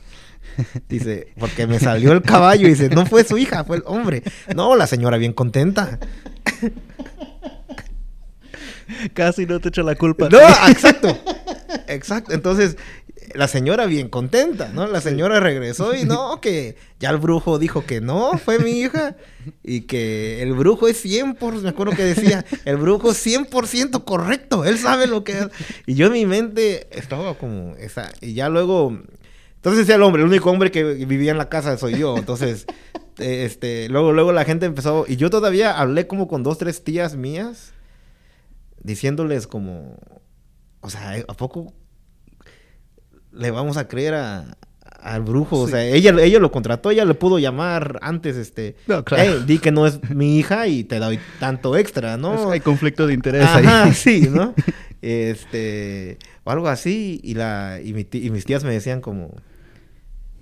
Dice, 0.89 1.29
porque 1.39 1.67
me 1.67 1.79
salió 1.79 2.13
el 2.13 2.23
caballo 2.23 2.67
y 2.67 2.71
dice, 2.71 2.89
no 2.89 3.07
fue 3.07 3.25
su 3.25 3.39
hija, 3.39 3.65
fue 3.65 3.79
el 3.79 3.83
hombre. 3.87 4.23
No, 4.55 4.77
la 4.77 4.87
señora 4.87 5.17
bien 5.17 5.33
contenta. 5.33 5.99
Casi 9.15 9.47
no 9.47 9.61
te 9.61 9.69
echo 9.69 9.83
la 9.83 9.95
culpa. 9.95 10.29
No, 10.29 10.39
exacto. 10.69 11.17
Exacto. 11.87 12.33
Entonces, 12.33 12.77
la 13.35 13.49
señora 13.49 13.87
bien 13.87 14.09
contenta, 14.09 14.69
¿no? 14.69 14.87
La 14.87 15.01
señora 15.01 15.41
regresó 15.41 15.95
y 15.95 16.05
no, 16.05 16.41
que 16.41 16.77
ya 17.01 17.11
el 17.11 17.19
brujo 17.19 17.59
dijo 17.59 17.85
que 17.87 18.01
no, 18.01 18.39
fue 18.39 18.59
mi 18.59 18.73
hija. 18.73 19.17
Y 19.63 19.83
que 19.83 20.43
el 20.43 20.53
brujo 20.53 20.89
es 20.89 21.05
100%, 21.05 21.63
me 21.63 21.71
acuerdo 21.71 21.95
que 21.95 22.05
decía, 22.05 22.45
el 22.65 22.77
brujo 22.77 23.11
es 23.11 23.27
100% 23.27 24.05
correcto, 24.05 24.65
él 24.65 24.79
sabe 24.79 25.07
lo 25.07 25.25
que 25.25 25.33
es. 25.33 25.49
Y 25.87 25.95
yo 25.95 26.07
en 26.07 26.13
mi 26.13 26.27
mente 26.27 26.89
estaba 26.91 27.35
como 27.35 27.75
esa. 27.77 28.13
Y 28.21 28.35
ya 28.35 28.49
luego, 28.49 29.01
entonces 29.63 29.81
decía 29.81 29.95
el 29.95 30.03
hombre, 30.03 30.23
el 30.23 30.29
único 30.29 30.51
hombre 30.51 30.73
que 30.73 30.83
vivía 30.83 31.31
en 31.31 31.39
la 31.39 31.49
casa 31.49 31.79
soy 31.79 31.97
yo. 31.97 32.17
Entonces, 32.19 32.67
eh, 33.19 33.45
este, 33.45 33.89
luego, 33.89 34.13
luego 34.13 34.33
la 34.33 34.45
gente 34.45 34.67
empezó, 34.67 35.05
y 35.07 35.15
yo 35.17 35.31
todavía 35.31 35.79
hablé 35.79 36.09
como 36.09 36.27
con 36.27 36.43
dos, 36.43 36.59
tres 36.59 36.83
tías 36.83 37.15
mías 37.15 37.73
diciéndoles 38.83 39.47
como, 39.47 39.97
o 40.81 40.91
sea, 40.91 41.15
¿a 41.29 41.35
poco 41.35 41.73
le 43.33 43.51
vamos 43.53 43.77
a 43.77 43.87
creer 43.89 44.15
a, 44.15 44.57
al 45.01 45.23
brujo? 45.23 45.61
O 45.61 45.69
sea, 45.69 45.85
ella, 45.85 46.13
ella 46.21 46.39
lo 46.41 46.51
contrató, 46.51 46.91
ella 46.91 47.05
le 47.05 47.15
pudo 47.15 47.39
llamar 47.39 47.99
antes, 48.03 48.37
este, 48.37 48.75
No, 48.89 49.05
claro. 49.05 49.23
"Hey, 49.39 49.45
di 49.47 49.59
que 49.59 49.71
no 49.71 49.87
es 49.87 50.01
mi 50.11 50.39
hija 50.39 50.67
y 50.67 50.83
te 50.85 50.99
doy 50.99 51.21
tanto 51.39 51.77
extra, 51.77 52.17
¿no? 52.17 52.51
Hay 52.51 52.59
conflicto 52.61 53.07
de 53.07 53.15
interés 53.15 53.45
Ajá, 53.45 53.85
ahí. 53.85 53.93
sí, 53.95 54.29
¿no? 54.31 54.55
Este, 55.05 56.17
o 56.45 56.51
algo 56.53 56.69
así, 56.69 57.21
y 57.25 57.35
la, 57.35 57.81
y, 57.83 57.93
mi 57.93 58.05
ti- 58.05 58.25
y 58.25 58.31
mis 58.31 58.45
tías 58.45 58.63
me 58.63 58.73
decían 58.73 59.01
como, 59.01 59.35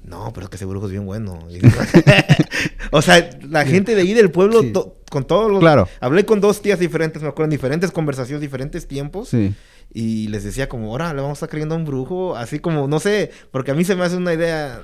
no, 0.05 0.33
pero 0.33 0.45
es 0.45 0.51
que 0.51 0.57
ese 0.57 0.65
brujo 0.65 0.87
es 0.87 0.93
bien 0.93 1.07
bueno. 1.07 1.39
O 2.93 3.03
sea, 3.03 3.31
la 3.49 3.65
gente 3.65 3.95
de 3.95 4.03
ahí 4.03 4.15
del 4.15 4.31
pueblo, 4.31 4.63
Sí. 4.63 4.73
to- 4.73 4.97
con 5.11 5.25
todos 5.25 5.51
los... 5.51 5.61
Claro. 5.61 5.89
Hablé 6.01 6.25
con 6.25 6.41
dos 6.41 6.61
tías 6.63 6.79
diferentes, 6.79 7.23
me 7.23 7.29
acuerdo, 7.29 7.45
en 7.45 7.51
diferentes 7.51 7.91
conversaciones, 7.93 8.41
diferentes 8.41 8.87
tiempos. 8.89 9.29
Sí. 9.29 9.55
Y 9.93 10.29
les 10.29 10.45
decía 10.45 10.69
como, 10.69 10.91
ahora 10.91 11.13
le 11.15 11.21
vamos 11.21 11.31
a 11.31 11.39
estar 11.39 11.49
creyendo 11.49 11.75
a 11.75 11.79
un 11.79 11.85
brujo. 11.85 12.37
Así 12.37 12.59
como, 12.59 12.89
no 12.89 12.99
sé, 13.01 13.31
porque 13.53 13.71
a 13.71 13.75
mí 13.75 13.85
se 13.85 13.95
me 13.97 14.05
hace 14.05 14.17
una 14.17 14.35
idea, 14.35 14.83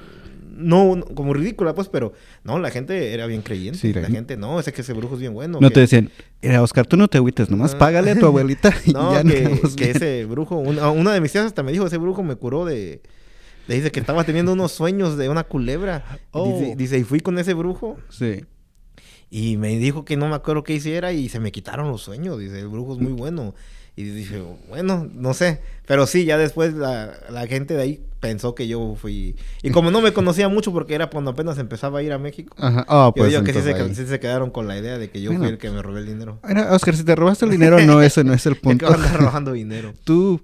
no, 0.49 0.97
no- 0.97 1.05
como 1.05 1.33
ridícula, 1.35 1.75
pues, 1.75 1.89
pero 1.89 2.13
no, 2.45 2.59
la 2.61 2.71
gente 2.71 3.13
era 3.13 3.27
bien 3.27 3.43
creyente. 3.43 3.79
Sí, 3.79 3.93
la 3.93 4.07
gente, 4.09 4.37
no, 4.37 4.59
ese 4.61 4.73
que 4.73 4.83
ese 4.83 4.93
brujo 4.93 5.15
es 5.15 5.21
bien 5.21 5.35
bueno. 5.35 5.59
No 5.61 5.69
que- 5.69 5.75
te 5.75 5.81
decían, 5.81 6.11
mira, 6.43 6.63
Oscar, 6.63 6.87
tú 6.87 6.97
no 6.97 7.09
te 7.09 7.19
agüites, 7.19 7.51
nomás 7.51 7.75
Ah. 7.75 7.79
págale 7.79 8.13
a 8.13 8.19
tu 8.19 8.27
abuelita 8.27 8.73
y 8.85 8.93
No, 8.93 9.13
ya 9.15 9.23
que, 9.25 9.61
que 9.77 9.91
ese 9.93 10.25
brujo, 10.27 10.57
una, 10.57 10.91
una 10.91 11.13
de 11.13 11.21
mis 11.21 11.33
tías 11.33 11.45
hasta 11.47 11.63
me 11.65 11.73
dijo, 11.73 11.87
ese 11.87 11.99
brujo 11.99 12.23
me 12.23 12.37
curó 12.37 12.65
de... 12.65 13.01
Le 13.69 13.75
dice 13.75 13.91
que 13.91 14.01
estaba 14.01 14.25
teniendo 14.25 14.53
unos 14.53 14.73
sueños 14.73 15.17
de 15.17 15.29
una 15.29 15.45
culebra. 15.45 16.19
Oh. 16.31 16.59
Dice, 16.59 16.77
dice, 16.77 16.99
y 16.99 17.05
fui 17.05 17.21
con 17.21 17.39
ese 17.39 17.55
brujo 17.55 17.97
Sí. 18.11 18.45
Y 19.29 19.57
me 19.57 19.77
dijo 19.77 20.05
que 20.05 20.17
no 20.17 20.29
me 20.29 20.37
acuerdo 20.37 20.63
qué 20.63 20.75
hiciera 20.75 21.13
y 21.13 21.29
se 21.29 21.41
me 21.41 21.51
quitaron 21.51 21.89
los 21.89 22.03
sueños. 22.03 22.39
Dice, 22.39 22.61
el 22.61 22.69
brujo 22.69 22.95
es 22.95 23.01
muy 23.01 23.13
bueno. 23.13 23.55
Y 23.99 24.05
dije, 24.05 24.43
bueno, 24.69 25.09
no 25.15 25.33
sé. 25.33 25.63
Pero 25.87 26.07
sí, 26.07 26.27
ya 26.27 26.37
después 26.37 26.75
la, 26.75 27.15
la, 27.31 27.47
gente 27.47 27.75
de 27.75 27.83
ahí 27.83 28.01
pensó 28.21 28.55
que 28.55 28.69
yo 28.69 28.95
fui. 28.95 29.37
Y 29.63 29.71
como 29.71 29.91
no 29.91 30.03
me 30.03 30.13
conocía 30.13 30.51
mucho 30.51 30.71
porque 30.71 30.95
era 30.95 31.09
cuando 31.09 31.31
apenas 31.31 31.57
empezaba 31.57 32.01
a 32.01 32.03
ir 32.03 32.13
a 32.13 32.19
México. 32.19 32.55
Ajá. 32.59 32.85
Oh, 32.89 33.15
pues 33.17 33.33
yo 33.33 33.41
digo 33.41 33.45
que 33.45 33.59
sí 33.59 33.63
se, 33.63 33.95
sí 33.95 34.07
se, 34.07 34.21
quedaron 34.21 34.51
con 34.51 34.69
la 34.69 34.79
idea 34.79 34.99
de 34.99 35.09
que 35.09 35.23
yo 35.23 35.31
bueno, 35.31 35.45
fui 35.45 35.53
el 35.53 35.59
que 35.59 35.71
me 35.71 35.81
robé 35.81 36.01
el 36.01 36.07
dinero. 36.07 36.39
Mira, 36.47 36.73
Oscar, 36.75 36.95
si 36.95 37.05
te 37.05 37.17
robaste 37.17 37.47
el 37.47 37.51
dinero, 37.51 37.81
no, 37.81 38.03
ese 38.03 38.23
no 38.23 38.35
es 38.35 38.45
el 38.45 38.57
punto. 38.61 38.87
robando 38.87 39.53
dinero. 39.53 39.95
Tú, 40.05 40.43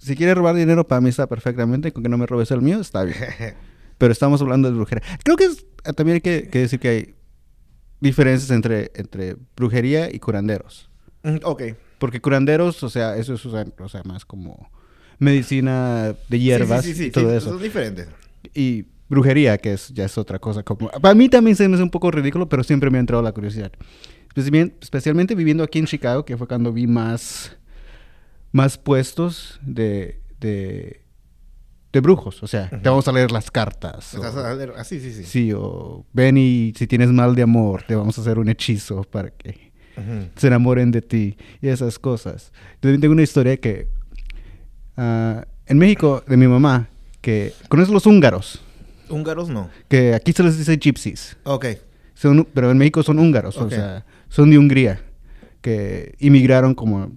si 0.00 0.16
quieres 0.16 0.34
robar 0.34 0.54
dinero, 0.54 0.88
para 0.88 1.00
mí 1.00 1.10
está 1.10 1.26
perfectamente. 1.26 1.92
Con 1.92 2.02
que 2.02 2.08
no 2.08 2.16
me 2.16 2.26
robes 2.26 2.50
el 2.50 2.62
mío, 2.62 2.80
está 2.80 3.04
bien. 3.04 3.16
Pero 3.98 4.12
estamos 4.12 4.40
hablando 4.40 4.68
de 4.68 4.74
brujería. 4.74 5.04
Creo 5.22 5.36
que 5.36 5.44
es, 5.44 5.66
también 5.94 6.14
hay 6.14 6.20
que, 6.22 6.48
que 6.48 6.60
decir 6.60 6.80
que 6.80 6.88
hay 6.88 7.14
diferencias 8.00 8.50
entre, 8.50 8.90
entre 8.94 9.36
brujería 9.54 10.12
y 10.12 10.18
curanderos. 10.18 10.88
Mm, 11.22 11.36
ok. 11.44 11.62
Porque 11.98 12.20
curanderos, 12.20 12.82
o 12.82 12.88
sea, 12.88 13.16
eso 13.16 13.34
es 13.34 13.44
o 13.44 13.88
sea, 13.88 14.02
más 14.04 14.24
como 14.24 14.70
medicina 15.18 16.14
de 16.30 16.40
hierbas 16.40 16.82
sí, 16.82 16.94
sí, 16.94 16.98
sí, 16.98 17.04
y 17.08 17.10
todo 17.10 17.36
eso. 17.36 17.50
Son 17.50 17.62
diferentes. 17.62 18.08
Y 18.54 18.86
brujería, 19.10 19.58
que 19.58 19.74
es 19.74 19.88
ya 19.92 20.06
es 20.06 20.16
otra 20.16 20.38
cosa. 20.38 20.62
Como, 20.62 20.88
para 20.88 21.14
mí 21.14 21.28
también 21.28 21.56
se 21.56 21.68
me 21.68 21.74
hace 21.74 21.82
un 21.82 21.90
poco 21.90 22.10
ridículo, 22.10 22.48
pero 22.48 22.64
siempre 22.64 22.88
me 22.88 22.96
ha 22.96 23.00
entrado 23.00 23.22
la 23.22 23.32
curiosidad. 23.32 23.70
Especialmente, 24.28 24.76
especialmente 24.80 25.34
viviendo 25.34 25.62
aquí 25.62 25.78
en 25.78 25.84
Chicago, 25.84 26.24
que 26.24 26.38
fue 26.38 26.46
cuando 26.48 26.72
vi 26.72 26.86
más, 26.86 27.54
más 28.52 28.78
puestos 28.78 29.60
de, 29.62 30.20
de, 30.40 31.04
de 31.92 32.00
brujos. 32.00 32.42
O 32.42 32.46
sea, 32.46 32.68
te 32.68 32.88
vamos 32.88 33.06
a 33.08 33.12
leer 33.12 33.30
las 33.30 33.50
cartas. 33.50 34.14
O, 34.14 34.22
a 34.22 34.54
leer, 34.54 34.72
ah, 34.76 34.84
sí, 34.84 35.00
sí, 35.00 35.12
sí. 35.12 35.24
Sí, 35.24 35.52
o 35.52 36.04
ven 36.12 36.36
y 36.36 36.72
si 36.76 36.86
tienes 36.86 37.10
mal 37.10 37.34
de 37.34 37.42
amor, 37.42 37.84
te 37.86 37.94
vamos 37.94 38.18
a 38.18 38.20
hacer 38.20 38.38
un 38.38 38.48
hechizo 38.48 39.02
para 39.04 39.30
que 39.30 39.70
se 40.36 40.46
enamoren 40.46 40.90
de 40.90 41.02
ti 41.02 41.36
y 41.60 41.68
esas 41.68 41.98
cosas. 41.98 42.52
También 42.80 43.00
tengo 43.00 43.12
una 43.12 43.22
historia 43.22 43.56
que 43.58 43.88
uh, 44.96 45.42
en 45.66 45.78
México 45.78 46.24
de 46.26 46.36
mi 46.36 46.48
mamá, 46.48 46.88
que 47.20 47.52
conoces 47.68 47.92
los 47.92 48.06
húngaros. 48.06 48.62
Húngaros 49.10 49.50
no. 49.50 49.68
Que 49.88 50.14
aquí 50.14 50.32
se 50.32 50.42
les 50.42 50.56
dice 50.56 50.78
gypsies. 50.78 51.36
Ok. 51.44 51.66
Son, 52.14 52.46
pero 52.54 52.70
en 52.70 52.78
México 52.78 53.02
son 53.02 53.18
húngaros, 53.18 53.56
okay. 53.56 53.66
o 53.66 53.70
sea, 53.70 54.06
son 54.28 54.50
de 54.50 54.58
Hungría, 54.58 55.02
que 55.60 56.14
inmigraron 56.18 56.74
como 56.74 57.12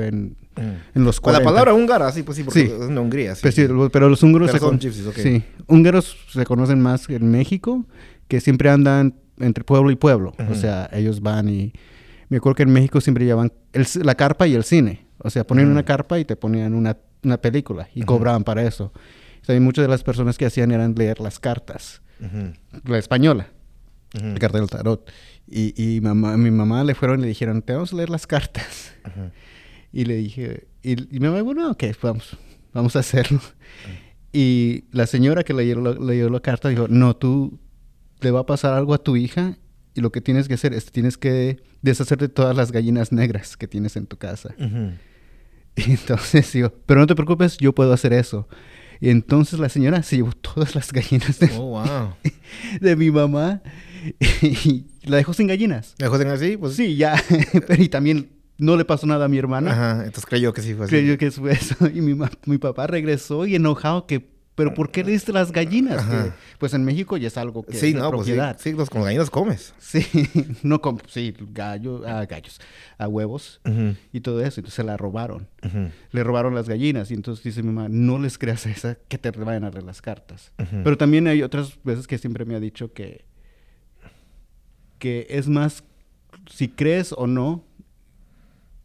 en, 0.00 0.36
mm. 0.56 0.96
en 0.98 1.04
los 1.04 1.20
40. 1.20 1.20
Con 1.20 1.32
la 1.32 1.44
palabra 1.44 1.74
húngara, 1.74 2.12
sí, 2.12 2.22
pues 2.22 2.36
sí, 2.36 2.44
porque 2.44 2.60
sí. 2.60 2.66
es 2.66 2.88
en 2.88 2.98
Hungría. 2.98 3.34
Sí. 3.34 3.40
Pero, 3.42 3.52
sí, 3.84 3.90
pero 3.92 4.08
los 4.08 4.22
húngaros 4.22 4.50
pero 4.50 4.58
se 4.58 4.64
son 4.64 4.78
gypsies, 4.78 5.06
okay. 5.06 5.22
Sí, 5.22 5.44
húngaros 5.66 6.16
se 6.30 6.44
conocen 6.44 6.80
más 6.80 7.08
en 7.08 7.30
México, 7.30 7.84
que 8.28 8.40
siempre 8.40 8.70
andan 8.70 9.14
entre 9.38 9.64
pueblo 9.64 9.90
y 9.90 9.96
pueblo. 9.96 10.32
Uh 10.38 10.42
-huh. 10.42 10.52
O 10.52 10.54
sea, 10.54 10.88
ellos 10.92 11.20
van 11.20 11.48
y... 11.48 11.72
Me 12.28 12.36
acuerdo 12.36 12.56
que 12.56 12.62
en 12.64 12.72
México 12.72 13.00
siempre 13.00 13.24
llevaban 13.24 13.52
el, 13.72 13.86
la 14.02 14.14
carpa 14.14 14.46
y 14.46 14.54
el 14.54 14.64
cine. 14.64 15.06
O 15.18 15.30
sea, 15.30 15.46
ponían 15.46 15.68
uh 15.68 15.70
-huh. 15.70 15.74
una 15.74 15.84
carpa 15.84 16.18
y 16.18 16.24
te 16.24 16.36
ponían 16.36 16.74
una, 16.74 16.96
una 17.22 17.38
película 17.38 17.88
y 17.94 18.00
uh 18.00 18.02
-huh. 18.02 18.06
cobraban 18.06 18.44
para 18.44 18.62
eso. 18.62 18.92
También 19.46 19.64
muchas 19.64 19.84
de 19.84 19.88
las 19.88 20.02
personas 20.02 20.36
que 20.36 20.44
hacían 20.44 20.72
eran 20.72 20.94
leer 20.94 21.20
las 21.20 21.38
cartas. 21.38 22.02
La 22.84 22.98
española. 22.98 23.48
La 24.12 24.38
carta 24.38 24.58
del 24.58 24.68
tarot. 24.68 25.10
Y, 25.46 25.72
y 25.82 26.02
mamá, 26.02 26.36
mi 26.36 26.50
mamá 26.50 26.84
le 26.84 26.94
fueron 26.94 27.20
y 27.20 27.22
le 27.22 27.28
dijeron, 27.28 27.62
te 27.62 27.72
vamos 27.72 27.94
a 27.94 27.96
leer 27.96 28.10
las 28.10 28.26
cartas. 28.26 28.92
Y 29.92 30.04
le 30.04 30.16
dije... 30.16 30.68
Y, 30.82 31.16
y 31.16 31.20
mi 31.20 31.28
mamá, 31.28 31.42
bueno, 31.42 31.70
ok, 31.70 31.84
vamos. 32.02 32.36
Vamos 32.72 32.96
a 32.96 33.00
hacerlo. 33.00 33.40
Y 34.32 34.84
la 34.92 35.06
señora 35.06 35.42
que 35.42 35.54
leyó, 35.54 35.80
leyó 35.94 36.28
la 36.30 36.40
carta 36.40 36.68
dijo, 36.68 36.86
no, 36.88 37.16
tú 37.16 37.58
le 38.20 38.30
va 38.30 38.40
a 38.40 38.46
pasar 38.46 38.74
algo 38.74 38.94
a 38.94 39.02
tu 39.02 39.16
hija 39.16 39.58
y 39.94 40.00
lo 40.00 40.12
que 40.12 40.20
tienes 40.20 40.48
que 40.48 40.54
hacer 40.54 40.74
es 40.74 40.86
tienes 40.92 41.16
que 41.16 41.60
deshacer 41.82 42.18
de 42.18 42.28
todas 42.28 42.56
las 42.56 42.70
gallinas 42.70 43.10
negras 43.10 43.56
que 43.56 43.66
tienes 43.66 43.96
en 43.96 44.06
tu 44.06 44.16
casa. 44.16 44.54
Uh 44.58 44.62
-huh. 44.64 44.98
Y 45.76 45.92
entonces 45.92 46.52
digo, 46.52 46.72
pero 46.86 47.00
no 47.00 47.06
te 47.06 47.14
preocupes, 47.14 47.56
yo 47.58 47.72
puedo 47.74 47.92
hacer 47.92 48.12
eso. 48.12 48.48
Y 49.00 49.10
entonces 49.10 49.60
la 49.60 49.68
señora 49.68 50.02
se 50.02 50.16
llevó 50.16 50.32
todas 50.32 50.74
las 50.74 50.92
gallinas 50.92 51.38
de, 51.38 51.50
oh, 51.56 51.82
wow. 51.82 52.14
de 52.80 52.96
mi 52.96 53.10
mamá 53.10 53.62
y 54.42 54.86
la 55.04 55.18
dejó 55.18 55.32
sin 55.34 55.46
gallinas. 55.46 55.94
¿La 55.98 56.06
dejó 56.06 56.18
sin 56.18 56.28
así? 56.28 56.56
Pues 56.56 56.74
sí, 56.74 56.96
ya. 56.96 57.22
y 57.78 57.88
también 57.88 58.28
no 58.58 58.76
le 58.76 58.84
pasó 58.84 59.06
nada 59.06 59.24
a 59.26 59.28
mi 59.28 59.38
hermana. 59.38 59.72
Ajá, 59.72 59.92
entonces 60.04 60.26
creyó 60.26 60.52
que 60.52 60.62
sí 60.62 60.74
fue 60.74 60.84
así. 60.84 60.90
Creyó 60.90 61.16
que 61.16 61.30
fue 61.30 61.52
eso. 61.52 61.76
Y 61.94 62.00
mi, 62.00 62.18
mi 62.46 62.58
papá 62.58 62.86
regresó 62.86 63.46
y 63.46 63.54
enojado 63.54 64.06
que 64.06 64.38
pero 64.58 64.74
¿por 64.74 64.90
qué 64.90 65.04
le 65.04 65.12
diste 65.12 65.32
las 65.32 65.52
gallinas? 65.52 66.04
Que, 66.04 66.32
pues 66.58 66.74
en 66.74 66.84
México 66.84 67.16
ya 67.16 67.28
es 67.28 67.36
algo 67.36 67.62
que 67.62 67.74
sí, 67.74 67.90
es 67.90 67.94
no, 67.94 68.10
propiedad. 68.10 68.54
Pues 68.54 68.62
sí, 68.64 68.70
sí, 68.70 68.76
los 68.76 68.90
con 68.90 69.04
gallinas 69.04 69.30
comes. 69.30 69.72
Sí, 69.78 70.04
no 70.64 70.80
com 70.80 70.98
sí, 71.06 71.32
gallo, 71.52 72.04
a 72.04 72.26
gallos, 72.26 72.60
a 72.98 73.06
huevos 73.06 73.60
uh 73.64 73.68
-huh. 73.68 73.96
y 74.12 74.20
todo 74.20 74.40
eso. 74.40 74.58
Entonces 74.58 74.74
se 74.74 74.82
la 74.82 74.96
robaron. 74.96 75.46
Uh 75.62 75.68
-huh. 75.68 75.90
Le 76.10 76.24
robaron 76.24 76.56
las 76.56 76.68
gallinas 76.68 77.12
y 77.12 77.14
entonces 77.14 77.44
dice 77.44 77.62
mi 77.62 77.70
mamá, 77.70 77.88
no 77.88 78.18
les 78.18 78.36
creas 78.36 78.66
a 78.66 78.70
esa 78.70 78.98
que 79.06 79.16
te 79.16 79.30
vayan 79.30 79.62
a 79.62 79.70
leer 79.70 79.84
las 79.84 80.02
cartas. 80.02 80.50
Uh 80.58 80.62
-huh. 80.62 80.82
Pero 80.82 80.98
también 80.98 81.28
hay 81.28 81.44
otras 81.44 81.78
veces 81.84 82.08
que 82.08 82.18
siempre 82.18 82.44
me 82.44 82.56
ha 82.56 82.60
dicho 82.60 82.92
que 82.92 83.26
que 84.98 85.28
es 85.30 85.46
más 85.46 85.84
si 86.50 86.66
crees 86.66 87.14
o 87.16 87.28
no 87.28 87.64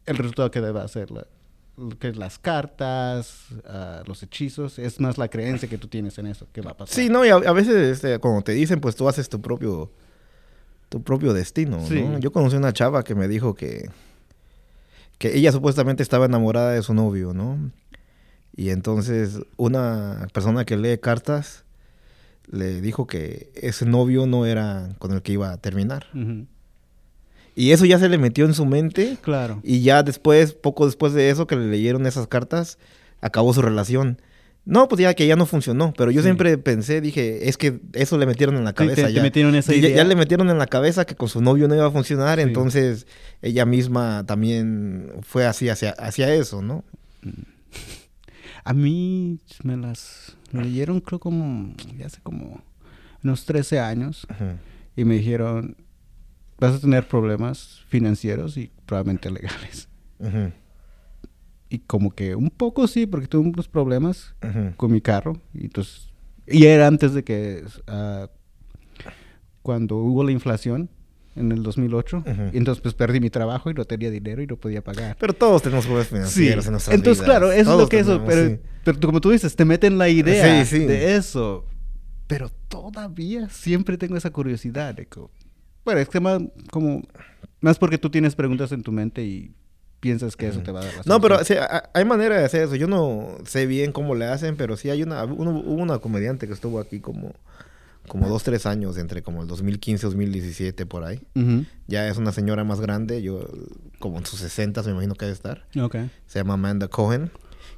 el 0.05 0.17
resultado 0.17 0.51
que 0.51 0.61
debe 0.61 0.79
hacer 0.81 1.11
la, 1.11 1.25
que 1.99 2.09
es 2.09 2.17
las 2.17 2.37
cartas, 2.39 3.45
uh, 3.51 4.07
los 4.07 4.21
hechizos, 4.23 4.77
es 4.79 4.99
más 4.99 5.17
la 5.17 5.27
creencia 5.27 5.67
que 5.69 5.77
tú 5.77 5.87
tienes 5.87 6.17
en 6.17 6.27
eso 6.27 6.47
que 6.53 6.61
va 6.61 6.71
a 6.71 6.77
pasar. 6.77 6.93
Sí, 6.95 7.09
no, 7.09 7.25
y 7.25 7.29
a, 7.29 7.35
a 7.35 7.53
veces 7.53 7.75
este, 7.75 8.19
como 8.19 8.41
te 8.43 8.51
dicen, 8.53 8.79
pues 8.79 8.95
tú 8.95 9.07
haces 9.09 9.29
tu 9.29 9.41
propio 9.41 9.91
tu 10.89 11.01
propio 11.01 11.33
destino, 11.33 11.83
Sí. 11.87 12.03
¿no? 12.03 12.19
Yo 12.19 12.31
conocí 12.31 12.55
una 12.55 12.71
chava 12.71 13.03
que 13.03 13.15
me 13.15 13.27
dijo 13.27 13.55
que 13.55 13.89
que 15.17 15.35
ella 15.37 15.51
supuestamente 15.51 16.03
estaba 16.03 16.25
enamorada 16.25 16.71
de 16.71 16.83
su 16.83 16.93
novio, 16.93 17.33
¿no? 17.33 17.57
Y 18.55 18.69
entonces 18.69 19.39
una 19.57 20.27
persona 20.33 20.65
que 20.65 20.77
lee 20.77 20.97
cartas 20.99 21.63
le 22.51 22.81
dijo 22.81 23.07
que 23.07 23.49
ese 23.55 23.85
novio 23.85 24.25
no 24.27 24.45
era 24.45 24.89
con 24.99 25.11
el 25.13 25.21
que 25.21 25.31
iba 25.31 25.51
a 25.51 25.57
terminar. 25.57 26.07
Uh 26.13 26.17
-huh. 26.17 26.47
Y 27.55 27.71
eso 27.71 27.85
ya 27.85 27.99
se 27.99 28.09
le 28.09 28.17
metió 28.17 28.45
en 28.45 28.53
su 28.53 28.65
mente. 28.65 29.17
Claro. 29.21 29.59
Y 29.63 29.81
ya 29.81 30.03
después, 30.03 30.53
poco 30.53 30.85
después 30.85 31.13
de 31.13 31.29
eso, 31.29 31.47
que 31.47 31.55
le 31.55 31.67
leyeron 31.67 32.05
esas 32.05 32.27
cartas, 32.27 32.77
acabó 33.21 33.53
su 33.53 33.61
relación. 33.61 34.19
No, 34.65 34.87
pues 34.87 35.01
ya 35.01 35.13
que 35.13 35.27
ya 35.27 35.35
no 35.35 35.45
funcionó. 35.45 35.93
Pero 35.95 36.09
yo 36.09 36.21
sí. 36.21 36.25
siempre 36.25 36.57
pensé, 36.57 37.01
dije, 37.01 37.49
es 37.49 37.57
que 37.57 37.81
eso 37.93 38.17
le 38.17 38.25
metieron 38.25 38.55
en 38.55 38.63
la 38.63 38.73
cabeza. 38.73 38.95
Sí, 38.95 39.07
te, 39.07 39.13
ya. 39.13 39.19
Te 39.19 39.23
metieron 39.23 39.55
esa 39.55 39.75
idea. 39.75 39.89
Ya, 39.89 39.95
ya, 39.97 40.03
le 40.05 40.15
metieron 40.15 40.49
en 40.49 40.57
la 40.57 40.67
cabeza 40.67 41.05
que 41.05 41.15
con 41.15 41.29
su 41.29 41.41
novio 41.41 41.67
no 41.67 41.75
iba 41.75 41.85
a 41.85 41.91
funcionar. 41.91 42.39
Sí. 42.39 42.43
Entonces 42.43 43.05
ella 43.41 43.65
misma 43.65 44.23
también 44.25 45.11
fue 45.21 45.45
así 45.45 45.69
hacia, 45.69 45.91
hacia 45.91 46.33
eso, 46.33 46.61
¿no? 46.61 46.83
A 48.65 48.73
mí 48.73 49.39
me 49.63 49.75
las 49.75 50.37
leyeron, 50.53 51.01
creo, 51.01 51.19
como, 51.19 51.75
ya 51.97 52.05
hace 52.05 52.21
como 52.21 52.63
unos 53.21 53.45
13 53.45 53.79
años. 53.79 54.25
Y 54.95 55.03
me 55.03 55.15
dijeron, 55.15 55.75
vas 56.63 56.75
a 56.75 56.79
tener 56.79 57.07
problemas 57.07 57.81
financieros 57.87 58.57
y 58.57 58.71
probablemente 58.85 59.29
legales. 59.29 59.89
Uh 60.19 60.25
-huh. 60.25 60.53
Y 61.69 61.79
como 61.79 62.11
que 62.11 62.35
un 62.35 62.49
poco 62.49 62.87
sí, 62.87 63.05
porque 63.05 63.27
tuve 63.27 63.49
unos 63.49 63.67
problemas 63.67 64.35
uh 64.43 64.47
-huh. 64.47 64.75
con 64.75 64.91
mi 64.91 65.01
carro. 65.01 65.41
Y, 65.53 65.65
entonces, 65.65 66.09
y 66.47 66.65
era 66.65 66.87
antes 66.87 67.13
de 67.13 67.23
que, 67.23 67.63
uh, 67.87 68.27
cuando 69.61 69.97
hubo 69.97 70.23
la 70.23 70.31
inflación 70.31 70.89
en 71.35 71.51
el 71.51 71.63
2008, 71.63 72.17
uh 72.17 72.21
-huh. 72.21 72.53
y 72.53 72.57
entonces 72.57 72.81
pues 72.81 72.93
perdí 72.93 73.19
mi 73.19 73.29
trabajo 73.29 73.69
y 73.69 73.73
no 73.73 73.85
tenía 73.85 74.11
dinero 74.11 74.41
y 74.41 74.47
no 74.47 74.55
podía 74.55 74.83
pagar. 74.83 75.17
Pero 75.19 75.33
todos 75.33 75.63
tenemos 75.63 75.85
problemas 75.85 76.07
financieros 76.09 76.63
sí. 76.63 76.67
en 76.67 76.71
nuestras 76.73 76.95
Entonces, 76.95 77.23
vidas. 77.23 77.39
claro, 77.39 77.51
eso 77.51 77.71
todos 77.71 77.81
es 77.81 77.83
lo 77.83 77.89
que 77.89 78.03
tenemos, 78.03 78.15
eso, 78.15 78.25
pero, 78.25 78.55
sí. 78.55 78.59
pero 78.85 78.99
como 79.01 79.19
tú 79.19 79.31
dices, 79.31 79.55
te 79.55 79.65
meten 79.65 79.97
la 79.97 80.07
idea 80.07 80.63
sí, 80.63 80.79
de 80.79 81.15
eso. 81.15 81.65
Pero 82.27 82.49
todavía 82.69 83.49
siempre 83.49 83.97
tengo 83.97 84.15
esa 84.15 84.29
curiosidad 84.29 84.95
de 84.95 85.07
que, 85.07 85.19
bueno, 85.85 85.99
es 85.99 86.09
que 86.09 86.19
más 86.19 86.41
como 86.71 87.01
más 87.61 87.77
porque 87.77 87.97
tú 87.97 88.09
tienes 88.09 88.35
preguntas 88.35 88.71
en 88.71 88.83
tu 88.83 88.91
mente 88.91 89.23
y 89.23 89.51
piensas 89.99 90.35
que 90.35 90.47
eso 90.47 90.59
te 90.61 90.71
va 90.71 90.81
a 90.81 90.85
dar 90.85 90.93
la 90.95 91.03
No, 91.05 91.21
pero 91.21 91.43
sea, 91.45 91.89
hay 91.93 92.03
manera 92.03 92.37
de 92.37 92.43
hacer 92.43 92.63
eso. 92.63 92.75
Yo 92.75 92.87
no 92.87 93.37
sé 93.45 93.65
bien 93.65 93.93
cómo 93.93 94.15
le 94.15 94.25
hacen, 94.25 94.57
pero 94.57 94.75
sí 94.75 94.89
hay 94.89 95.01
una 95.01 95.23
uno, 95.23 95.51
hubo 95.51 95.81
una 95.81 95.99
comediante 95.99 96.45
que 96.45 96.53
estuvo 96.53 96.79
aquí 96.79 96.99
como 96.99 97.33
como 98.07 98.27
dos, 98.27 98.43
tres 98.43 98.65
años, 98.65 98.97
entre 98.97 99.21
como 99.23 99.43
el 99.43 99.47
2015 99.47 100.05
2017, 100.07 100.85
por 100.85 101.05
ahí. 101.05 101.21
Uh 101.35 101.39
-huh. 101.39 101.65
Ya 101.87 102.07
es 102.09 102.17
una 102.17 102.33
señora 102.33 102.65
más 102.65 102.81
grande, 102.81 103.21
yo 103.21 103.47
como 103.99 104.17
en 104.17 104.25
sus 104.25 104.39
60 104.39 104.83
me 104.83 104.91
imagino 104.91 105.15
que 105.15 105.25
debe 105.25 105.33
estar. 105.33 105.65
Okay. 105.79 106.11
Se 106.25 106.39
llama 106.39 106.55
Amanda 106.55 106.89
Cohen. 106.89 107.31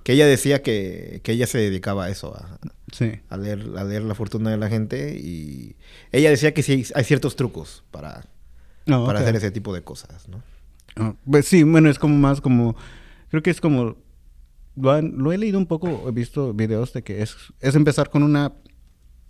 Que 0.05 0.13
ella 0.13 0.27
decía 0.27 0.61
que, 0.61 1.19
que 1.23 1.31
ella 1.31 1.47
se 1.47 1.57
dedicaba 1.57 2.05
a 2.05 2.09
eso, 2.11 2.35
a, 2.35 2.59
sí. 2.93 3.13
a, 3.27 3.37
leer, 3.37 3.65
a 3.75 3.83
leer 3.83 4.03
la 4.03 4.13
fortuna 4.13 4.51
de 4.51 4.57
la 4.57 4.69
gente. 4.69 5.17
Y 5.17 5.77
ella 6.11 6.29
decía 6.29 6.53
que 6.53 6.61
sí 6.61 6.85
hay, 6.93 7.03
ciertos 7.03 7.35
trucos 7.35 7.83
para, 7.89 8.23
oh, 8.87 9.03
para 9.03 9.19
okay. 9.19 9.23
hacer 9.23 9.35
ese 9.37 9.49
tipo 9.49 9.73
de 9.73 9.81
cosas, 9.81 10.29
¿no? 10.29 10.43
Oh, 10.97 11.15
pues 11.27 11.47
sí, 11.47 11.63
bueno, 11.63 11.89
es 11.89 11.97
como 11.97 12.15
más 12.15 12.39
como... 12.39 12.75
Creo 13.29 13.41
que 13.41 13.49
es 13.49 13.59
como... 13.59 13.97
Lo, 14.75 14.91
han, 14.91 15.17
lo 15.17 15.33
he 15.33 15.39
leído 15.39 15.57
un 15.57 15.65
poco, 15.65 16.05
he 16.07 16.11
visto 16.11 16.53
videos 16.53 16.93
de 16.93 17.01
que 17.01 17.23
es, 17.23 17.35
es 17.59 17.73
empezar 17.73 18.11
con 18.11 18.21
una 18.21 18.53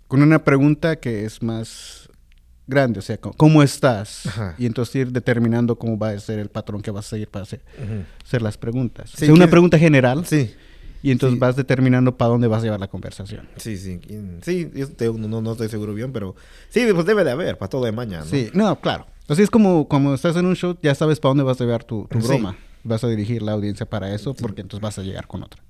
con 0.08 0.22
una 0.22 0.44
pregunta 0.44 0.96
que 0.96 1.24
es 1.24 1.42
más 1.42 2.08
grande, 2.66 2.98
o 2.98 3.02
sea, 3.02 3.18
¿cómo 3.18 3.62
estás? 3.62 4.26
Ajá. 4.26 4.54
Y 4.58 4.66
entonces 4.66 4.94
ir 4.96 5.12
determinando 5.12 5.76
cómo 5.78 5.98
va 5.98 6.10
a 6.10 6.18
ser 6.18 6.38
el 6.38 6.48
patrón 6.48 6.82
que 6.82 6.90
vas 6.90 7.06
a 7.06 7.10
seguir 7.10 7.28
para 7.28 7.44
hacer, 7.44 7.62
hacer 8.24 8.42
las 8.42 8.58
preguntas. 8.58 9.14
O 9.14 9.16
Sí, 9.16 9.26
sea, 9.26 9.34
una 9.34 9.48
pregunta 9.48 9.78
general 9.78 10.26
Sí. 10.26 10.54
Y 11.06 11.12
entonces 11.12 11.34
sí. 11.34 11.38
vas 11.40 11.54
determinando 11.56 12.16
para 12.16 12.30
dónde 12.30 12.48
vas 12.48 12.60
a 12.62 12.64
llevar 12.64 12.80
la 12.80 12.88
conversación. 12.88 13.48
Sí, 13.56 13.76
sí. 13.76 14.00
Sí, 14.42 14.70
yo 14.74 14.88
te- 14.90 15.12
no, 15.12 15.40
no- 15.40 15.52
estoy 15.52 15.68
seguro 15.68 15.94
bien, 15.94 16.12
pero 16.12 16.34
sí, 16.68 16.84
pues 16.92 17.06
debe 17.06 17.22
de 17.22 17.30
haber, 17.30 17.58
para 17.58 17.68
todo 17.70 17.84
de 17.84 17.92
mañana. 17.92 18.24
¿no? 18.24 18.30
Sí, 18.30 18.50
no, 18.54 18.80
claro. 18.80 19.06
Así 19.28 19.42
es 19.42 19.50
como 19.50 19.86
como 19.88 20.14
estás 20.14 20.36
en 20.36 20.46
un 20.46 20.56
show, 20.56 20.76
ya 20.82 20.94
sabes 20.94 21.20
para 21.20 21.30
dónde 21.30 21.44
vas 21.44 21.60
a 21.60 21.64
llevar 21.64 21.84
tu, 21.84 22.06
tu 22.10 22.20
Sí. 22.20 22.26
broma. 22.26 22.56
Vas 22.84 23.02
a 23.04 23.08
dirigir 23.08 23.42
la 23.42 23.52
audiencia 23.52 23.86
para 23.86 24.14
eso 24.14 24.34
porque 24.34 24.60
entonces 24.62 24.82
vas 24.82 24.98
a 24.98 25.02
llegar 25.02 25.26
con 25.26 25.42
otra. 25.42 25.62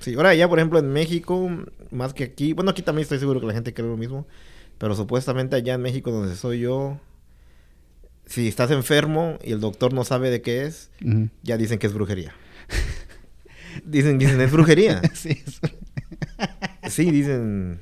Sí, 0.00 0.14
ahora 0.14 0.34
ya, 0.34 0.48
por 0.48 0.58
ejemplo, 0.58 0.78
en 0.78 0.90
México, 0.92 1.50
más 1.90 2.14
que 2.14 2.24
aquí, 2.24 2.52
bueno, 2.54 2.70
aquí 2.70 2.80
también 2.82 3.02
estoy 3.02 3.18
seguro 3.18 3.38
que 3.40 3.46
la 3.46 3.52
gente 3.52 3.74
cree 3.74 3.86
lo 3.86 3.96
mismo, 3.98 4.26
pero 4.78 4.94
supuestamente 4.94 5.56
allá 5.56 5.74
en 5.74 5.82
México, 5.82 6.10
donde 6.10 6.34
soy 6.36 6.60
yo, 6.60 6.98
si 8.26 8.48
estás 8.48 8.70
enfermo 8.70 9.38
y 9.44 9.52
el 9.52 9.60
doctor 9.60 9.92
no 9.92 10.04
sabe 10.04 10.30
de 10.30 10.40
qué 10.40 10.64
es, 10.64 10.90
ya 11.42 11.56
dicen 11.58 11.78
que 11.78 11.86
es 11.86 11.92
brujería. 11.92 12.32
dicen, 13.84 14.18
dicen, 14.18 14.40
es 14.40 14.50
brujería. 14.52 15.00
sí. 15.14 15.42
Sí, 16.88 17.10
dicen. 17.10 17.80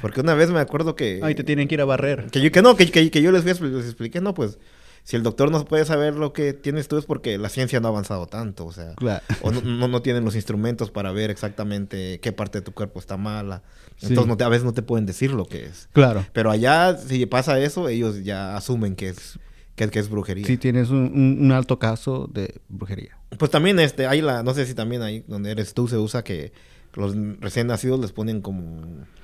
Porque 0.00 0.20
una 0.20 0.34
vez 0.34 0.50
me 0.50 0.60
acuerdo 0.60 0.96
que. 0.96 1.20
Ay, 1.22 1.34
te 1.34 1.44
tienen 1.44 1.68
que 1.68 1.74
ir 1.74 1.80
a 1.80 1.84
barrer. 1.84 2.26
Que 2.30 2.40
yo, 2.40 2.50
que 2.50 2.62
no, 2.62 2.76
que, 2.76 2.90
que- 2.90 3.10
que 3.10 3.22
yo 3.22 3.30
les, 3.32 3.42
fui 3.58 3.68
les 3.70 3.84
expliqué, 3.86 4.20
no, 4.20 4.34
pues. 4.34 4.58
Si 5.04 5.16
el 5.16 5.24
doctor 5.24 5.50
no 5.50 5.64
puede 5.64 5.84
saber 5.84 6.14
lo 6.14 6.32
que 6.32 6.52
tienes 6.52 6.86
tú 6.86 6.96
es 6.96 7.06
porque 7.06 7.36
la 7.36 7.48
ciencia 7.48 7.80
no 7.80 7.88
ha 7.88 7.90
avanzado 7.90 8.26
tanto, 8.28 8.64
o 8.66 8.72
sea. 8.72 8.94
Claro. 8.94 9.24
O 9.40 9.50
no, 9.50 9.60
no, 9.60 9.88
no 9.88 10.00
tienen 10.00 10.24
los 10.24 10.36
instrumentos 10.36 10.92
para 10.92 11.10
ver 11.10 11.28
exactamente 11.30 12.20
qué 12.20 12.30
parte 12.30 12.58
de 12.58 12.62
tu 12.62 12.70
cuerpo 12.72 13.00
está 13.00 13.16
mala. 13.16 13.62
Sí. 13.96 14.06
Entonces 14.06 14.28
no 14.28 14.36
te- 14.36 14.44
a 14.44 14.48
veces 14.48 14.64
no 14.64 14.72
te 14.72 14.82
pueden 14.82 15.04
decir 15.04 15.32
lo 15.32 15.44
que 15.46 15.64
es. 15.66 15.88
Claro. 15.92 16.24
Pero 16.32 16.52
allá, 16.52 16.96
si 16.96 17.26
pasa 17.26 17.58
eso, 17.58 17.88
ellos 17.88 18.22
ya 18.22 18.56
asumen 18.56 18.94
que 18.94 19.08
es, 19.08 19.40
que, 19.86 19.90
que 19.90 19.98
es 19.98 20.08
brujería. 20.08 20.46
Si 20.46 20.56
tienes 20.56 20.90
un, 20.90 20.98
un- 21.14 21.38
un 21.44 21.52
alto 21.52 21.78
caso 21.78 22.28
de 22.32 22.60
brujería. 22.68 23.16
Pues 23.38 23.50
también 23.50 23.78
este, 23.80 24.06
hay 24.06 24.20
la, 24.20 24.42
no 24.42 24.54
sé 24.54 24.66
si 24.66 24.74
también 24.74 25.02
ahí 25.02 25.24
donde 25.26 25.50
eres 25.50 25.74
tú 25.74 25.88
se 25.88 25.96
usa 25.96 26.22
que 26.24 26.52
los 26.94 27.14
recién 27.40 27.68
nacidos 27.68 27.98
les 28.00 28.12
ponen 28.12 28.42
como, 28.42 28.82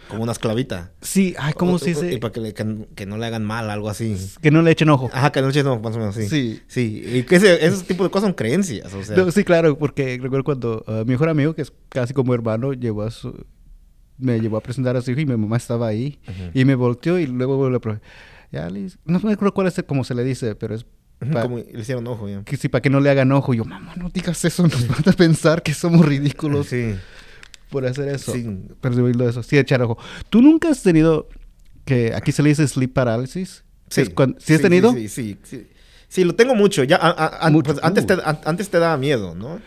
como 0.09 0.22
una 0.22 0.32
esclavita. 0.32 0.92
Sí, 1.02 1.34
ay, 1.38 1.52
¿cómo 1.52 1.74
O- 1.74 1.78
se 1.78 1.94
o- 1.94 2.02
Y 2.02 2.06
dice? 2.06 2.18
para 2.18 2.32
que, 2.32 2.40
le- 2.40 2.54
que, 2.54 2.86
que 2.94 3.04
no 3.04 3.18
le 3.18 3.26
hagan 3.26 3.44
mal, 3.44 3.68
algo 3.68 3.90
así. 3.90 4.16
Que 4.40 4.50
no 4.50 4.62
le 4.62 4.70
echen 4.70 4.88
ojo. 4.88 5.11
Ajá, 5.12 5.32
que 5.32 5.42
no 5.42 5.50
eches, 5.50 5.64
no, 5.64 5.78
más 5.78 5.94
o 5.94 5.98
menos, 5.98 6.14
sí. 6.14 6.28
Sí. 6.28 6.62
Sí, 6.66 7.02
y 7.06 7.22
que 7.24 7.36
ese, 7.36 7.64
ese 7.66 7.84
tipo 7.84 8.04
de 8.04 8.11
cosas 8.11 8.28
son 8.28 8.32
creencias, 8.34 8.92
o 8.94 9.04
sea. 9.04 9.16
No, 9.18 9.30
sí, 9.30 9.44
claro, 9.44 9.76
porque 9.78 10.18
recuerdo 10.20 10.44
cuando 10.44 10.82
uh, 10.88 10.92
mi 11.04 11.12
mejor 11.12 11.28
amigo, 11.28 11.54
que 11.54 11.61
es 11.62 11.72
casi 11.90 12.14
como 12.14 12.32
hermano, 12.32 12.72
llevó 12.72 13.02
a 13.02 13.11
su, 13.11 13.44
me 14.16 14.40
llevó 14.40 14.56
a 14.56 14.62
presentar 14.62 14.96
a 14.96 15.02
su 15.02 15.11
hijo 15.11 15.20
y 15.20 15.26
mi 15.26 15.36
mamá 15.36 15.59
estaba 15.59 15.86
ahí. 15.88 16.18
Y 16.54 16.64
me 16.64 16.74
volteó 16.74 17.18
y 17.18 17.26
luego 17.26 17.68
le 17.68 17.78
pro- 17.80 18.00
ya 18.53 18.68
le- 18.70 18.90
no 19.05 19.18
me 19.20 19.32
acuerdo 19.32 19.53
cuál 19.55 19.66
es 19.68 19.82
cómo 19.86 20.05
se 20.05 20.14
le 20.14 20.24
dice, 20.24 20.55
pero 20.55 20.74
es 20.74 20.84
pa- 21.32 21.42
como 21.42 21.59
le 21.59 21.80
hicieron 21.80 22.07
ojo 22.07 22.28
ya. 22.28 22.42
que 22.44 22.57
sí, 22.57 22.68
para 22.68 22.80
que 22.82 22.90
no 22.90 23.01
le 23.01 23.11
hagan 23.11 23.30
ojo. 23.32 23.53
Yo, 23.55 23.64
mamá, 23.64 23.92
no 23.96 24.09
digas 24.11 24.44
eso, 24.44 24.62
nos 24.64 24.86
van 24.88 25.03
a 25.07 25.12
pensar 25.12 25.62
que 25.62 25.74
somos 25.74 26.05
ridículos 26.07 26.68
Sí. 26.68 26.94
por 27.70 27.84
hacer 27.86 28.09
eso. 28.09 28.32
Sí. 28.32 28.46
Percibirlo 28.80 29.28
eso, 29.28 29.42
sí, 29.42 29.59
echar 29.59 29.82
ojo. 29.82 29.99
¿Tú 30.30 30.40
nunca 30.42 30.68
has 30.70 30.82
tenido, 30.82 31.28
que 31.84 32.12
aquí 32.14 32.32
se 32.32 32.42
le 32.42 32.51
dice 32.51 32.66
sleep 32.68 32.92
paralysis? 32.92 33.64
Sí. 33.90 34.05
¿Sí 34.38 34.55
has 34.55 34.61
tenido? 34.61 34.92
Sí, 34.92 35.09
sí, 35.09 35.36
sí. 36.09 36.24
Lo 36.24 36.34
tengo 36.34 36.55
mucho. 36.55 36.84
Ya, 36.84 36.96
a- 36.96 37.11
a- 37.11 37.46
an- 37.46 37.53
Mucho. 37.53 37.72
pues, 37.72 37.84
antes, 37.84 38.05
Uh. 38.05 38.07
te, 38.07 38.12
an- 38.24 38.40
antes 38.44 38.68
te 38.70 38.78
daba 38.78 38.96
miedo, 38.96 39.34
¿no? 39.34 39.61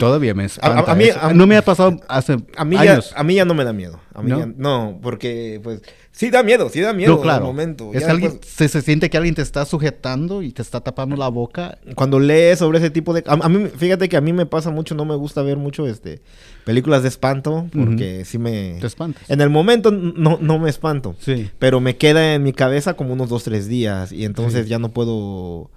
Todavía 0.00 0.34
me 0.34 0.46
espanta 0.46 0.90
a 0.90 0.94
mí- 0.96 1.04
a- 1.10 1.32
no 1.32 1.46
me 1.46 1.56
ha 1.56 1.62
pasado 1.62 2.00
hace 2.08 2.38
A 2.56 2.64
mí, 2.64 2.74
ya, 2.76 2.92
años. 2.94 3.12
a 3.14 3.22
mí 3.22 3.34
ya 3.36 3.44
no 3.44 3.54
me 3.54 3.64
da 3.64 3.72
miedo. 3.72 4.00
A 4.14 4.22
mí 4.22 4.30
¿No? 4.30 4.38
ya- 4.40 4.48
¿No? 4.56 4.98
porque 5.02 5.60
pues 5.62 5.82
sí 6.10 6.30
da 6.30 6.42
miedo, 6.42 6.68
sí 6.70 6.80
da 6.80 6.92
miedo 6.92 7.14
no, 7.16 7.20
claro. 7.20 7.38
en 7.38 7.42
el 7.42 7.46
momento. 7.52 7.90
Es 7.94 8.04
alguien, 8.08 8.32
después- 8.32 8.50
se, 8.52 8.68
se 8.68 8.82
siente 8.82 9.08
que 9.10 9.16
alguien 9.18 9.34
te 9.34 9.42
está 9.42 9.64
sujetando 9.64 10.42
y 10.42 10.52
te 10.52 10.62
está 10.62 10.80
tapando 10.80 11.16
la 11.16 11.28
boca. 11.28 11.78
cuando 11.94 12.18
lees 12.18 12.58
sobre 12.58 12.78
ese 12.78 12.90
tipo 12.90 13.12
de... 13.14 13.22
A, 13.26 13.48
mí, 13.48 13.68
fíjate 13.76 14.08
que 14.08 14.16
a 14.16 14.20
mí 14.20 14.32
me 14.32 14.46
pasa 14.46 14.70
mucho, 14.70 14.94
no 14.94 15.04
me 15.04 15.14
gusta 15.14 15.42
ver 15.42 15.56
mucho 15.58 15.86
este 15.86 16.20
películas 16.64 17.02
de 17.02 17.08
espanto, 17.08 17.66
porque 17.72 18.24
sí 18.24 18.38
me... 18.38 18.78
Te 18.80 18.86
espantas. 18.86 19.28
En 19.30 19.40
el 19.40 19.50
momento 19.50 19.90
no, 19.90 20.38
no 20.40 20.58
me 20.58 20.70
espanto, 20.70 21.14
Sí. 21.18 21.50
pero 21.58 21.80
me 21.80 21.96
queda 21.96 22.34
en 22.34 22.42
mi 22.42 22.52
cabeza 22.52 22.94
como 22.94 23.12
unos 23.12 23.28
dos, 23.28 23.44
tres 23.44 23.66
días 23.68 24.12
y 24.12 24.24
entonces 24.24 24.64
Sí. 24.64 24.70
ya 24.70 24.78
no 24.78 24.90
puedo 24.90 25.70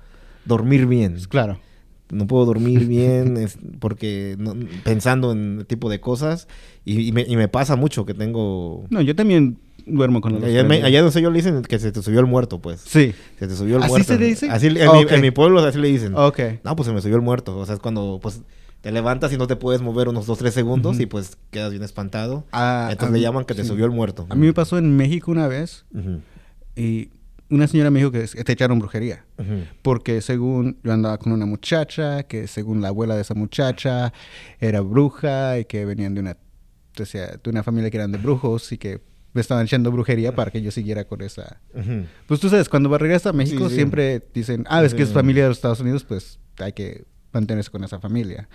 dormir 0.45 0.85
bien. 0.87 1.17
Claro. 1.29 1.59
No 2.11 2.27
puedo 2.27 2.45
dormir 2.45 2.85
bien 2.87 3.37
es- 3.37 3.57
porque 3.79 4.35
no- 4.37 4.55
pensando 4.83 5.31
en 5.31 5.65
tipo 5.67 5.89
de 5.89 5.99
cosas 5.99 6.47
y, 6.85 7.07
y 7.07 7.11
me, 7.11 7.21
y 7.27 7.35
me 7.35 7.47
pasa 7.47 7.75
mucho 7.75 8.05
que 8.05 8.13
tengo... 8.13 8.85
No, 8.89 9.01
yo 9.01 9.15
también 9.15 9.57
duermo 9.85 10.21
con 10.21 10.35
el 10.35 10.43
Allá, 10.43 10.63
me- 10.63 10.81
allá 10.83 10.99
donde 10.99 11.11
soy 11.11 11.23
yo 11.23 11.29
le 11.31 11.37
dicen 11.37 11.61
que 11.63 11.77
se 11.79 11.91
te 11.91 12.01
subió 12.01 12.19
el 12.19 12.25
muerto, 12.25 12.61
pues. 12.61 12.81
Sí. 12.81 13.13
Se 13.39 13.47
te 13.47 13.55
subió 13.55 13.77
el 13.77 13.83
¿Así 13.83 13.91
muerto. 13.91 14.13
se 14.13 14.19
le 14.19 14.25
dice? 14.27 14.49
Así, 14.49 14.67
en, 14.67 14.77
Ah, 14.87 14.93
mi, 14.93 15.05
en 15.13 15.21
mi 15.21 15.31
pueblo 15.31 15.59
así 15.59 15.77
le 15.79 15.87
dicen. 15.89 16.13
Ok. 16.15 16.39
No, 16.63 16.75
pues 16.75 16.87
se 16.87 16.93
me 16.93 17.01
subió 17.01 17.15
el 17.15 17.21
muerto. 17.21 17.57
O 17.57 17.65
sea, 17.65 17.75
es 17.75 17.81
cuando 17.81 18.19
pues 18.21 18.41
te 18.81 18.91
levantas 18.91 19.31
y 19.33 19.37
no 19.37 19.47
te 19.47 19.55
puedes 19.55 19.81
mover 19.81 20.07
unos 20.09 20.25
2, 20.25 20.37
3 20.37 20.53
segundos 20.53 20.93
Ujú. 20.95 21.03
y 21.03 21.05
pues 21.05 21.37
quedas 21.51 21.71
bien 21.71 21.83
espantado. 21.83 22.45
Ah, 22.51 22.89
Entonces 22.91 23.13
le 23.13 23.21
llaman 23.21 23.43
que 23.45 23.55
te 23.55 23.63
sí. 23.63 23.67
subió 23.69 23.85
el 23.85 23.91
muerto. 23.91 24.25
A 24.29 24.35
mí 24.35 24.45
me 24.45 24.53
pasó 24.53 24.77
en 24.77 24.95
México 24.95 25.31
una 25.31 25.47
vez 25.47 25.85
Ujú, 25.93 26.19
y 26.75 27.09
una 27.53 27.67
señora 27.67 27.91
me 27.91 27.99
dijo 27.99 28.11
que 28.11 28.21
te 28.27 28.51
echaron 28.51 28.79
brujería. 28.79 29.25
Porque 29.81 30.21
según 30.21 30.77
yo 30.83 30.91
andaba 30.93 31.17
con 31.17 31.31
una 31.33 31.45
muchacha, 31.45 32.23
que 32.23 32.47
según 32.47 32.81
la 32.81 32.89
abuela 32.89 33.15
de 33.15 33.21
esa 33.21 33.33
muchacha 33.33 34.11
era 34.59 34.81
bruja 34.81 35.59
y 35.59 35.65
que 35.65 35.85
venían 35.85 36.13
de 36.15 36.21
una, 36.21 36.37
o 36.99 37.05
sea, 37.05 37.37
de 37.43 37.49
una 37.49 37.63
familia 37.63 37.89
que 37.89 37.97
eran 37.97 38.11
de 38.11 38.17
brujos 38.17 38.71
y 38.71 38.77
que 38.77 39.01
me 39.33 39.41
estaban 39.41 39.65
echando 39.65 39.91
brujería 39.91 40.35
para 40.35 40.51
que 40.51 40.61
yo 40.61 40.69
siguiera 40.71 41.05
con 41.05 41.21
esa... 41.21 41.59
Pues 42.27 42.39
tú 42.39 42.49
sabes, 42.49 42.69
cuando 42.69 42.95
regresas 42.97 43.27
a 43.27 43.33
México 43.33 43.63
Sí, 43.65 43.69
sí. 43.71 43.75
siempre 43.75 44.21
dicen, 44.33 44.63
ah, 44.69 44.83
es 44.83 44.93
que 44.93 45.01
es 45.03 45.09
familia 45.09 45.43
de 45.43 45.49
los 45.49 45.57
Estados 45.57 45.79
Unidos, 45.79 46.03
pues 46.03 46.39
hay 46.59 46.73
que 46.73 47.05
mantenerse 47.31 47.71
con 47.71 47.83
esa 47.83 47.99
familia. 47.99 48.47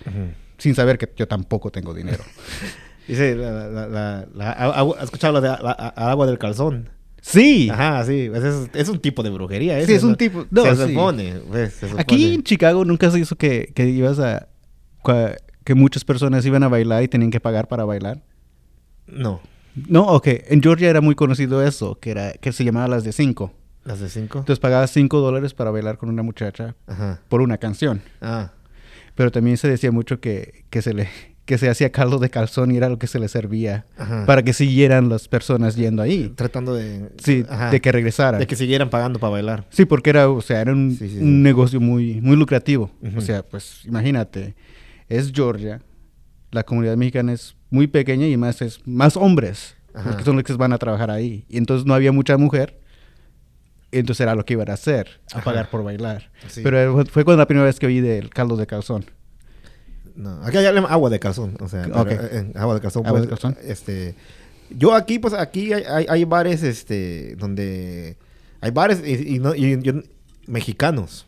Sin 0.57 0.75
saber 0.75 0.97
que 0.97 1.11
yo 1.17 1.27
tampoco 1.27 1.69
tengo 1.71 1.93
dinero. 1.93 2.23
Dice, 3.09 3.35
la, 3.35 3.67
la, 3.87 4.27
la, 4.33 4.51
¿has 4.51 5.03
escuchado 5.05 5.41
de 5.41 5.47
la- 5.49 5.59
la- 5.61 5.73
agua 6.11 6.27
del 6.27 6.37
calzón? 6.37 6.89
Sí. 7.21 7.69
Ajá, 7.69 8.03
sí. 8.05 8.27
pues 8.29 8.43
es, 8.43 8.69
es 8.73 8.89
un 8.89 8.99
tipo 8.99 9.23
de 9.23 9.29
brujería. 9.29 9.77
Sí, 9.77 9.83
ese, 9.83 9.95
es 9.95 10.03
un 10.03 10.11
¿no? 10.11 10.17
tipo- 10.17 10.45
no, 10.49 10.63
se 10.63 10.75
sí. 10.75 10.93
supone. 10.93 11.33
pues, 11.49 11.73
se 11.73 11.87
supone. 11.87 12.01
Aquí 12.01 12.33
en 12.33 12.43
Chicago 12.43 12.85
nunca 12.85 13.09
se 13.11 13.19
hizo 13.19 13.35
que, 13.35 13.71
que 13.75 13.87
ibas 13.89 14.19
a... 14.19 14.47
que 15.63 15.75
muchas 15.75 16.03
personas 16.05 16.45
iban 16.45 16.63
a 16.63 16.67
bailar 16.67 17.03
y 17.03 17.07
tenían 17.07 17.31
que 17.31 17.39
pagar 17.39 17.67
para 17.67 17.85
bailar. 17.85 18.21
No. 19.07 19.41
No, 19.87 20.03
ok. 20.07 20.27
En 20.47 20.61
Georgia 20.61 20.89
era 20.89 21.01
muy 21.01 21.15
conocido 21.15 21.63
eso, 21.65 21.99
que 21.99 22.11
era 22.11 22.33
que 22.33 22.51
se 22.51 22.63
llamaba 22.63 22.87
las 22.87 23.03
de 23.03 23.11
cinco. 23.11 23.53
¿Las 23.85 23.99
de 23.99 24.09
cinco? 24.09 24.39
Entonces 24.39 24.59
pagabas 24.59 24.91
cinco 24.91 25.19
dólares 25.19 25.53
para 25.53 25.71
bailar 25.71 25.97
con 25.97 26.09
una 26.09 26.21
muchacha 26.21 26.75
Ajá. 26.87 27.21
por 27.29 27.41
una 27.41 27.57
canción. 27.57 28.01
Ah. 28.21 28.51
Pero 29.15 29.31
también 29.31 29.57
se 29.57 29.67
decía 29.69 29.91
mucho 29.91 30.19
que, 30.19 30.65
que 30.69 30.81
se 30.81 30.93
le 30.93 31.09
que 31.49 31.57
se 31.57 31.67
hacía 31.67 31.91
caldo 31.91 32.19
de 32.19 32.29
calzón 32.29 32.69
y 32.69 32.77
era 32.77 32.89
lo 32.89 32.99
que 32.99 33.07
se 33.07 33.17
le 33.17 33.27
servía 33.27 33.83
Ajá. 33.97 34.23
para 34.27 34.43
que 34.43 34.53
siguieran 34.53 35.09
las 35.09 35.27
personas 35.27 35.75
yendo 35.75 36.03
ahí. 36.03 36.31
Tratando 36.35 36.75
de... 36.75 37.09
Sí, 37.17 37.43
Ajá. 37.49 37.71
de 37.71 37.81
que 37.81 37.91
regresaran. 37.91 38.39
De 38.39 38.45
que 38.45 38.55
siguieran 38.55 38.91
pagando 38.91 39.17
para 39.17 39.31
bailar. 39.31 39.65
Sí, 39.71 39.85
porque 39.85 40.11
era, 40.11 40.29
o 40.29 40.41
sea, 40.41 40.61
era 40.61 40.73
un, 40.73 40.91
Sí, 40.91 41.09
sí, 41.09 41.15
sí. 41.15 41.23
un 41.23 41.41
negocio 41.41 41.81
muy, 41.81 42.21
muy 42.21 42.35
lucrativo. 42.35 42.91
Ujú. 43.01 43.17
O 43.17 43.21
sea, 43.21 43.41
pues 43.41 43.83
imagínate, 43.85 44.53
es 45.07 45.31
Georgia, 45.33 45.81
la 46.51 46.61
comunidad 46.63 46.95
mexicana 46.97 47.33
es 47.33 47.55
muy 47.71 47.87
pequeña 47.87 48.27
y 48.27 48.37
más 48.37 48.61
es 48.61 48.79
más 48.85 49.17
hombres, 49.17 49.75
Ajá. 49.95 50.05
los 50.09 50.17
que 50.17 50.23
son 50.25 50.35
los 50.35 50.43
que 50.43 50.53
van 50.53 50.71
a 50.71 50.77
trabajar 50.77 51.09
ahí. 51.09 51.45
Y 51.49 51.57
entonces 51.57 51.87
no 51.87 51.95
había 51.95 52.11
mucha 52.11 52.37
mujer, 52.37 52.79
entonces 53.91 54.21
era 54.21 54.35
lo 54.35 54.45
que 54.45 54.53
iban 54.53 54.69
a 54.69 54.73
hacer, 54.73 55.19
a 55.33 55.41
pagar 55.41 55.71
por 55.71 55.83
bailar. 55.83 56.29
Pero 56.61 57.03
fue 57.07 57.23
cuando 57.25 57.39
la 57.41 57.47
primera 57.47 57.65
vez 57.65 57.79
que 57.79 57.87
oí 57.87 58.01
del 58.01 58.29
caldo 58.29 58.55
de 58.55 58.67
calzón. 58.67 59.05
No, 60.19 60.43
aquí 60.43 60.57
hay 60.57 60.65
agua 60.65 61.09
de 61.09 61.19
calzón, 61.19 61.55
o 61.61 61.67
sea, 61.69 61.83
pero, 61.83 62.21
eh, 62.39 62.51
agua 62.55 62.75
de 62.75 62.81
calzón. 62.81 63.05
Agua 63.05 63.19
pues, 63.19 63.29
de 63.29 63.35
calzón. 63.35 63.57
Este, 63.63 64.15
yo 64.69 64.93
aquí, 64.93 65.17
pues 65.17 65.33
aquí 65.33 65.71
hay, 65.73 65.83
hay, 65.83 66.05
hay 66.09 66.23
bares, 66.25 66.61
este, 66.61 67.35
donde 67.37 68.17
hay 68.61 68.71
bares 68.71 69.01
y, 69.05 69.35
y 69.35 69.39
no- 69.39 69.55
y 69.55 69.81
yo- 69.81 69.93
mexicanos, 70.45 71.25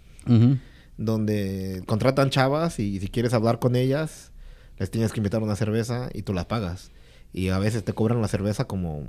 donde 0.97 1.83
contratan 1.85 2.29
chavas 2.29 2.79
y 2.79 2.99
si 2.99 3.07
quieres 3.07 3.33
hablar 3.33 3.59
con 3.59 3.75
ellas, 3.75 4.31
les 4.77 4.91
tienes 4.91 5.11
que 5.13 5.19
invitar 5.19 5.41
una 5.41 5.55
cerveza 5.55 6.09
y 6.13 6.23
tú 6.23 6.33
la 6.33 6.47
pagas. 6.47 6.91
Y 7.33 7.49
a 7.49 7.59
veces 7.59 7.83
te 7.83 7.93
cobran 7.93 8.21
la 8.21 8.27
cerveza 8.27 8.65
como 8.65 9.05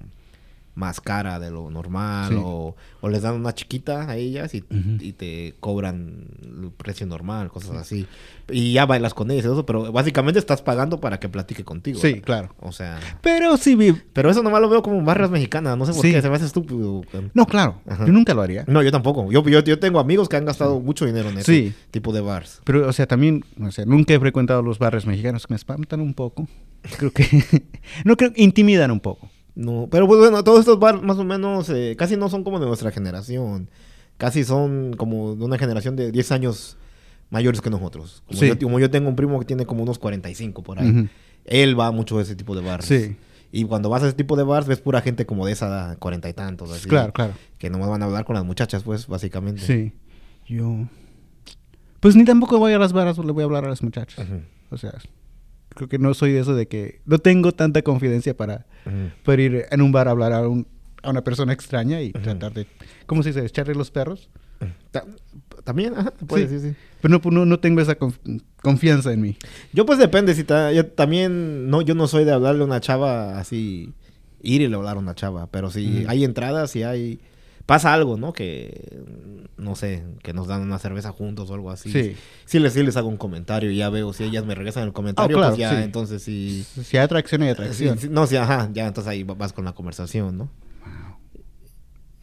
más 0.75 1.01
cara 1.01 1.39
de 1.39 1.51
lo 1.51 1.69
normal 1.71 2.31
Sí. 2.31 2.37
o, 2.43 2.75
o 3.03 3.09
les 3.09 3.23
dan 3.23 3.35
una 3.35 3.55
chiquita 3.55 4.09
a 4.09 4.17
ellas 4.17 4.55
y, 4.55 4.63
te 5.13 5.55
cobran 5.61 6.25
el 6.43 6.71
precio 6.71 7.07
normal, 7.07 7.51
cosas 7.51 7.77
así. 7.77 8.07
Y 8.51 8.73
ya 8.73 8.87
bailas 8.87 9.13
con 9.15 9.31
ellas 9.31 9.45
y 9.45 9.49
eso, 9.49 9.67
pero 9.67 9.93
básicamente 9.93 10.39
estás 10.39 10.63
pagando 10.63 11.01
para 11.01 11.21
que 11.21 11.29
platique 11.29 11.65
contigo. 11.65 12.01
Sí, 12.01 12.09
¿verdad? 12.15 12.23
claro. 12.25 12.55
O 12.61 12.73
sea, 12.73 12.99
Pero 13.21 13.57
sí 13.57 13.75
vi... 13.75 13.93
pero 14.13 14.31
eso 14.31 14.43
nomás 14.43 14.61
lo 14.63 14.69
veo 14.69 14.83
como 14.83 15.03
barras 15.03 15.31
mexicanas, 15.31 15.77
no 15.77 15.85
sé 15.87 15.93
por 15.93 16.03
Sí. 16.03 16.13
qué, 16.13 16.23
se 16.23 16.31
me 16.31 16.37
hace 16.37 16.47
estúpido. 16.47 17.03
No, 17.35 17.47
claro, 17.47 17.81
Ajá. 17.87 18.07
yo 18.07 18.13
nunca 18.13 18.33
lo 18.35 18.41
haría. 18.43 18.65
No, 18.67 18.83
yo 18.83 18.91
tampoco. 18.91 19.31
Yo, 19.31 19.43
yo, 19.45 19.61
yo 19.61 19.79
tengo 19.79 20.01
amigos 20.01 20.29
que 20.29 20.37
han 20.37 20.45
gastado 20.47 20.81
mucho 20.81 21.05
dinero 21.07 21.29
en 21.29 21.39
ese 21.39 21.75
tipo 21.91 22.13
de 22.13 22.21
bars. 22.23 22.61
Pero, 22.65 22.89
o 22.89 22.93
sea, 22.93 23.07
también, 23.07 23.45
o 23.61 23.71
sea, 23.71 23.85
nunca 23.85 24.15
he 24.15 24.21
frecuentado 24.21 24.63
los 24.63 24.79
barrios 24.79 25.07
mexicanos 25.07 25.47
que 25.47 25.53
me 25.53 25.57
espantan 25.57 26.01
un 26.01 26.15
poco. 26.15 26.49
Creo 26.99 27.11
que, 27.13 27.25
no 28.05 28.17
creo, 28.17 28.33
intimidan 28.37 28.91
un 28.91 29.01
poco. 29.01 29.29
No, 29.55 29.89
pero 29.91 30.07
pues 30.07 30.19
bueno, 30.21 30.43
todos 30.45 30.61
estos 30.61 30.79
bars 30.79 31.03
más 31.03 31.19
o 31.19 31.25
menos 31.25 31.69
eh, 31.71 31.95
casi 31.99 32.17
no 32.17 32.29
son 32.29 32.43
como 32.45 32.59
de 32.59 32.67
nuestra 32.67 32.91
generación. 32.91 33.69
Casi 34.17 34.45
son 34.45 34.95
como 34.97 35.35
de 35.35 35.45
una 35.45 35.59
generación 35.59 35.97
de 35.97 36.11
10 36.13 36.33
años 36.33 36.77
mayores 37.31 37.61
que 37.61 37.71
nosotros. 37.71 38.23
Como, 38.27 38.39
Sí. 38.39 38.49
yo, 38.49 38.59
como 38.59 38.79
yo 38.79 38.91
tengo 38.91 39.09
un 39.09 39.17
primo 39.17 39.39
que 39.39 39.45
tiene 39.47 39.67
como 39.67 39.83
unos 39.83 39.99
45 39.99 40.63
por 40.63 40.79
ahí. 40.79 41.09
Él 41.45 41.79
va 41.79 41.91
mucho 41.91 42.19
a 42.19 42.23
ese 42.23 42.37
tipo 42.37 42.55
de 42.55 42.63
bars. 42.63 42.87
Sí. 42.87 43.17
Y 43.51 43.65
cuando 43.65 43.91
vas 43.91 44.03
a 44.03 44.07
ese 44.07 44.17
tipo 44.17 44.37
de 44.37 44.45
bars 44.45 44.67
ves 44.67 44.81
pura 44.81 45.01
gente 45.03 45.27
como 45.27 45.45
de 45.45 45.53
esa 45.53 45.67
edad, 45.67 45.99
cuarenta 45.99 46.29
y 46.29 46.33
tantos, 46.33 46.71
así. 46.71 46.89
Claro, 46.89 47.13
claro. 47.13 47.35
Que 47.59 47.69
nomás 47.69 47.89
van 47.91 48.03
a 48.03 48.07
hablar 48.07 48.25
con 48.25 48.35
las 48.35 48.45
muchachas, 48.45 48.83
pues, 48.83 49.07
básicamente. 49.09 49.61
Sí. 49.61 49.93
Yo. 50.47 50.87
Pues 52.01 52.17
ni 52.17 52.25
tampoco 52.25 52.59
voy 52.59 52.73
a 52.73 52.79
las 52.79 52.93
barras, 52.93 53.19
le 53.19 53.33
voy 53.33 53.43
a 53.43 53.45
hablar 53.45 53.65
a 53.65 53.69
las 53.69 53.83
muchachas. 53.83 54.19
Ujú, 54.27 54.41
O 54.71 54.77
sea, 54.79 54.95
creo 55.75 55.89
que 55.89 55.99
no 55.99 56.15
soy 56.15 56.33
de 56.33 56.41
eso 56.41 56.55
de 56.55 56.67
que 56.69 57.01
no 57.07 57.19
tengo 57.19 57.53
tanta 57.53 57.83
confidencia 57.83 58.37
para 58.37 58.67
ujú. 58.87 59.11
poder 59.25 59.41
ir 59.41 59.65
en 59.71 59.83
un 59.83 59.93
bar 59.93 60.09
a 60.09 60.13
hablar 60.13 60.33
a, 60.33 60.49
un- 60.49 60.67
a 61.03 61.11
una 61.11 61.23
persona 61.25 61.53
extraña 61.53 62.01
y 62.01 62.13
tratar 62.13 62.53
de, 62.53 62.67
¿cómo 63.07 63.23
se 63.23 63.31
dice? 63.31 63.45
Echarle 63.45 63.75
los 63.75 63.91
perros. 63.91 64.29
Ta- 64.93 65.05
También, 65.65 65.95
ajá, 65.97 66.13
puede 66.27 66.47
Sí. 66.49 66.55
decir, 66.55 66.71
sí. 66.73 66.77
Pero 67.01 67.19
no, 67.25 67.31
no, 67.31 67.45
no 67.47 67.59
tengo 67.61 67.81
esa 67.81 67.99
conf- 67.99 68.43
confianza 68.63 69.13
en 69.13 69.21
mí. 69.21 69.37
Yo 69.73 69.85
pues 69.87 69.99
depende, 69.99 70.35
si 70.35 70.45
ta- 70.45 70.73
yo 70.73 70.87
también, 70.87 71.69
no, 71.69 71.83
yo 71.83 71.95
no 71.97 72.07
soy 72.07 72.25
de 72.25 72.33
hablarle 72.33 72.63
a 72.63 72.67
una 72.67 72.81
chava 72.81 73.39
así, 73.41 73.93
ir 74.41 74.61
y 74.63 74.69
le 74.69 74.77
hablar 74.77 74.97
a 74.97 75.01
una 75.01 75.15
chava, 75.17 75.49
pero 75.49 75.71
si 75.71 76.05
hay 76.09 76.23
entradas, 76.25 76.71
si 76.71 76.83
hay, 76.85 77.19
pasa 77.67 77.93
algo, 77.95 78.17
¿no? 78.17 78.33
Que, 78.33 79.01
no 79.57 79.75
sé, 79.77 80.03
que 80.23 80.33
nos 80.33 80.47
dan 80.47 80.63
una 80.63 80.79
cerveza 80.79 81.13
juntos 81.13 81.51
o 81.51 81.55
algo 81.55 81.71
así. 81.71 81.91
Sí. 81.93 82.17
Sí 82.45 82.59
les, 82.59 82.73
sí 82.73 82.83
les 82.83 82.97
hago 82.97 83.09
un 83.09 83.17
comentario 83.17 83.71
y 83.71 83.77
ya 83.77 83.89
veo, 83.91 84.13
si 84.13 84.25
ellas 84.25 84.45
me 84.45 84.55
regresan 84.55 84.85
el 84.85 84.93
comentario, 84.93 85.37
Oh, 85.37 85.41
claro, 85.41 85.55
pues 85.57 85.61
ya, 85.61 85.77
sí. 85.77 85.83
entonces 85.83 86.23
sí. 86.23 86.65
Si 86.85 86.97
hay 86.97 87.05
atracción, 87.05 87.43
hay 87.43 87.51
atracción. 87.51 87.99
sí, 87.99 88.09
no, 88.11 88.27
sí, 88.27 88.37
ajá, 88.37 88.69
ya 88.73 88.87
entonces 88.87 89.11
ahí 89.11 89.23
va- 89.23 89.35
vas 89.35 89.53
con 89.53 89.65
la 89.65 89.73
conversación, 89.73 90.37
¿no? 90.39 90.51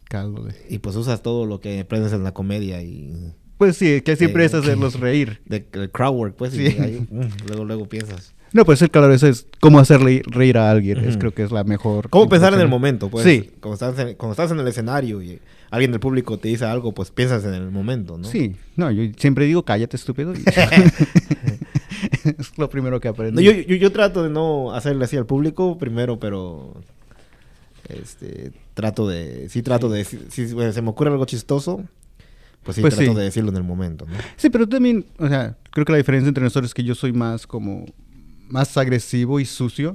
Caldo 0.08 0.42
de- 0.44 0.54
Y 0.68 0.78
pues 0.78 0.96
usas 0.96 1.22
todo 1.22 1.46
lo 1.46 1.60
que 1.60 1.80
aprendes 1.80 2.12
en 2.12 2.24
la 2.24 2.32
comedia 2.34 2.82
y 2.82 3.34
Pues 3.58 3.76
sí, 3.76 4.00
que 4.00 4.16
siempre 4.16 4.42
Eh, 4.42 4.46
es 4.46 4.54
hacerlos 4.54 4.94
reír. 5.00 5.40
de, 5.44 5.60
de 5.60 5.90
crowd 5.90 6.14
work, 6.16 6.34
pues, 6.36 6.52
Sí. 6.54 6.62
y 6.76 6.80
ahí, 6.80 7.06
mm, 7.10 7.46
luego, 7.48 7.64
luego 7.64 7.88
piensas. 7.88 8.34
No, 8.52 8.64
pues 8.64 8.82
el 8.82 8.90
calor 8.90 9.12
ese 9.12 9.28
es 9.28 9.46
cómo 9.60 9.78
hacerle 9.78 10.22
reír 10.26 10.58
a 10.58 10.70
alguien. 10.70 10.98
Es, 10.98 11.16
creo 11.16 11.32
que 11.32 11.42
es 11.44 11.52
la 11.52 11.62
mejor. 11.64 12.10
¿Cómo 12.10 12.28
pensar 12.28 12.52
en 12.52 12.60
el 12.60 12.68
momento? 12.68 13.08
Pues, 13.08 13.24
Sí. 13.24 13.50
Cuando 13.60 13.74
estás, 13.74 13.98
en, 13.98 14.14
cuando 14.16 14.32
estás 14.32 14.50
en 14.50 14.58
el 14.58 14.66
escenario 14.66 15.22
y 15.22 15.38
alguien 15.70 15.92
del 15.92 16.00
público 16.00 16.36
te 16.38 16.48
dice 16.48 16.64
algo, 16.64 16.92
pues 16.92 17.10
piensas 17.12 17.44
en 17.44 17.54
el 17.54 17.70
momento, 17.70 18.18
¿no? 18.18 18.24
Sí, 18.24 18.56
no, 18.76 18.90
yo 18.90 19.04
siempre 19.16 19.44
digo 19.46 19.64
cállate, 19.64 19.96
estúpido. 19.96 20.34
y- 20.34 20.42
es 22.38 22.58
lo 22.58 22.68
primero 22.68 22.98
que 23.00 23.08
aprendí. 23.08 23.36
No, 23.36 23.40
yo, 23.40 23.52
yo, 23.52 23.76
yo 23.76 23.92
trato 23.92 24.22
de 24.22 24.30
no 24.30 24.72
hacerle 24.74 25.04
así 25.04 25.16
al 25.16 25.26
público 25.26 25.78
primero, 25.78 26.18
pero 26.18 26.74
este 27.88 28.52
trato 28.74 29.08
de 29.08 29.48
sí 29.48 29.62
trato 29.62 29.88
de 29.88 30.04
si, 30.04 30.18
si 30.28 30.48
se 30.48 30.82
me 30.82 30.88
ocurre 30.90 31.10
algo 31.10 31.24
chistoso, 31.24 31.84
pues 32.62 32.76
sí 32.76 32.80
Pues 32.82 32.94
trato 32.94 33.12
sí. 33.12 33.16
de 33.16 33.24
decirlo 33.24 33.50
en 33.50 33.56
el 33.56 33.64
momento, 33.64 34.06
¿no? 34.06 34.14
Sí, 34.36 34.50
pero 34.50 34.68
también, 34.68 35.06
o 35.18 35.28
sea, 35.28 35.56
creo 35.70 35.84
que 35.84 35.92
la 35.92 35.98
diferencia 35.98 36.28
entre 36.28 36.44
nosotros 36.44 36.70
es 36.70 36.74
que 36.74 36.84
yo 36.84 36.94
soy 36.94 37.12
más 37.12 37.46
como 37.46 37.86
más 38.50 38.76
agresivo 38.76 39.40
y 39.40 39.44
sucio 39.44 39.94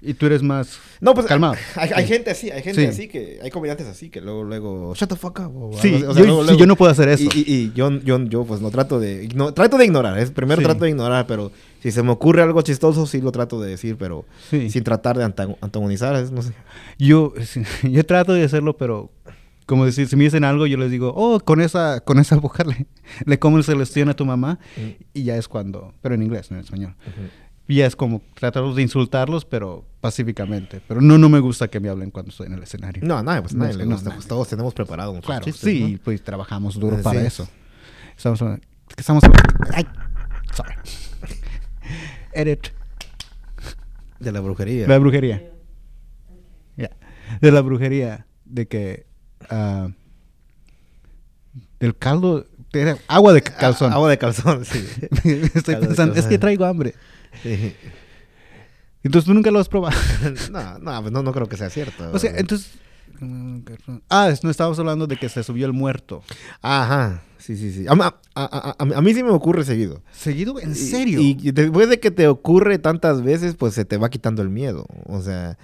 y 0.00 0.14
tú 0.14 0.26
eres 0.26 0.42
más 0.44 0.78
No, 1.00 1.12
pues 1.12 1.26
calmado. 1.26 1.54
Hay, 1.74 1.90
hay 1.92 2.04
Sí. 2.06 2.12
gente 2.12 2.30
así, 2.30 2.50
hay 2.52 2.62
gente 2.62 2.82
Sí. 2.82 2.86
así 2.86 3.08
que 3.08 3.40
hay 3.42 3.50
comediantes 3.50 3.86
así 3.88 4.10
que 4.10 4.20
luego 4.20 4.44
luego 4.44 4.94
shut 4.94 5.08
the 5.08 5.16
fuck 5.16 5.40
up. 5.40 5.56
o 5.56 5.72
Sí, 5.80 5.94
o 5.94 5.98
sea, 6.14 6.22
yo, 6.22 6.26
luego- 6.26 6.42
sí, 6.42 6.46
luego- 6.46 6.58
yo 6.60 6.66
no 6.66 6.76
puedo 6.76 6.92
hacer 6.92 7.08
eso. 7.08 7.24
Y, 7.34 7.38
y- 7.40 7.54
y 7.54 7.72
yo, 7.74 7.90
yo, 8.00 8.22
yo, 8.24 8.44
pues 8.44 8.60
no 8.60 8.70
trato 8.70 9.00
de. 9.00 9.24
igno- 9.28 9.52
trato 9.52 9.76
de 9.76 9.84
ignorar. 9.86 10.16
Es, 10.18 10.30
primero 10.30 10.62
trato 10.62 10.84
de 10.84 10.90
ignorar, 10.90 11.26
pero 11.26 11.50
si 11.82 11.90
se 11.90 12.02
me 12.04 12.10
ocurre 12.12 12.42
algo 12.42 12.62
chistoso, 12.62 13.06
sí 13.06 13.20
lo 13.20 13.32
trato 13.32 13.60
de 13.60 13.70
decir, 13.70 13.96
pero 13.98 14.24
sin 14.50 14.84
tratar 14.84 15.18
de 15.18 15.24
antago- 15.24 15.58
antagonizar. 15.60 16.14
Es, 16.16 16.30
no 16.30 16.42
sé. 16.42 16.52
Yo, 16.98 17.32
yo 17.82 18.06
trato 18.06 18.32
de 18.34 18.44
hacerlo, 18.44 18.76
pero 18.76 19.10
como 19.66 19.84
decir, 19.84 20.06
si 20.08 20.14
me 20.16 20.24
dicen 20.24 20.44
algo, 20.44 20.66
yo 20.66 20.78
les 20.78 20.90
digo, 20.92 21.12
oh, 21.16 21.40
con 21.40 21.60
esa, 21.60 22.00
con 22.00 22.18
esa 22.20 22.36
boca 22.40 22.62
le, 22.64 22.86
le 23.26 23.38
como 23.40 23.58
el 23.58 23.64
celestión 23.64 24.08
a 24.08 24.14
tu 24.14 24.24
mamá. 24.24 24.60
Mm. 24.76 25.02
Y 25.12 25.24
ya 25.24 25.36
es 25.36 25.48
cuando, 25.48 25.92
pero 26.00 26.14
en 26.14 26.22
inglés, 26.22 26.50
no 26.52 26.56
en 26.56 26.62
español. 26.64 26.94
Y 27.47 27.47
ya 27.76 27.86
es 27.86 27.94
como 27.96 28.22
tratarlos 28.34 28.76
de 28.76 28.82
insultarlos, 28.82 29.44
pero 29.44 29.84
pacíficamente. 30.00 30.80
Pero 30.88 31.00
no, 31.00 31.18
no 31.18 31.28
me 31.28 31.38
gusta 31.40 31.68
que 31.68 31.80
me 31.80 31.88
hablen 31.88 32.10
cuando 32.10 32.30
estoy 32.30 32.46
en 32.46 32.54
el 32.54 32.62
escenario. 32.62 33.02
No, 33.04 33.18
a 33.18 33.22
nadie, 33.22 33.42
pues 33.42 33.54
a 33.54 33.56
No, 33.58 33.64
nadie 33.64 33.76
le 33.78 33.84
no, 33.84 33.90
gusta. 33.92 34.08
nadie. 34.08 34.16
Pues 34.16 34.28
todos 34.28 34.48
tenemos 34.48 34.72
preparado 34.74 35.12
nuestros 35.12 35.30
Claro, 35.36 35.44
chistes, 35.44 35.70
sí, 35.70 35.92
¿no? 35.92 35.98
pues 36.04 36.22
trabajamos 36.24 36.78
duro 36.78 36.98
Eh, 36.98 37.02
para 37.02 37.20
sí. 37.20 37.26
eso. 37.26 37.48
Estamos, 38.16 38.42
estamos, 38.96 39.22
ay, 39.74 39.86
sorry. 40.54 40.74
Edit. 42.32 42.68
De 44.18 44.32
la 44.32 44.40
brujería. 44.40 44.88
La 44.88 44.98
brujería. 44.98 45.42
Ya. 46.76 46.90
De 47.40 47.52
la 47.52 47.60
brujería. 47.60 48.26
De 48.44 48.66
que. 48.66 49.06
ah, 49.50 49.88
del 51.80 51.96
caldo. 51.96 52.46
Era 52.72 52.98
agua 53.08 53.32
de 53.32 53.42
calzón. 53.42 53.92
Ah, 53.92 53.96
agua 53.96 54.10
de 54.10 54.18
calzón, 54.18 54.64
sí. 54.64 54.84
Estoy 55.54 55.74
Caldo 55.74 55.80
de 55.80 55.86
pensando. 55.86 56.14
Es 56.16 56.26
que 56.26 56.38
traigo 56.38 56.64
hambre. 56.64 56.94
Sí. 57.42 57.74
Entonces 59.02 59.26
tú 59.26 59.34
nunca 59.34 59.50
lo 59.50 59.58
has 59.60 59.68
probado. 59.68 59.96
no, 60.50 60.78
no, 60.78 61.00
pues 61.02 61.12
no, 61.12 61.22
no 61.22 61.32
creo 61.32 61.48
que 61.48 61.56
sea 61.56 61.70
cierto. 61.70 62.10
o 62.12 62.18
sea, 62.18 62.32
entonces. 62.36 62.72
Ah, 64.08 64.32
no 64.42 64.50
estábamos 64.50 64.78
hablando 64.78 65.06
de 65.08 65.16
que 65.16 65.28
se 65.28 65.42
subió 65.42 65.66
el 65.66 65.72
muerto. 65.72 66.22
Ajá, 66.62 67.22
sí, 67.38 67.56
sí, 67.56 67.72
sí. 67.72 67.86
A, 67.88 67.92
a- 67.92 68.14
a- 68.34 68.76
a- 68.78 68.96
a 68.98 69.00
mí 69.02 69.12
sí 69.14 69.22
me 69.24 69.30
ocurre 69.30 69.64
seguido. 69.64 70.02
¿Seguido? 70.12 70.60
¿En 70.60 70.74
serio? 70.76 71.20
Y, 71.20 71.36
y 71.40 71.50
después 71.52 71.88
de 71.88 71.98
que 71.98 72.10
te 72.12 72.28
ocurre 72.28 72.78
tantas 72.78 73.22
veces, 73.22 73.56
pues 73.56 73.74
se 73.74 73.84
te 73.84 73.96
va 73.96 74.08
quitando 74.08 74.40
el 74.42 74.50
miedo. 74.50 74.86
O 75.06 75.20
sea, 75.20 75.58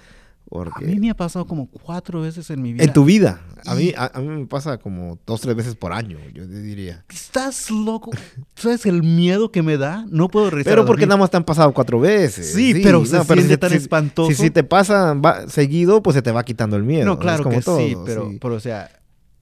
a 0.63 0.79
mí 0.81 0.99
me 0.99 1.09
ha 1.09 1.15
pasado 1.15 1.45
como 1.45 1.67
cuatro 1.67 2.21
veces 2.21 2.49
en 2.49 2.61
mi 2.61 2.73
vida. 2.73 2.83
En 2.83 2.93
tu 2.93 3.05
vida. 3.05 3.41
A 3.65 3.75
mí, 3.75 3.93
a, 3.97 4.11
a 4.13 4.21
mí 4.21 4.27
me 4.27 4.45
pasa 4.45 4.77
como 4.77 5.17
dos, 5.25 5.41
tres 5.41 5.55
veces 5.55 5.75
por 5.75 5.91
año, 5.93 6.17
yo 6.33 6.45
diría. 6.47 7.03
¿Estás 7.09 7.69
loco? 7.71 8.11
¿Sabes 8.55 8.85
el 8.85 9.01
miedo 9.03 9.51
que 9.51 9.61
me 9.61 9.77
da? 9.77 10.05
No 10.09 10.27
puedo 10.29 10.49
rezar. 10.49 10.71
Pero 10.71 10.85
porque 10.85 11.05
nada 11.05 11.17
más 11.19 11.31
te 11.31 11.37
han 11.37 11.43
pasado 11.43 11.73
cuatro 11.73 11.99
veces. 11.99 12.53
Sí, 12.53 12.79
pero 12.83 13.05
se 13.05 13.23
siente 13.23 13.47
si- 13.53 13.57
tan 13.57 13.69
si- 13.71 13.75
espantoso. 13.77 14.29
Si, 14.31 14.35
si 14.35 14.49
te 14.51 14.63
pasa 14.63 15.13
va- 15.13 15.47
seguido, 15.47 16.01
pues 16.03 16.15
se 16.15 16.21
te 16.21 16.31
va 16.31 16.43
quitando 16.43 16.75
el 16.75 16.83
miedo. 16.83 17.05
No, 17.05 17.17
claro 17.19 17.43
como 17.43 17.55
que 17.57 17.61
todo, 17.63 17.77
sí, 17.79 17.95
pero, 18.05 18.29
sí. 18.29 18.37
pero 18.39 18.55
o 18.55 18.59
sea, 18.59 18.89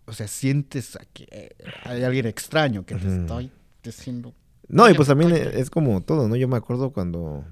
o 0.05 0.13
sea, 0.13 0.27
sientes 0.27 0.97
que 1.13 1.55
hay 1.83 2.03
alguien 2.03 2.25
extraño 2.25 2.85
que 2.85 2.95
te 2.95 3.07
Ujú. 3.07 3.15
estoy 3.21 3.51
diciendo. 3.83 4.33
No, 4.69 4.89
y 4.89 4.93
pues 4.93 5.07
también 5.09 5.31
es 5.33 5.69
como 5.69 6.01
todo, 6.01 6.27
¿no? 6.29 6.35
Yo 6.37 6.47
me 6.47 6.55
acuerdo 6.57 6.91
cuando... 6.91 7.43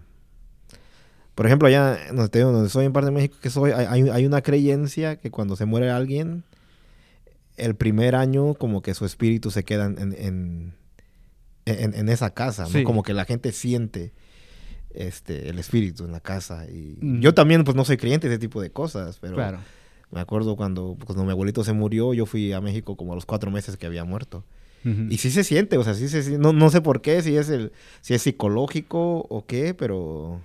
Por 1.42 1.48
ejemplo, 1.48 1.68
allá 1.68 1.98
donde, 2.10 2.30
te 2.30 2.38
digo, 2.38 2.52
donde 2.52 2.70
soy 2.70 2.86
en 2.86 2.94
parte 2.94 3.06
de 3.08 3.12
México, 3.14 3.36
que 3.42 3.50
soy, 3.50 3.72
hay, 3.72 4.08
hay- 4.10 4.26
una 4.28 4.44
creencia 4.44 5.16
que 5.16 5.32
cuando 5.32 5.56
se 5.56 5.66
muere 5.66 5.90
alguien, 5.90 6.44
el 7.58 7.74
primer 7.74 8.14
año 8.14 8.54
como 8.54 8.84
que 8.84 8.94
su 8.94 9.06
espíritu 9.06 9.50
se 9.50 9.64
queda 9.64 9.86
en, 9.88 9.98
en, 10.16 10.74
en- 11.66 11.96
en 11.96 12.10
esa 12.10 12.30
casa, 12.30 12.66
¿no? 12.66 12.70
Sí. 12.70 12.84
Como 12.84 13.02
que 13.02 13.16
la 13.16 13.26
gente 13.26 13.52
siente 13.54 14.12
este, 14.94 15.50
el 15.50 15.58
espíritu 15.58 16.06
en 16.06 16.12
la 16.12 16.20
casa. 16.20 16.68
Y 16.70 16.96
Mm. 17.02 17.22
yo 17.22 17.34
también, 17.34 17.64
pues, 17.64 17.76
no 17.76 17.86
soy 17.86 17.98
creyente 17.98 18.28
de 18.28 18.36
ese 18.36 18.40
tipo 18.42 18.62
de 18.62 18.70
cosas, 18.70 19.18
pero 19.20 19.34
Claro. 19.34 19.62
me 20.12 20.20
acuerdo 20.20 20.56
cuando, 20.56 20.96
cuando 21.04 21.24
mi 21.26 21.32
abuelito 21.32 21.64
se 21.64 21.74
murió, 21.74 22.14
yo 22.14 22.28
fui 22.28 22.54
a 22.54 22.62
México 22.62 22.96
como 22.96 23.14
a 23.14 23.16
los 23.16 23.26
cuatro 23.26 23.50
meses 23.50 23.78
que 23.78 23.88
había 23.88 24.04
muerto. 24.04 24.44
Ujú. 24.86 25.08
Y 25.10 25.18
sí 25.18 25.32
se 25.32 25.44
siente, 25.44 25.80
o 25.80 25.84
sea, 25.84 25.96
sí 25.96 26.08
se. 26.08 26.38
No, 26.38 26.54
no 26.54 26.70
sé 26.70 26.82
por 26.82 27.02
qué, 27.02 27.24
si 27.24 27.36
es 27.36 27.50
el, 27.50 27.72
si 28.02 28.14
es 28.14 28.22
psicológico 28.22 29.26
o 29.28 29.44
qué, 29.48 29.74
pero 29.74 30.42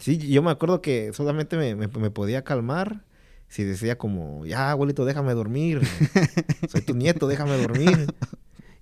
sí, 0.00 0.18
yo 0.18 0.42
me 0.42 0.50
acuerdo 0.50 0.80
que 0.82 1.12
solamente 1.12 1.56
me, 1.56 1.74
me- 1.74 1.88
me 1.88 2.10
podía 2.10 2.42
calmar 2.44 3.04
si 3.48 3.64
decía 3.64 3.98
como, 3.98 4.46
ya, 4.46 4.70
abuelito, 4.70 5.04
déjame 5.04 5.34
dormir. 5.34 5.80
Soy 6.70 6.80
tu 6.80 6.94
nieto, 6.94 7.26
déjame 7.28 7.56
dormir. 7.58 8.06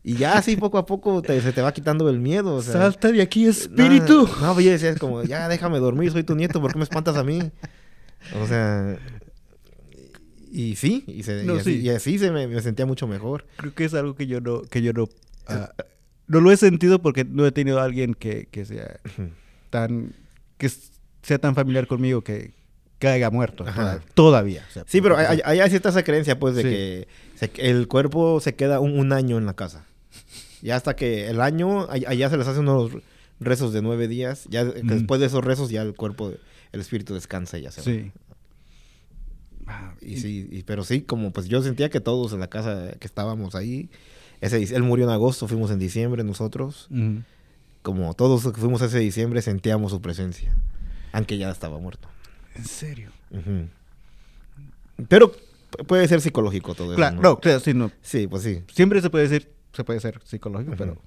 Y 0.04 0.14
ya 0.14 0.38
así 0.38 0.56
poco 0.56 0.78
a 0.78 0.86
poco 0.86 1.20
te- 1.22 1.40
se 1.40 1.52
te 1.52 1.60
va 1.60 1.72
quitando 1.72 2.08
el 2.08 2.20
miedo. 2.20 2.54
O 2.54 2.62
sea, 2.62 2.72
Salta 2.74 3.10
de 3.12 3.20
aquí, 3.20 3.46
espíritu. 3.46 4.28
No, 4.40 4.54
no, 4.54 4.60
yo 4.60 4.70
decía 4.70 4.94
como, 4.96 5.24
ya 5.24 5.48
déjame 5.48 5.78
dormir, 5.78 6.12
soy 6.12 6.22
tu 6.22 6.34
nieto, 6.36 6.60
¿por 6.60 6.72
qué 6.72 6.78
me 6.78 6.84
espantas 6.84 7.16
a 7.16 7.24
mí? 7.24 7.40
O 8.40 8.46
sea, 8.46 8.96
y 10.52 10.74
sí, 10.76 11.04
y, 11.06 11.22
se- 11.22 11.44
y 11.44 11.48
así, 11.50 11.62
sí. 11.74 11.80
y 11.80 11.88
así 11.90 12.18
se 12.18 12.30
me, 12.30 12.46
me 12.48 12.60
sentía 12.62 12.86
mucho 12.86 13.06
mejor. 13.06 13.46
Creo 13.56 13.74
que 13.74 13.84
es 13.84 13.94
algo 13.94 14.14
que 14.14 14.26
yo 14.26 14.40
no, 14.40 14.62
que 14.62 14.82
yo 14.82 14.92
no, 14.92 15.08
ah, 15.46 15.72
no 16.26 16.40
lo 16.40 16.50
he 16.50 16.56
sentido 16.56 17.00
porque 17.02 17.24
no 17.24 17.46
he 17.46 17.52
tenido 17.52 17.80
a 17.80 17.84
alguien 17.84 18.14
que, 18.14 18.46
que 18.50 18.64
sea 18.64 19.00
tan, 19.70 20.12
que 20.58 20.70
sea 21.22 21.38
tan 21.38 21.54
familiar 21.54 21.86
conmigo 21.86 22.22
que, 22.22 22.52
haya 23.02 23.30
muerto 23.30 23.64
Ajá. 23.66 24.00
todavía. 24.14 24.64
o 24.68 24.72
sea, 24.72 24.84
Sí, 24.86 25.00
pero 25.00 25.16
hay, 25.16 25.40
hay, 25.44 25.60
hay 25.60 25.70
cierta 25.70 25.88
esa 25.88 26.02
creencia, 26.02 26.38
pues, 26.38 26.54
de 26.54 26.62
Sí. 26.62 26.68
que 26.68 27.08
se- 27.34 27.70
el 27.70 27.88
cuerpo 27.88 28.40
se 28.40 28.54
queda 28.54 28.78
un, 28.80 28.98
un 28.98 29.12
año 29.14 29.38
en 29.38 29.46
la 29.46 29.54
casa. 29.54 29.86
Y 30.62 30.68
hasta 30.70 30.94
que 30.94 31.28
el 31.28 31.40
año, 31.40 31.86
all- 31.86 32.04
allá 32.06 32.28
se 32.28 32.36
les 32.36 32.46
hace 32.46 32.60
unos 32.60 32.90
rezos 33.40 33.72
de 33.72 33.80
nueve 33.80 34.06
días. 34.06 34.44
Ya 34.50 34.64
Ujú. 34.64 34.72
después 34.82 35.18
de 35.20 35.26
esos 35.28 35.42
rezos, 35.42 35.70
ya 35.70 35.80
el 35.80 35.94
cuerpo, 35.94 36.32
el 36.72 36.80
espíritu 36.80 37.14
descansa 37.14 37.56
y 37.58 37.62
ya 37.62 37.70
se 37.70 37.80
va. 37.80 37.84
Sí. 37.86 38.12
Ah, 39.66 39.94
Y 40.02 40.16
sí, 40.18 40.48
y- 40.50 40.62
pero 40.64 40.84
sí, 40.84 41.00
como 41.02 41.32
pues 41.32 41.48
yo 41.48 41.62
sentía 41.62 41.88
que 41.90 42.00
todos 42.00 42.32
en 42.34 42.40
la 42.40 42.48
casa 42.48 42.92
que 42.98 43.06
estábamos 43.06 43.54
ahí, 43.54 43.88
ese, 44.40 44.62
él 44.62 44.82
murió 44.82 45.06
en 45.06 45.12
agosto, 45.12 45.46
fuimos 45.48 45.70
en 45.70 45.78
diciembre 45.78 46.24
nosotros. 46.24 46.88
Como 47.82 48.12
todos 48.14 48.42
que 48.52 48.60
fuimos 48.60 48.82
ese 48.82 48.98
diciembre, 48.98 49.40
sentíamos 49.42 49.92
su 49.92 50.02
presencia. 50.02 50.54
Aunque 51.12 51.38
ya 51.38 51.50
estaba 51.50 51.78
muerto. 51.78 52.08
¿En 52.54 52.64
serio? 52.64 53.10
Pero 55.08 55.32
pu- 55.32 55.86
puede 55.86 56.06
ser 56.08 56.20
psicológico 56.20 56.74
todo 56.74 56.94
Claro, 56.94 57.14
eso. 57.14 57.22
no, 57.22 57.40
claro, 57.40 57.60
sí, 57.60 57.74
no. 57.74 57.90
Sí, 58.02 58.26
pues 58.26 58.42
sí. 58.42 58.62
Siempre 58.72 59.00
se 59.00 59.10
puede 59.10 59.28
decir, 59.28 59.52
se 59.72 59.84
puede 59.84 60.00
ser 60.00 60.20
psicológico, 60.24 60.74
pero... 60.76 61.00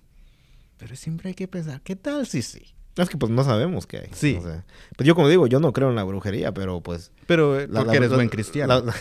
Pero 0.77 0.95
siempre 0.95 1.29
hay 1.29 1.35
que 1.35 1.47
pensar, 1.47 1.81
¿qué 1.81 1.95
tal 1.95 2.25
si 2.27 2.41
sí? 2.41 2.73
Es 2.95 3.09
que 3.09 3.17
pues 3.17 3.31
no 3.31 3.43
sabemos 3.43 3.87
qué 3.87 3.97
hay. 3.99 4.09
Sí. 4.13 4.35
O 4.39 4.43
sea, 4.43 4.65
pues 4.97 5.07
yo 5.07 5.15
como 5.15 5.29
digo, 5.29 5.47
yo 5.47 5.59
no 5.59 5.71
creo 5.73 5.89
en 5.89 5.95
la 5.95 6.03
brujería, 6.03 6.53
pero 6.53 6.81
pues... 6.81 7.11
Pero 7.27 7.59
eh, 7.59 7.67
la- 7.69 7.79
porque 7.81 7.91
la- 7.91 7.97
eres 7.97 8.09
la- 8.11 8.15
buen 8.17 8.29
cristiano. 8.29 8.83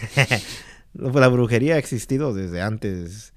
La, 0.95 1.29
brujería 1.29 1.77
ha 1.77 1.79
existido 1.79 2.35
desde 2.35 2.61
antes. 2.61 3.33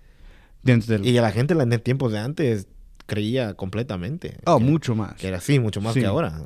Dentro 0.62 0.92
del- 0.98 1.06
Y 1.08 1.14
la 1.14 1.32
gente 1.32 1.54
en 1.54 1.72
en 1.72 1.80
tiempos 1.80 2.12
de 2.12 2.20
antes 2.20 2.68
creía 3.06 3.54
completamente. 3.54 4.40
Oh, 4.46 4.58
que, 4.58 4.66
mucho 4.66 4.94
más. 4.94 5.14
Que 5.16 5.30
era 5.30 5.38
así, 5.38 5.58
mucho 5.60 5.80
más 5.80 5.94
Sí. 5.94 6.02
que 6.02 6.06
ahora. 6.06 6.42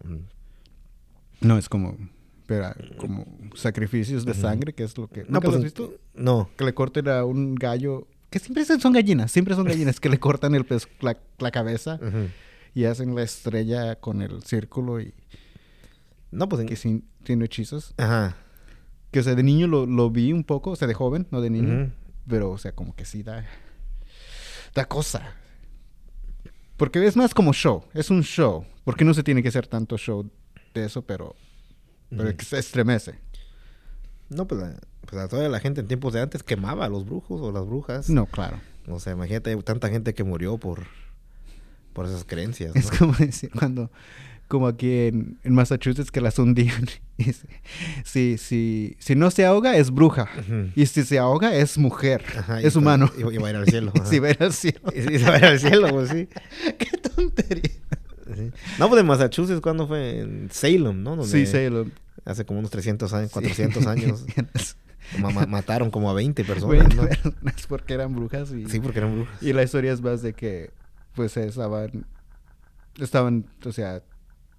No, 1.42 1.58
es 1.58 1.70
como... 1.70 1.98
Pero, 2.46 2.74
como 2.98 3.26
sacrificios 3.56 4.26
de 4.26 4.34
sangre, 4.34 4.74
que 4.74 4.84
es 4.84 4.98
lo 4.98 5.08
que... 5.08 5.22
No, 5.22 5.34
¿Nunca 5.34 5.42
pues... 5.42 5.58
has 5.58 5.64
visto? 5.64 5.94
No. 6.16 6.50
Que 6.58 6.66
le 6.66 6.74
corten 6.74 7.08
a 7.08 7.24
un 7.24 7.54
gallo... 7.56 8.08
Que 8.32 8.40
siempre 8.40 8.66
son 8.66 8.94
gallinas, 8.94 9.32
siempre 9.32 9.56
son 9.56 9.66
gallinas, 9.66 10.00
que 10.00 10.10
le 10.10 10.20
cortan 10.20 10.56
el 10.56 10.68
pez- 10.68 10.88
la, 11.02 11.18
la 11.38 11.52
cabeza 11.52 12.00
y 12.74 12.86
hacen 12.86 13.16
la 13.16 13.24
estrella 13.24 13.96
con 13.96 14.22
el 14.22 14.44
círculo 14.44 15.00
y 15.00 15.14
No, 16.32 16.50
pues... 16.50 16.66
que 16.66 16.76
sí 16.76 17.04
tiene 17.24 17.46
hechizos. 17.46 17.94
Ajá. 17.98 18.36
Que, 19.12 19.20
o 19.20 19.24
sea, 19.24 19.36
de 19.36 19.44
niño 19.44 19.68
lo, 19.68 19.86
lo 19.86 20.10
vi 20.10 20.34
un 20.34 20.44
poco, 20.44 20.72
o 20.72 20.76
sea, 20.76 20.88
de 20.88 20.94
joven, 20.94 21.28
no 21.32 21.42
de 21.42 21.50
niño. 21.50 21.92
Pero, 22.28 22.52
o 22.52 22.58
sea, 22.58 22.72
como 22.74 22.96
que 22.96 23.06
sí 23.06 23.24
da... 23.24 23.46
Da 24.76 24.86
cosa. 24.86 25.36
Porque 26.78 27.06
es 27.06 27.16
más 27.16 27.34
como 27.34 27.54
show, 27.54 27.84
es 27.94 28.10
un 28.10 28.24
show. 28.24 28.66
Porque 28.84 29.04
no 29.06 29.14
se 29.14 29.24
tiene 29.24 29.42
que 29.44 29.50
hacer 29.50 29.68
tanto 29.68 29.98
show 29.98 30.30
de 30.74 30.86
eso, 30.86 31.02
pero... 31.02 31.36
Pero 32.10 32.24
Ujú. 32.24 32.38
que 32.38 32.46
se 32.46 32.58
estremece. 32.58 33.20
No, 34.30 34.48
pues, 34.48 34.62
la, 34.62 34.76
pues 35.06 35.22
a 35.22 35.28
toda 35.28 35.48
la 35.50 35.60
gente 35.60 35.82
en 35.82 35.88
tiempos 35.88 36.14
de 36.14 36.22
antes 36.22 36.44
quemaba 36.44 36.86
a 36.86 36.90
los 36.90 37.06
brujos 37.06 37.42
o 37.42 37.52
las 37.52 37.66
brujas. 37.66 38.10
No, 38.10 38.26
claro. 38.26 38.60
O 38.88 39.00
sea, 39.00 39.14
imagínate 39.14 39.56
tanta 39.58 39.90
gente 39.90 40.14
que 40.14 40.24
murió 40.24 40.58
por, 40.58 40.86
por 41.94 42.06
esas 42.06 42.24
creencias. 42.26 42.76
Es 42.76 42.90
como 42.92 43.14
decir 43.14 43.52
cuando, 43.52 43.92
como 44.48 44.68
aquí 44.68 45.08
en, 45.08 45.40
en 45.44 45.54
Massachusetts 45.54 46.12
que 46.12 46.22
las 46.22 46.38
hundían. 46.40 46.86
Y 47.20 47.34
si, 48.06 48.38
si, 48.38 48.96
si, 48.98 49.16
no 49.16 49.30
se 49.30 49.46
ahoga 49.46 49.76
es 49.76 49.92
bruja. 49.92 50.30
Y 50.74 50.86
si 50.86 51.04
se 51.04 51.20
ahoga 51.20 51.54
es 51.54 51.78
mujer. 51.78 52.24
Ajá, 52.38 52.62
es 52.62 52.78
humano. 52.78 53.12
Y, 53.18 53.36
y 53.36 53.38
va 53.38 53.48
a 53.48 53.52
ir 53.52 53.56
al 53.58 53.66
cielo. 53.66 53.92
Si 54.06 54.20
va 54.20 54.30
a 54.30 54.32
ir 54.32 54.38
al 54.42 54.54
cielo. 54.54 54.80
Y 54.96 55.20
se 55.20 55.26
va 55.26 55.36
a 55.36 55.38
ir 55.38 55.46
al 55.46 55.60
cielo, 55.60 55.90
pues 55.90 56.10
sí. 56.12 56.30
Qué 56.78 56.98
tontería. 56.98 57.72
Sí. 58.40 58.52
No, 58.80 58.88
pues 58.90 59.02
de 59.02 59.04
Massachusetts, 59.08 59.62
¿cuándo 59.62 59.88
fue? 59.88 60.20
En 60.22 60.50
Salem, 60.52 61.04
¿no? 61.04 61.16
Donde 61.16 61.28
Sí, 61.32 61.46
Salem. 61.46 61.92
Hace 62.26 62.46
como 62.46 62.60
unos 62.60 62.72
300 62.72 63.12
años, 63.14 63.30
Sí. 63.30 63.34
400 63.34 63.86
años. 63.88 64.26
ma- 65.20 65.30
ma- 65.32 65.46
mataron 65.46 65.90
como 65.92 66.10
a 66.10 66.14
20 66.14 66.44
personas, 66.44 66.68
Bueno, 66.96 67.04
¿no? 67.42 67.50
es 67.50 67.68
porque 67.68 67.94
eran 67.94 68.16
brujas. 68.16 68.52
Y, 68.52 68.68
Sí, 68.68 68.80
porque 68.80 69.00
eran 69.00 69.16
brujas. 69.16 69.42
y 69.42 69.54
la 69.54 69.64
historia 69.64 69.92
es 69.94 70.02
más 70.02 70.22
de 70.22 70.34
que, 70.34 70.72
pues, 71.16 71.36
estaban, 71.38 72.06
estaban, 73.00 73.46
o 73.66 73.72
sea, 73.72 74.04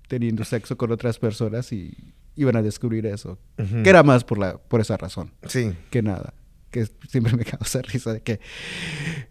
teniendo 0.09 0.45
sexo 0.45 0.76
con 0.76 0.91
otras 0.91 1.18
personas 1.18 1.72
y 1.72 1.97
iban 2.37 2.57
a 2.57 2.62
descubrir 2.62 3.07
eso. 3.07 3.39
Ujú. 3.59 3.83
Que 3.83 3.91
era 3.91 4.03
más 4.03 4.24
por, 4.24 4.39
la, 4.39 4.59
por 4.59 4.81
esa 4.81 4.97
razón. 4.97 5.33
Sí. 5.47 5.72
que 5.91 6.03
nada. 6.03 6.35
Que 6.70 6.87
siempre 7.09 7.37
me 7.37 7.45
causa 7.45 7.83
risa 7.83 8.12
de 8.12 8.22
que 8.22 8.41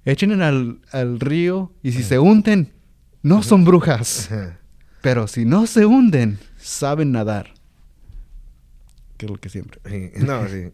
echen 0.05 0.41
al, 0.41 0.81
al 0.91 1.19
río 1.19 1.73
y 1.81 1.91
si 1.93 2.03
se 2.03 2.19
hunden, 2.19 2.73
no 3.21 3.43
son 3.43 3.65
brujas. 3.65 4.29
Pero 5.01 5.27
si 5.27 5.45
no 5.45 5.65
se 5.67 5.85
hunden, 5.85 6.39
saben 6.57 7.11
nadar. 7.11 7.53
Que 9.17 9.25
es 9.25 9.31
lo 9.31 9.37
que 9.37 9.49
siempre. 9.49 9.79
Sí. 9.85 10.11
No, 10.25 10.47
sí. 10.47 10.69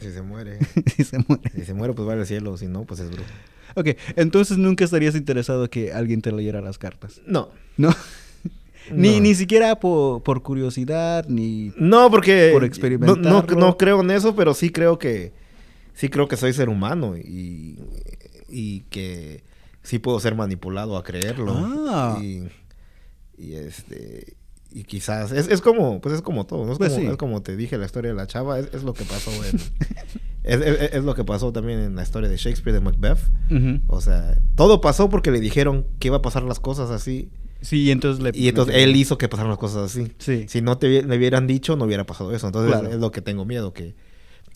Si 0.00 0.10
se 0.12 0.22
muere. 0.22 0.58
y 0.98 1.04
se 1.04 1.18
mueren. 1.18 1.52
Si 1.54 1.64
se 1.64 1.74
muere, 1.74 1.94
pues 1.94 2.08
va 2.08 2.14
al 2.14 2.26
cielo. 2.26 2.56
Si 2.56 2.66
no, 2.66 2.84
pues 2.84 3.00
es 3.00 3.10
bruja. 3.10 3.30
Ok, 3.76 3.88
entonces 4.16 4.58
nunca 4.58 4.84
estarías 4.84 5.14
interesado 5.14 5.68
que 5.70 5.92
alguien 5.92 6.20
te 6.22 6.30
leyera 6.32 6.60
las 6.60 6.78
cartas. 6.78 7.20
No. 7.26 7.50
¿No? 7.76 7.90
ni, 8.92 9.14
No. 9.16 9.20
ni 9.22 9.34
siquiera 9.34 9.80
por, 9.80 10.22
por 10.22 10.42
curiosidad, 10.42 11.26
ni... 11.28 11.72
No, 11.76 12.10
porque 12.10 12.50
Por 12.52 12.60
no, 12.60 12.60
no, 12.60 12.66
experimentarlo. 12.66 13.44
no 13.56 13.76
creo 13.76 14.00
en 14.02 14.10
eso, 14.12 14.36
pero 14.36 14.54
sí 14.54 14.70
creo 14.70 14.98
que 14.98 15.32
sí 15.94 16.08
creo 16.08 16.26
que 16.28 16.36
soy 16.36 16.52
ser 16.52 16.68
humano 16.68 17.16
y, 17.16 17.78
y 18.48 18.80
que 18.90 19.42
sí 19.84 20.00
puedo 20.00 20.18
ser 20.18 20.34
manipulado 20.34 20.96
a 20.96 21.04
creerlo. 21.04 21.54
Ah. 21.56 22.18
Y, 22.20 22.48
y, 23.38 23.54
este 23.54 24.36
y 24.72 24.82
quizás 24.82 25.30
es, 25.30 25.46
es 25.48 25.60
como 25.60 26.00
pues 26.00 26.16
es 26.16 26.22
como 26.22 26.46
todo, 26.46 26.66
¿no? 26.66 26.72
Es, 26.72 26.78
Pues 26.78 26.90
como, 26.94 27.02
sí. 27.04 27.10
es 27.12 27.16
como 27.16 27.42
te 27.42 27.56
dije 27.56 27.78
la 27.78 27.86
historia 27.86 28.10
de 28.10 28.16
la 28.16 28.26
chava, 28.26 28.58
es, 28.58 28.70
es 28.74 28.82
lo 28.82 28.92
que 28.92 29.04
pasó 29.04 29.30
en 29.44 29.60
es, 30.42 31.04
lo 31.04 31.14
que 31.14 31.22
pasó 31.24 31.52
también 31.52 31.78
en 31.78 31.94
la 31.94 32.02
historia 32.02 32.28
de 32.28 32.36
Shakespeare 32.36 32.74
de 32.74 32.80
Macbeth. 32.80 33.20
Ujú. 33.52 33.80
O 33.86 34.00
sea, 34.00 34.36
todo 34.56 34.80
pasó 34.80 35.08
porque 35.08 35.30
le 35.30 35.38
dijeron 35.40 35.86
que 36.00 36.08
iba 36.08 36.16
a 36.16 36.22
pasar 36.22 36.42
las 36.42 36.58
cosas 36.58 36.90
así 36.90 37.30
Sí, 37.60 37.84
y 37.84 37.90
entonces 37.92 38.22
le... 38.22 38.30
y 38.34 38.48
entonces 38.48 38.74
él 38.76 38.94
hizo 38.94 39.16
que 39.16 39.26
pasaran 39.28 39.48
las 39.48 39.58
cosas 39.58 39.90
así. 39.90 40.12
Sí. 40.18 40.44
Si 40.48 40.60
no 40.60 40.76
te 40.76 41.02
le 41.02 41.16
hubieran 41.16 41.46
dicho, 41.46 41.76
no 41.76 41.86
hubiera 41.86 42.04
pasado 42.04 42.34
eso. 42.34 42.46
Entonces 42.46 42.72
Claro. 42.72 42.88
es 42.92 42.96
lo 43.00 43.10
que 43.10 43.22
tengo 43.22 43.46
miedo, 43.46 43.72
que 43.72 43.94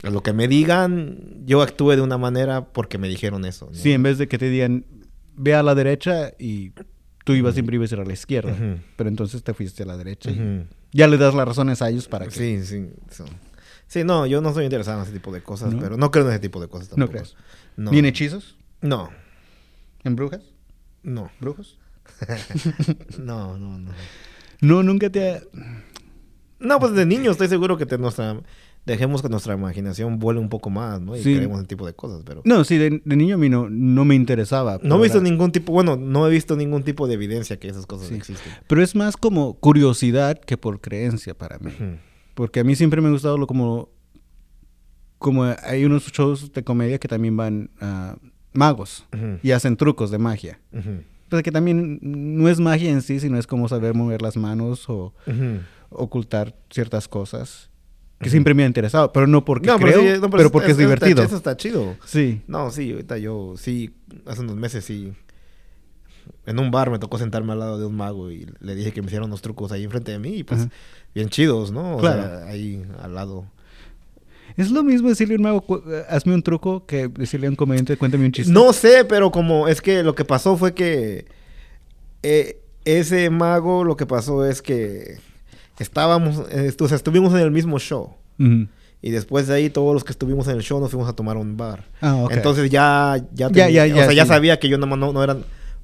lo 0.03 0.23
que 0.23 0.35
me 0.35 0.47
digan, 0.47 1.43
yo 1.47 1.63
actúe 1.63 1.93
de 1.93 2.03
una 2.03 2.19
manera 2.19 2.67
porque 2.73 2.99
me 2.99 3.09
dijeron 3.09 3.47
eso. 3.47 3.69
¿no? 3.73 3.75
Sí, 3.79 3.93
en 3.93 4.03
vez 4.03 4.19
de 4.19 4.29
que 4.29 4.37
te 4.37 4.51
digan, 4.51 4.85
ve 5.39 5.55
a 5.55 5.63
la 5.63 5.75
derecha 5.75 6.33
y 6.39 6.73
tú 7.25 7.33
ibas 7.33 7.55
siempre 7.55 7.77
ibas 7.77 7.91
a 7.93 7.95
ir 7.97 8.01
a 8.01 8.05
la 8.05 8.13
izquierda. 8.13 8.55
Pero 8.97 9.09
entonces 9.09 9.43
te 9.43 9.55
fuiste 9.55 9.83
a 9.83 9.87
la 9.87 9.97
derecha. 9.97 10.31
y. 10.31 10.67
Ya 10.93 11.07
le 11.07 11.19
das 11.19 11.35
las 11.35 11.47
razones 11.47 11.83
a 11.83 11.91
ellos 11.91 12.09
para 12.09 12.27
que... 12.27 12.31
Sí, 12.33 12.65
sí. 12.65 12.91
so- 13.11 13.27
Sí, 13.87 14.05
no, 14.05 14.27
yo 14.27 14.41
no 14.43 14.53
soy 14.53 14.65
interesado 14.65 14.99
en 14.99 15.05
ese 15.05 15.13
tipo 15.15 15.33
de 15.33 15.43
cosas, 15.43 15.73
¿No? 15.73 15.81
pero 15.81 15.97
no 15.97 16.11
creo 16.11 16.25
en 16.27 16.33
ese 16.33 16.41
tipo 16.41 16.61
de 16.61 16.69
cosas 16.69 16.91
¿No 16.91 17.07
tampoco. 17.07 17.13
crees? 17.25 17.37
No. 17.77 17.91
¿Ni 17.91 17.99
en 18.01 18.05
hechizos? 18.07 18.57
No, 18.83 19.11
¿En 20.05 20.15
brujas? 20.17 20.43
no, 21.03 21.31
¿Brujos? 21.41 21.79
no, 23.19 23.57
no, 23.59 23.79
no. 23.79 23.91
No, 24.61 24.83
nunca 24.83 25.11
te 25.11 25.31
ha... 25.31 25.41
No, 26.59 26.81
pues 26.81 26.93
de 26.95 27.07
niño 27.07 27.31
estoy 27.31 27.49
seguro 27.49 27.77
que 27.79 27.87
te- 27.87 27.99
nuestra, 27.99 28.41
dejemos 28.89 29.23
que 29.23 29.29
nuestra 29.29 29.55
imaginación 29.55 30.19
vuele 30.19 30.41
un 30.41 30.49
poco 30.49 30.69
más, 30.71 31.01
¿no? 31.01 31.15
Y 31.17 31.23
Sí. 31.23 31.35
creemos 31.37 31.59
ese 31.61 31.69
tipo 31.69 31.87
de 31.87 31.95
cosas, 31.95 32.23
pero... 32.25 32.43
No, 32.45 32.65
sí, 32.65 32.77
de, 32.79 33.01
de 33.05 33.17
niño 33.17 33.37
a 33.37 33.39
mí 33.39 33.49
no, 33.49 33.69
no 33.71 34.05
me 34.05 34.17
interesaba. 34.17 34.81
No 34.83 34.99
he 34.99 35.03
visto 35.03 35.19
era- 35.19 35.29
ningún 35.31 35.53
tipo, 35.53 35.73
bueno, 35.73 35.97
no 35.97 36.27
he 36.27 36.31
visto 36.31 36.57
ningún 36.57 36.83
tipo 36.83 37.07
de 37.07 37.15
evidencia 37.15 37.59
que 37.61 37.69
esas 37.69 37.87
cosas 37.87 38.09
Sí. 38.09 38.15
existen. 38.15 38.53
Pero 38.67 38.83
es 38.83 38.95
más 38.97 39.17
como 39.17 39.55
curiosidad 39.55 40.39
que 40.41 40.57
por 40.57 40.81
creencia 40.81 41.35
para 41.37 41.59
mí. 41.61 41.71
Porque 42.35 42.61
a 42.61 42.65
mí 42.65 42.75
siempre 42.75 43.01
me 43.01 43.09
ha 43.09 43.13
gustado 43.13 43.39
lo 43.39 43.47
como... 43.47 43.91
Como 45.19 45.43
hay 45.45 45.85
unos 45.85 46.07
shows 46.13 46.53
de 46.53 46.63
comedia 46.63 46.99
que 46.99 47.09
también 47.09 47.37
van 47.37 47.71
a 47.81 48.17
magos 48.53 49.05
y 49.43 49.51
hacen 49.51 49.77
trucos 49.77 50.11
de 50.11 50.19
magia. 50.19 50.61
Ujú. 50.73 51.03
Pues 51.29 51.43
que 51.43 51.51
también 51.53 51.99
no 52.01 52.49
es 52.49 52.61
magia 52.61 52.91
en 52.91 53.03
sí, 53.03 53.19
sino 53.21 53.37
es 53.39 53.47
como 53.47 53.69
saber 53.69 53.95
mover 53.95 54.23
las 54.23 54.37
manos 54.37 54.89
o 54.89 55.13
ocultar 55.91 56.55
ciertas 56.71 57.09
cosas. 57.09 57.71
Que 58.21 58.31
siempre 58.31 58.53
me 58.53 58.65
ha 58.65 58.67
interesado, 58.67 59.13
pero 59.13 59.27
no 59.29 59.45
porque 59.45 59.69
No, 59.69 59.79
creo, 59.79 60.01
sí, 60.01 60.07
pero, 60.21 60.29
no, 60.29 60.39
eso 60.39 60.51
porque 60.51 60.71
está- 60.73 60.83
es 60.83 60.89
está- 60.91 61.07
divertido. 61.07 61.23
Eso 61.23 61.37
está 61.37 61.57
chido. 61.57 61.97
Sí. 62.05 62.43
No, 62.49 62.71
sí, 62.73 62.91
ahorita 62.91 63.17
yo, 63.19 63.55
sí, 63.57 63.95
hace 64.27 64.41
unos 64.41 64.57
meses 64.57 64.85
sí. 64.85 65.13
En 66.45 66.59
un 66.59 66.71
bar 66.71 66.91
me 66.91 66.99
tocó 66.99 67.17
sentarme 67.19 67.53
al 67.53 67.59
lado 67.61 67.79
de 67.79 67.87
un 67.87 67.95
mago 67.97 68.31
y 68.31 68.47
le 68.61 68.75
dije 68.75 68.93
que 68.93 69.03
me 69.03 69.07
hicieron 69.07 69.29
unos 69.29 69.41
trucos 69.43 69.71
ahí 69.71 69.85
enfrente 69.85 70.11
de 70.13 70.19
mí 70.19 70.31
y 70.39 70.45
pues 70.45 70.61
Ajá. 70.63 70.71
bien 71.15 71.29
chidos, 71.29 71.71
¿no? 71.71 71.97
O 71.97 72.01
Claro. 72.01 72.23
sea, 72.23 72.47
ahí 72.49 72.83
al 73.01 73.15
lado. 73.15 73.45
Es 74.57 74.71
lo 74.73 74.83
mismo 74.83 75.09
decirle 75.11 75.35
a 75.35 75.37
un 75.37 75.43
mago, 75.45 75.83
eh, 75.89 76.05
hazme 76.09 76.35
un 76.35 76.43
truco, 76.43 76.87
que 76.87 77.07
decirle 77.09 77.47
a 77.47 77.51
un 77.51 77.57
comediante, 77.57 77.97
cuéntame 77.97 78.25
un 78.27 78.33
chiste. 78.33 78.53
No 78.53 78.73
sé, 78.73 79.05
pero 79.05 79.31
como 79.31 79.69
es 79.69 79.81
que 79.81 80.03
lo 80.03 80.15
que 80.15 80.25
pasó 80.25 80.57
fue 80.57 80.75
que 80.75 81.27
eh, 82.23 82.61
ese 82.85 83.31
mago 83.31 83.85
lo 83.85 83.97
que 83.97 84.07
pasó 84.07 84.45
es 84.45 84.61
que 84.63 85.19
estábamos, 85.83 86.43
eh, 86.51 86.73
o 86.79 86.89
sea, 86.89 86.97
estuvimos 86.97 87.33
en 87.35 87.41
el 87.41 87.51
mismo 87.51 87.79
show. 87.79 88.15
Y 89.01 89.11
después 89.11 89.47
de 89.47 89.55
ahí, 89.55 89.71
todos 89.71 89.95
los 89.95 90.03
que 90.05 90.13
estuvimos 90.13 90.49
en 90.49 90.57
el 90.57 90.63
show 90.63 90.81
nos 90.81 90.91
fuimos 90.91 91.09
a 91.09 91.13
tomar 91.13 91.37
a 91.37 91.41
un 91.41 91.57
bar. 91.57 91.85
Ah. 92.01 92.27
Entonces 92.31 92.69
ya, 92.71 93.17
ya, 93.33 93.49
Ya, 93.49 93.67
tenía- 93.67 93.87
ya, 93.87 93.95
o 93.95 93.99
sea, 94.05 94.13
ya 94.13 94.27
sabía 94.27 94.59
que 94.59 94.69
yo 94.69 94.77
no, 94.79 94.87
no, 94.97 95.13
no 95.13 95.23
era 95.25 95.37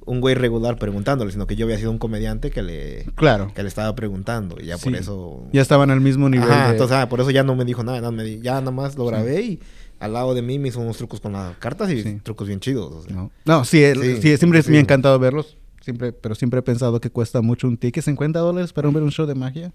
un 0.05 0.21
güey 0.21 0.35
regular 0.35 0.77
preguntándole, 0.77 1.31
sino 1.31 1.47
que 1.47 1.55
yo 1.55 1.65
había 1.65 1.77
sido 1.77 1.91
un 1.91 1.97
comediante 1.97 2.51
que 2.51 2.61
le, 2.61 3.05
Claro. 3.15 3.51
que 3.55 3.63
le 3.63 3.69
estaba 3.69 3.95
preguntando. 3.95 4.57
Y 4.61 4.65
ya 4.67 4.77
por 4.77 4.93
eso... 4.95 5.43
Ya 5.51 5.61
estaban 5.61 5.89
al 5.91 5.99
mismo 6.01 6.29
nivel. 6.29 6.49
Ajá, 6.51 6.65
de- 6.67 6.71
entonces 6.73 6.95
ah, 6.97 7.09
por 7.09 7.21
eso 7.21 7.31
ya 7.31 7.43
no 7.43 7.55
me 7.55 7.65
dijo 7.65 7.83
nada, 7.83 7.99
nada, 8.01 8.11
me 8.11 8.23
di- 8.23 8.39
ya 8.41 8.59
nada 8.59 8.71
más 8.71 8.95
lo 8.97 9.05
grabé 9.05 9.41
y 9.41 9.59
al 9.99 10.13
lado 10.13 10.33
de 10.35 10.41
mí 10.41 10.59
me 10.59 10.67
hizo 10.67 10.79
unos 10.81 10.97
trucos 10.97 11.19
con 11.21 11.31
las 11.33 11.55
cartas 11.57 11.89
y 11.91 12.03
Sí. 12.03 12.19
trucos 12.21 12.47
bien 12.47 12.59
chidos. 12.59 12.93
o 12.93 13.01
sea. 13.03 13.15
No, 13.15 13.31
no 13.45 13.65
sí, 13.65 13.81
el- 13.83 14.21
siempre 14.21 14.61
me 14.67 14.77
ha 14.77 14.81
encantado 14.81 15.17
verlos. 15.19 15.57
Siempre, 15.85 16.11
pero 16.13 16.33
siempre 16.33 16.59
he 16.59 16.63
pensado 16.63 16.99
que 16.99 17.11
cuesta 17.11 17.41
mucho 17.43 17.67
un 17.67 17.77
ticket, 17.77 18.03
50 18.03 18.39
dólares 18.39 18.73
para 18.73 18.89
ver 18.89 19.03
un 19.03 19.11
show 19.11 19.27
de 19.27 19.35
magia. 19.35 19.71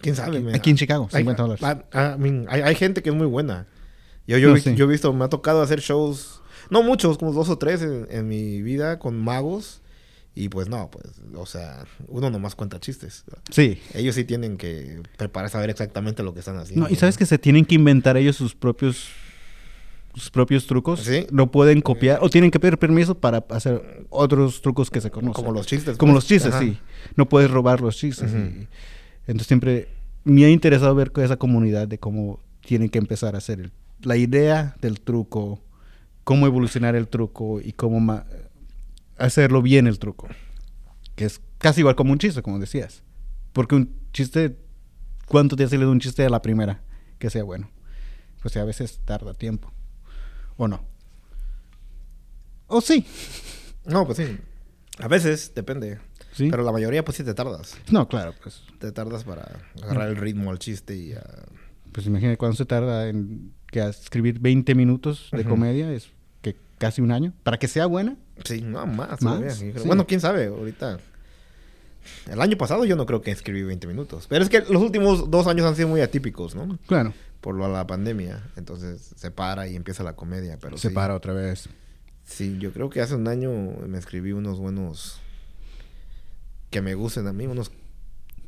¿Quién 0.00 0.16
sabe? 0.16 0.40
me- 0.40 0.54
Aquí 0.54 0.70
en 0.70 0.76
Chicago, 0.76 1.06
Hay, 1.12 1.18
50 1.20 1.42
dólares. 1.42 1.62
ah, 1.62 1.82
ah, 1.92 2.16
I 2.16 2.20
mean, 2.20 2.46
hay, 2.48 2.62
hay 2.62 2.74
gente 2.74 3.02
que 3.02 3.10
es 3.10 3.14
muy 3.14 3.26
buena. 3.26 3.66
Yo, 4.26 4.38
yo, 4.38 4.48
No, 4.48 4.54
he 4.54 4.56
vi- 4.56 4.62
sí. 4.62 4.74
yo 4.74 4.86
he 4.86 4.88
visto, 4.88 5.12
me 5.12 5.26
ha 5.26 5.28
tocado 5.28 5.60
hacer 5.60 5.80
shows, 5.80 6.40
no 6.70 6.82
muchos, 6.82 7.18
como 7.18 7.32
dos 7.34 7.50
o 7.50 7.58
tres 7.58 7.82
en, 7.82 8.06
en 8.10 8.26
mi 8.26 8.62
vida 8.62 8.98
con 8.98 9.18
magos. 9.22 9.80
Y 10.34 10.48
pues 10.48 10.66
no, 10.70 10.90
pues, 10.90 11.04
o 11.34 11.44
sea, 11.44 11.84
uno 12.08 12.30
nomás 12.30 12.54
cuenta 12.54 12.80
chistes. 12.80 13.24
Sí. 13.50 13.82
Ellos 13.92 14.14
sí 14.14 14.24
tienen 14.24 14.56
que 14.56 15.02
preparar, 15.18 15.50
saber 15.50 15.68
exactamente 15.68 16.22
lo 16.22 16.32
que 16.32 16.38
están 16.40 16.56
haciendo. 16.56 16.86
No, 16.86 16.90
y 16.90 16.96
sabes 16.96 17.18
que 17.18 17.26
se 17.26 17.36
tienen 17.36 17.66
que 17.66 17.74
inventar 17.74 18.16
ellos 18.16 18.36
sus 18.36 18.54
propios 18.54 19.08
sus 20.14 20.30
propios 20.30 20.66
trucos. 20.66 21.00
Sí. 21.00 21.26
No 21.30 21.50
pueden 21.50 21.80
copiar 21.80 22.18
o 22.22 22.28
tienen 22.28 22.50
que 22.50 22.60
pedir 22.60 22.78
permiso 22.78 23.18
para 23.18 23.44
hacer 23.50 24.06
otros 24.10 24.60
trucos 24.62 24.90
que 24.90 25.00
se 25.00 25.10
conocen. 25.10 25.32
Como 25.32 25.52
los 25.52 25.66
chistes. 25.66 25.96
Como 25.96 26.12
pues. 26.12 26.24
los 26.24 26.26
chistes, 26.28 26.52
Ajá. 26.54 26.60
sí. 26.62 26.78
No 27.16 27.28
puedes 27.28 27.50
robar 27.50 27.80
los 27.80 27.96
chistes. 27.96 28.30
Y- 28.32 28.68
entonces 29.26 29.46
siempre 29.46 29.88
me 30.24 30.44
ha 30.44 30.50
interesado 30.50 30.94
ver 30.94 31.12
esa 31.16 31.36
comunidad 31.36 31.88
de 31.88 31.98
cómo 31.98 32.40
tienen 32.60 32.88
que 32.88 32.98
empezar 32.98 33.34
a 33.34 33.38
hacer 33.38 33.60
el- 33.60 33.72
la 34.02 34.16
idea 34.16 34.76
del 34.80 35.00
truco, 35.00 35.60
cómo 36.24 36.46
evolucionar 36.46 36.94
el 36.96 37.08
truco 37.08 37.60
y 37.60 37.72
cómo 37.72 38.22
hacerlo 39.16 39.62
bien 39.62 39.86
el 39.86 39.98
truco. 39.98 40.28
Que 41.14 41.24
es 41.24 41.40
casi 41.58 41.80
igual 41.80 41.94
como 41.94 42.12
un 42.12 42.18
chiste, 42.18 42.42
como 42.42 42.58
decías. 42.58 43.02
Porque 43.52 43.74
un 43.76 43.94
chiste, 44.12 44.56
¿cuánto 45.26 45.56
te 45.56 45.64
ha 45.64 45.68
salido 45.68 45.90
un 45.90 46.00
chiste 46.00 46.24
a 46.24 46.28
la 46.30 46.42
primera 46.42 46.82
que 47.18 47.30
sea 47.30 47.44
bueno? 47.44 47.70
Pues 48.42 48.56
a 48.56 48.64
veces 48.64 49.00
tarda 49.04 49.34
tiempo. 49.34 49.72
¿O 50.56 50.68
no? 50.68 50.84
¿O 52.66 52.80
sí? 52.80 53.04
No, 53.84 54.06
pues 54.06 54.18
sí. 54.18 54.38
A 54.98 55.08
veces, 55.08 55.52
depende. 55.54 55.98
¿Sí? 56.32 56.48
Pero 56.50 56.62
la 56.62 56.72
mayoría, 56.72 57.04
pues 57.04 57.16
sí 57.16 57.24
te 57.24 57.34
tardas. 57.34 57.76
No, 57.90 58.08
claro, 58.08 58.34
pues. 58.42 58.62
Te 58.78 58.92
tardas 58.92 59.24
para 59.24 59.60
agarrar 59.82 60.08
el 60.08 60.16
ritmo 60.16 60.50
al 60.50 60.58
chiste 60.58 60.96
y 60.96 61.12
a... 61.12 61.22
Pues 61.92 62.06
imagínate 62.06 62.38
cuánto 62.38 62.56
se 62.56 62.64
tarda 62.64 63.08
en 63.08 63.52
que 63.66 63.80
a 63.80 63.88
escribir 63.88 64.38
20 64.38 64.74
minutos 64.74 65.28
de 65.32 65.44
comedia, 65.44 65.92
es 65.92 66.10
que 66.40 66.56
casi 66.78 67.02
un 67.02 67.10
año. 67.10 67.32
Para 67.42 67.58
que 67.58 67.68
sea 67.68 67.86
buena. 67.86 68.16
Sí, 68.44 68.60
no, 68.60 68.86
más. 68.86 69.20
Bueno, 69.84 70.06
quién 70.06 70.20
sabe, 70.20 70.46
ahorita. 70.46 70.98
El 72.30 72.40
año 72.40 72.56
pasado 72.56 72.84
yo 72.84 72.96
no 72.96 73.06
creo 73.06 73.20
que 73.22 73.30
escribí 73.30 73.62
20 73.62 73.86
minutos. 73.86 74.26
Pero 74.28 74.42
es 74.42 74.50
que 74.50 74.60
los 74.60 74.82
últimos 74.82 75.30
dos 75.30 75.46
años 75.46 75.66
han 75.66 75.76
sido 75.76 75.88
muy 75.88 76.00
atípicos, 76.00 76.54
¿no? 76.54 76.78
Claro. 76.86 77.12
Por 77.42 77.56
lo 77.56 77.66
de 77.66 77.72
la 77.74 77.86
pandemia. 77.86 78.50
Entonces 78.56 79.12
se 79.16 79.30
para 79.30 79.68
y 79.68 79.76
empieza 79.76 80.02
la 80.02 80.14
comedia. 80.16 80.58
Pero 80.58 80.78
se 80.78 80.88
sí. 80.88 80.94
para 80.94 81.14
otra 81.14 81.34
vez. 81.34 81.68
Sí, 82.24 82.56
yo 82.58 82.72
creo 82.72 82.88
que 82.88 83.02
hace 83.02 83.14
un 83.16 83.28
año 83.28 83.50
me 83.86 83.98
escribí 83.98 84.32
unos 84.32 84.58
buenos 84.58 85.20
que 86.70 86.80
me 86.80 86.94
gusten 86.94 87.26
a 87.26 87.32
mí, 87.34 87.46
unos 87.46 87.70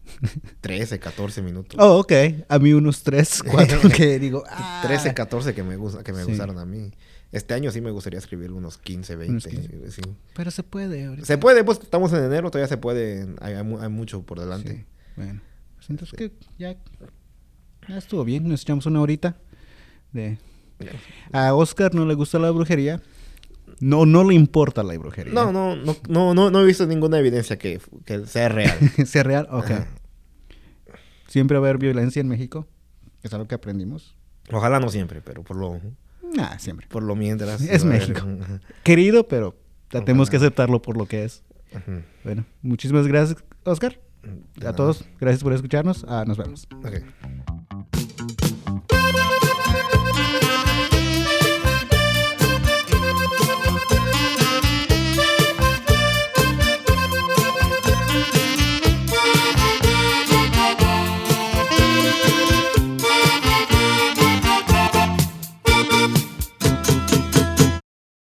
13, 0.61 0.99
14 0.99 1.43
minutos. 1.43 1.77
Oh, 1.81 1.99
ok. 1.99 2.13
A 2.49 2.59
mí 2.59 2.73
unos 2.73 3.03
3, 3.03 3.43
4 3.51 3.81
que 3.97 4.19
digo. 4.19 4.45
ah. 4.49 4.83
13, 4.87 5.13
14 5.13 5.55
que 5.55 5.63
me, 5.63 5.77
gusta, 5.77 6.03
que 6.03 6.13
me 6.13 6.23
Sí. 6.23 6.29
gustaron 6.31 6.59
a 6.59 6.65
mí. 6.65 6.93
Este 7.33 7.53
año 7.55 7.73
sí 7.73 7.81
me 7.81 7.91
gustaría 7.91 8.19
escribir 8.21 8.53
unos 8.53 8.79
15, 8.79 9.17
20. 9.17 9.31
Unos 9.33 9.47
15. 9.47 9.91
sí. 9.91 10.03
Pero 10.37 10.51
se 10.53 10.63
puede 10.63 11.05
ahorita. 11.05 11.27
Se 11.27 11.37
puede, 11.37 11.65
pues 11.65 11.81
estamos 11.83 12.13
en 12.13 12.23
enero, 12.23 12.51
todavía 12.51 12.69
se 12.69 12.77
puede. 12.77 13.27
Hay, 13.41 13.55
hay 13.55 13.77
hay 13.81 13.89
mucho 13.89 14.23
por 14.23 14.39
delante. 14.39 14.73
Sí, 14.77 14.85
Bueno. 15.17 15.41
Pues 15.75 15.91
entonces 15.91 16.17
que 16.17 16.33
ya, 16.59 16.77
ya 17.89 17.99
estuvo 17.99 18.25
bien. 18.25 18.49
Nos 18.49 18.63
echamos 18.63 18.87
una 18.87 19.01
horita 19.01 19.37
de... 20.13 20.39
A 21.33 21.55
Oscar 21.55 21.95
no 21.95 22.05
le 22.05 22.15
gusta 22.15 22.39
la 22.39 22.51
brujería. 22.51 23.01
No, 23.81 24.07
no 24.07 24.25
le 24.25 24.35
importa 24.35 24.83
la 24.83 24.97
brujería. 24.99 25.33
No, 25.33 25.53
no, 25.53 25.77
no, 25.77 25.97
no, 26.09 26.35
no, 26.35 26.51
no 26.51 26.61
he 26.61 26.65
visto 26.65 26.87
ninguna 26.87 27.19
evidencia 27.19 27.57
que, 27.57 27.81
que 28.05 28.27
sea 28.27 28.49
real. 28.49 28.77
¿Sea 29.07 29.23
real? 29.23 29.49
Ok. 29.51 29.71
Ajá. 29.71 29.89
¿Siempre 31.29 31.59
va 31.59 31.67
a 31.67 31.71
haber 31.71 31.79
violencia 31.81 32.21
en 32.21 32.29
México? 32.29 32.67
Es 33.23 33.33
algo 33.33 33.47
que 33.49 33.55
aprendimos. 33.55 34.15
Ojalá 34.53 34.79
no 34.79 34.89
siempre, 34.91 35.21
pero 35.23 35.43
por 35.43 35.57
lo, 35.57 35.81
Nah, 36.37 36.59
siempre. 36.59 36.87
por 36.89 37.03
lo 37.03 37.17
mientras. 37.17 37.61
Es 37.69 37.85
México. 37.85 38.21
Querido, 38.83 39.27
pero 39.27 39.57
tenemos 39.89 40.29
que 40.31 40.37
Ojalá. 40.37 40.47
aceptarlo 40.49 40.83
por 40.83 40.97
lo 40.97 41.07
que 41.07 41.25
es. 41.25 41.43
Ujú. 41.73 42.03
Bueno, 42.25 42.45
muchísimas 42.63 43.07
gracias, 43.07 43.43
Oscar. 43.65 43.99
A 44.65 44.73
todos, 44.73 45.05
gracias 45.21 45.43
por 45.43 45.53
escucharnos. 45.53 46.05
Ah, 46.09 46.25
nos 46.27 46.37
vemos. 46.39 46.69
Ok. 46.85 47.74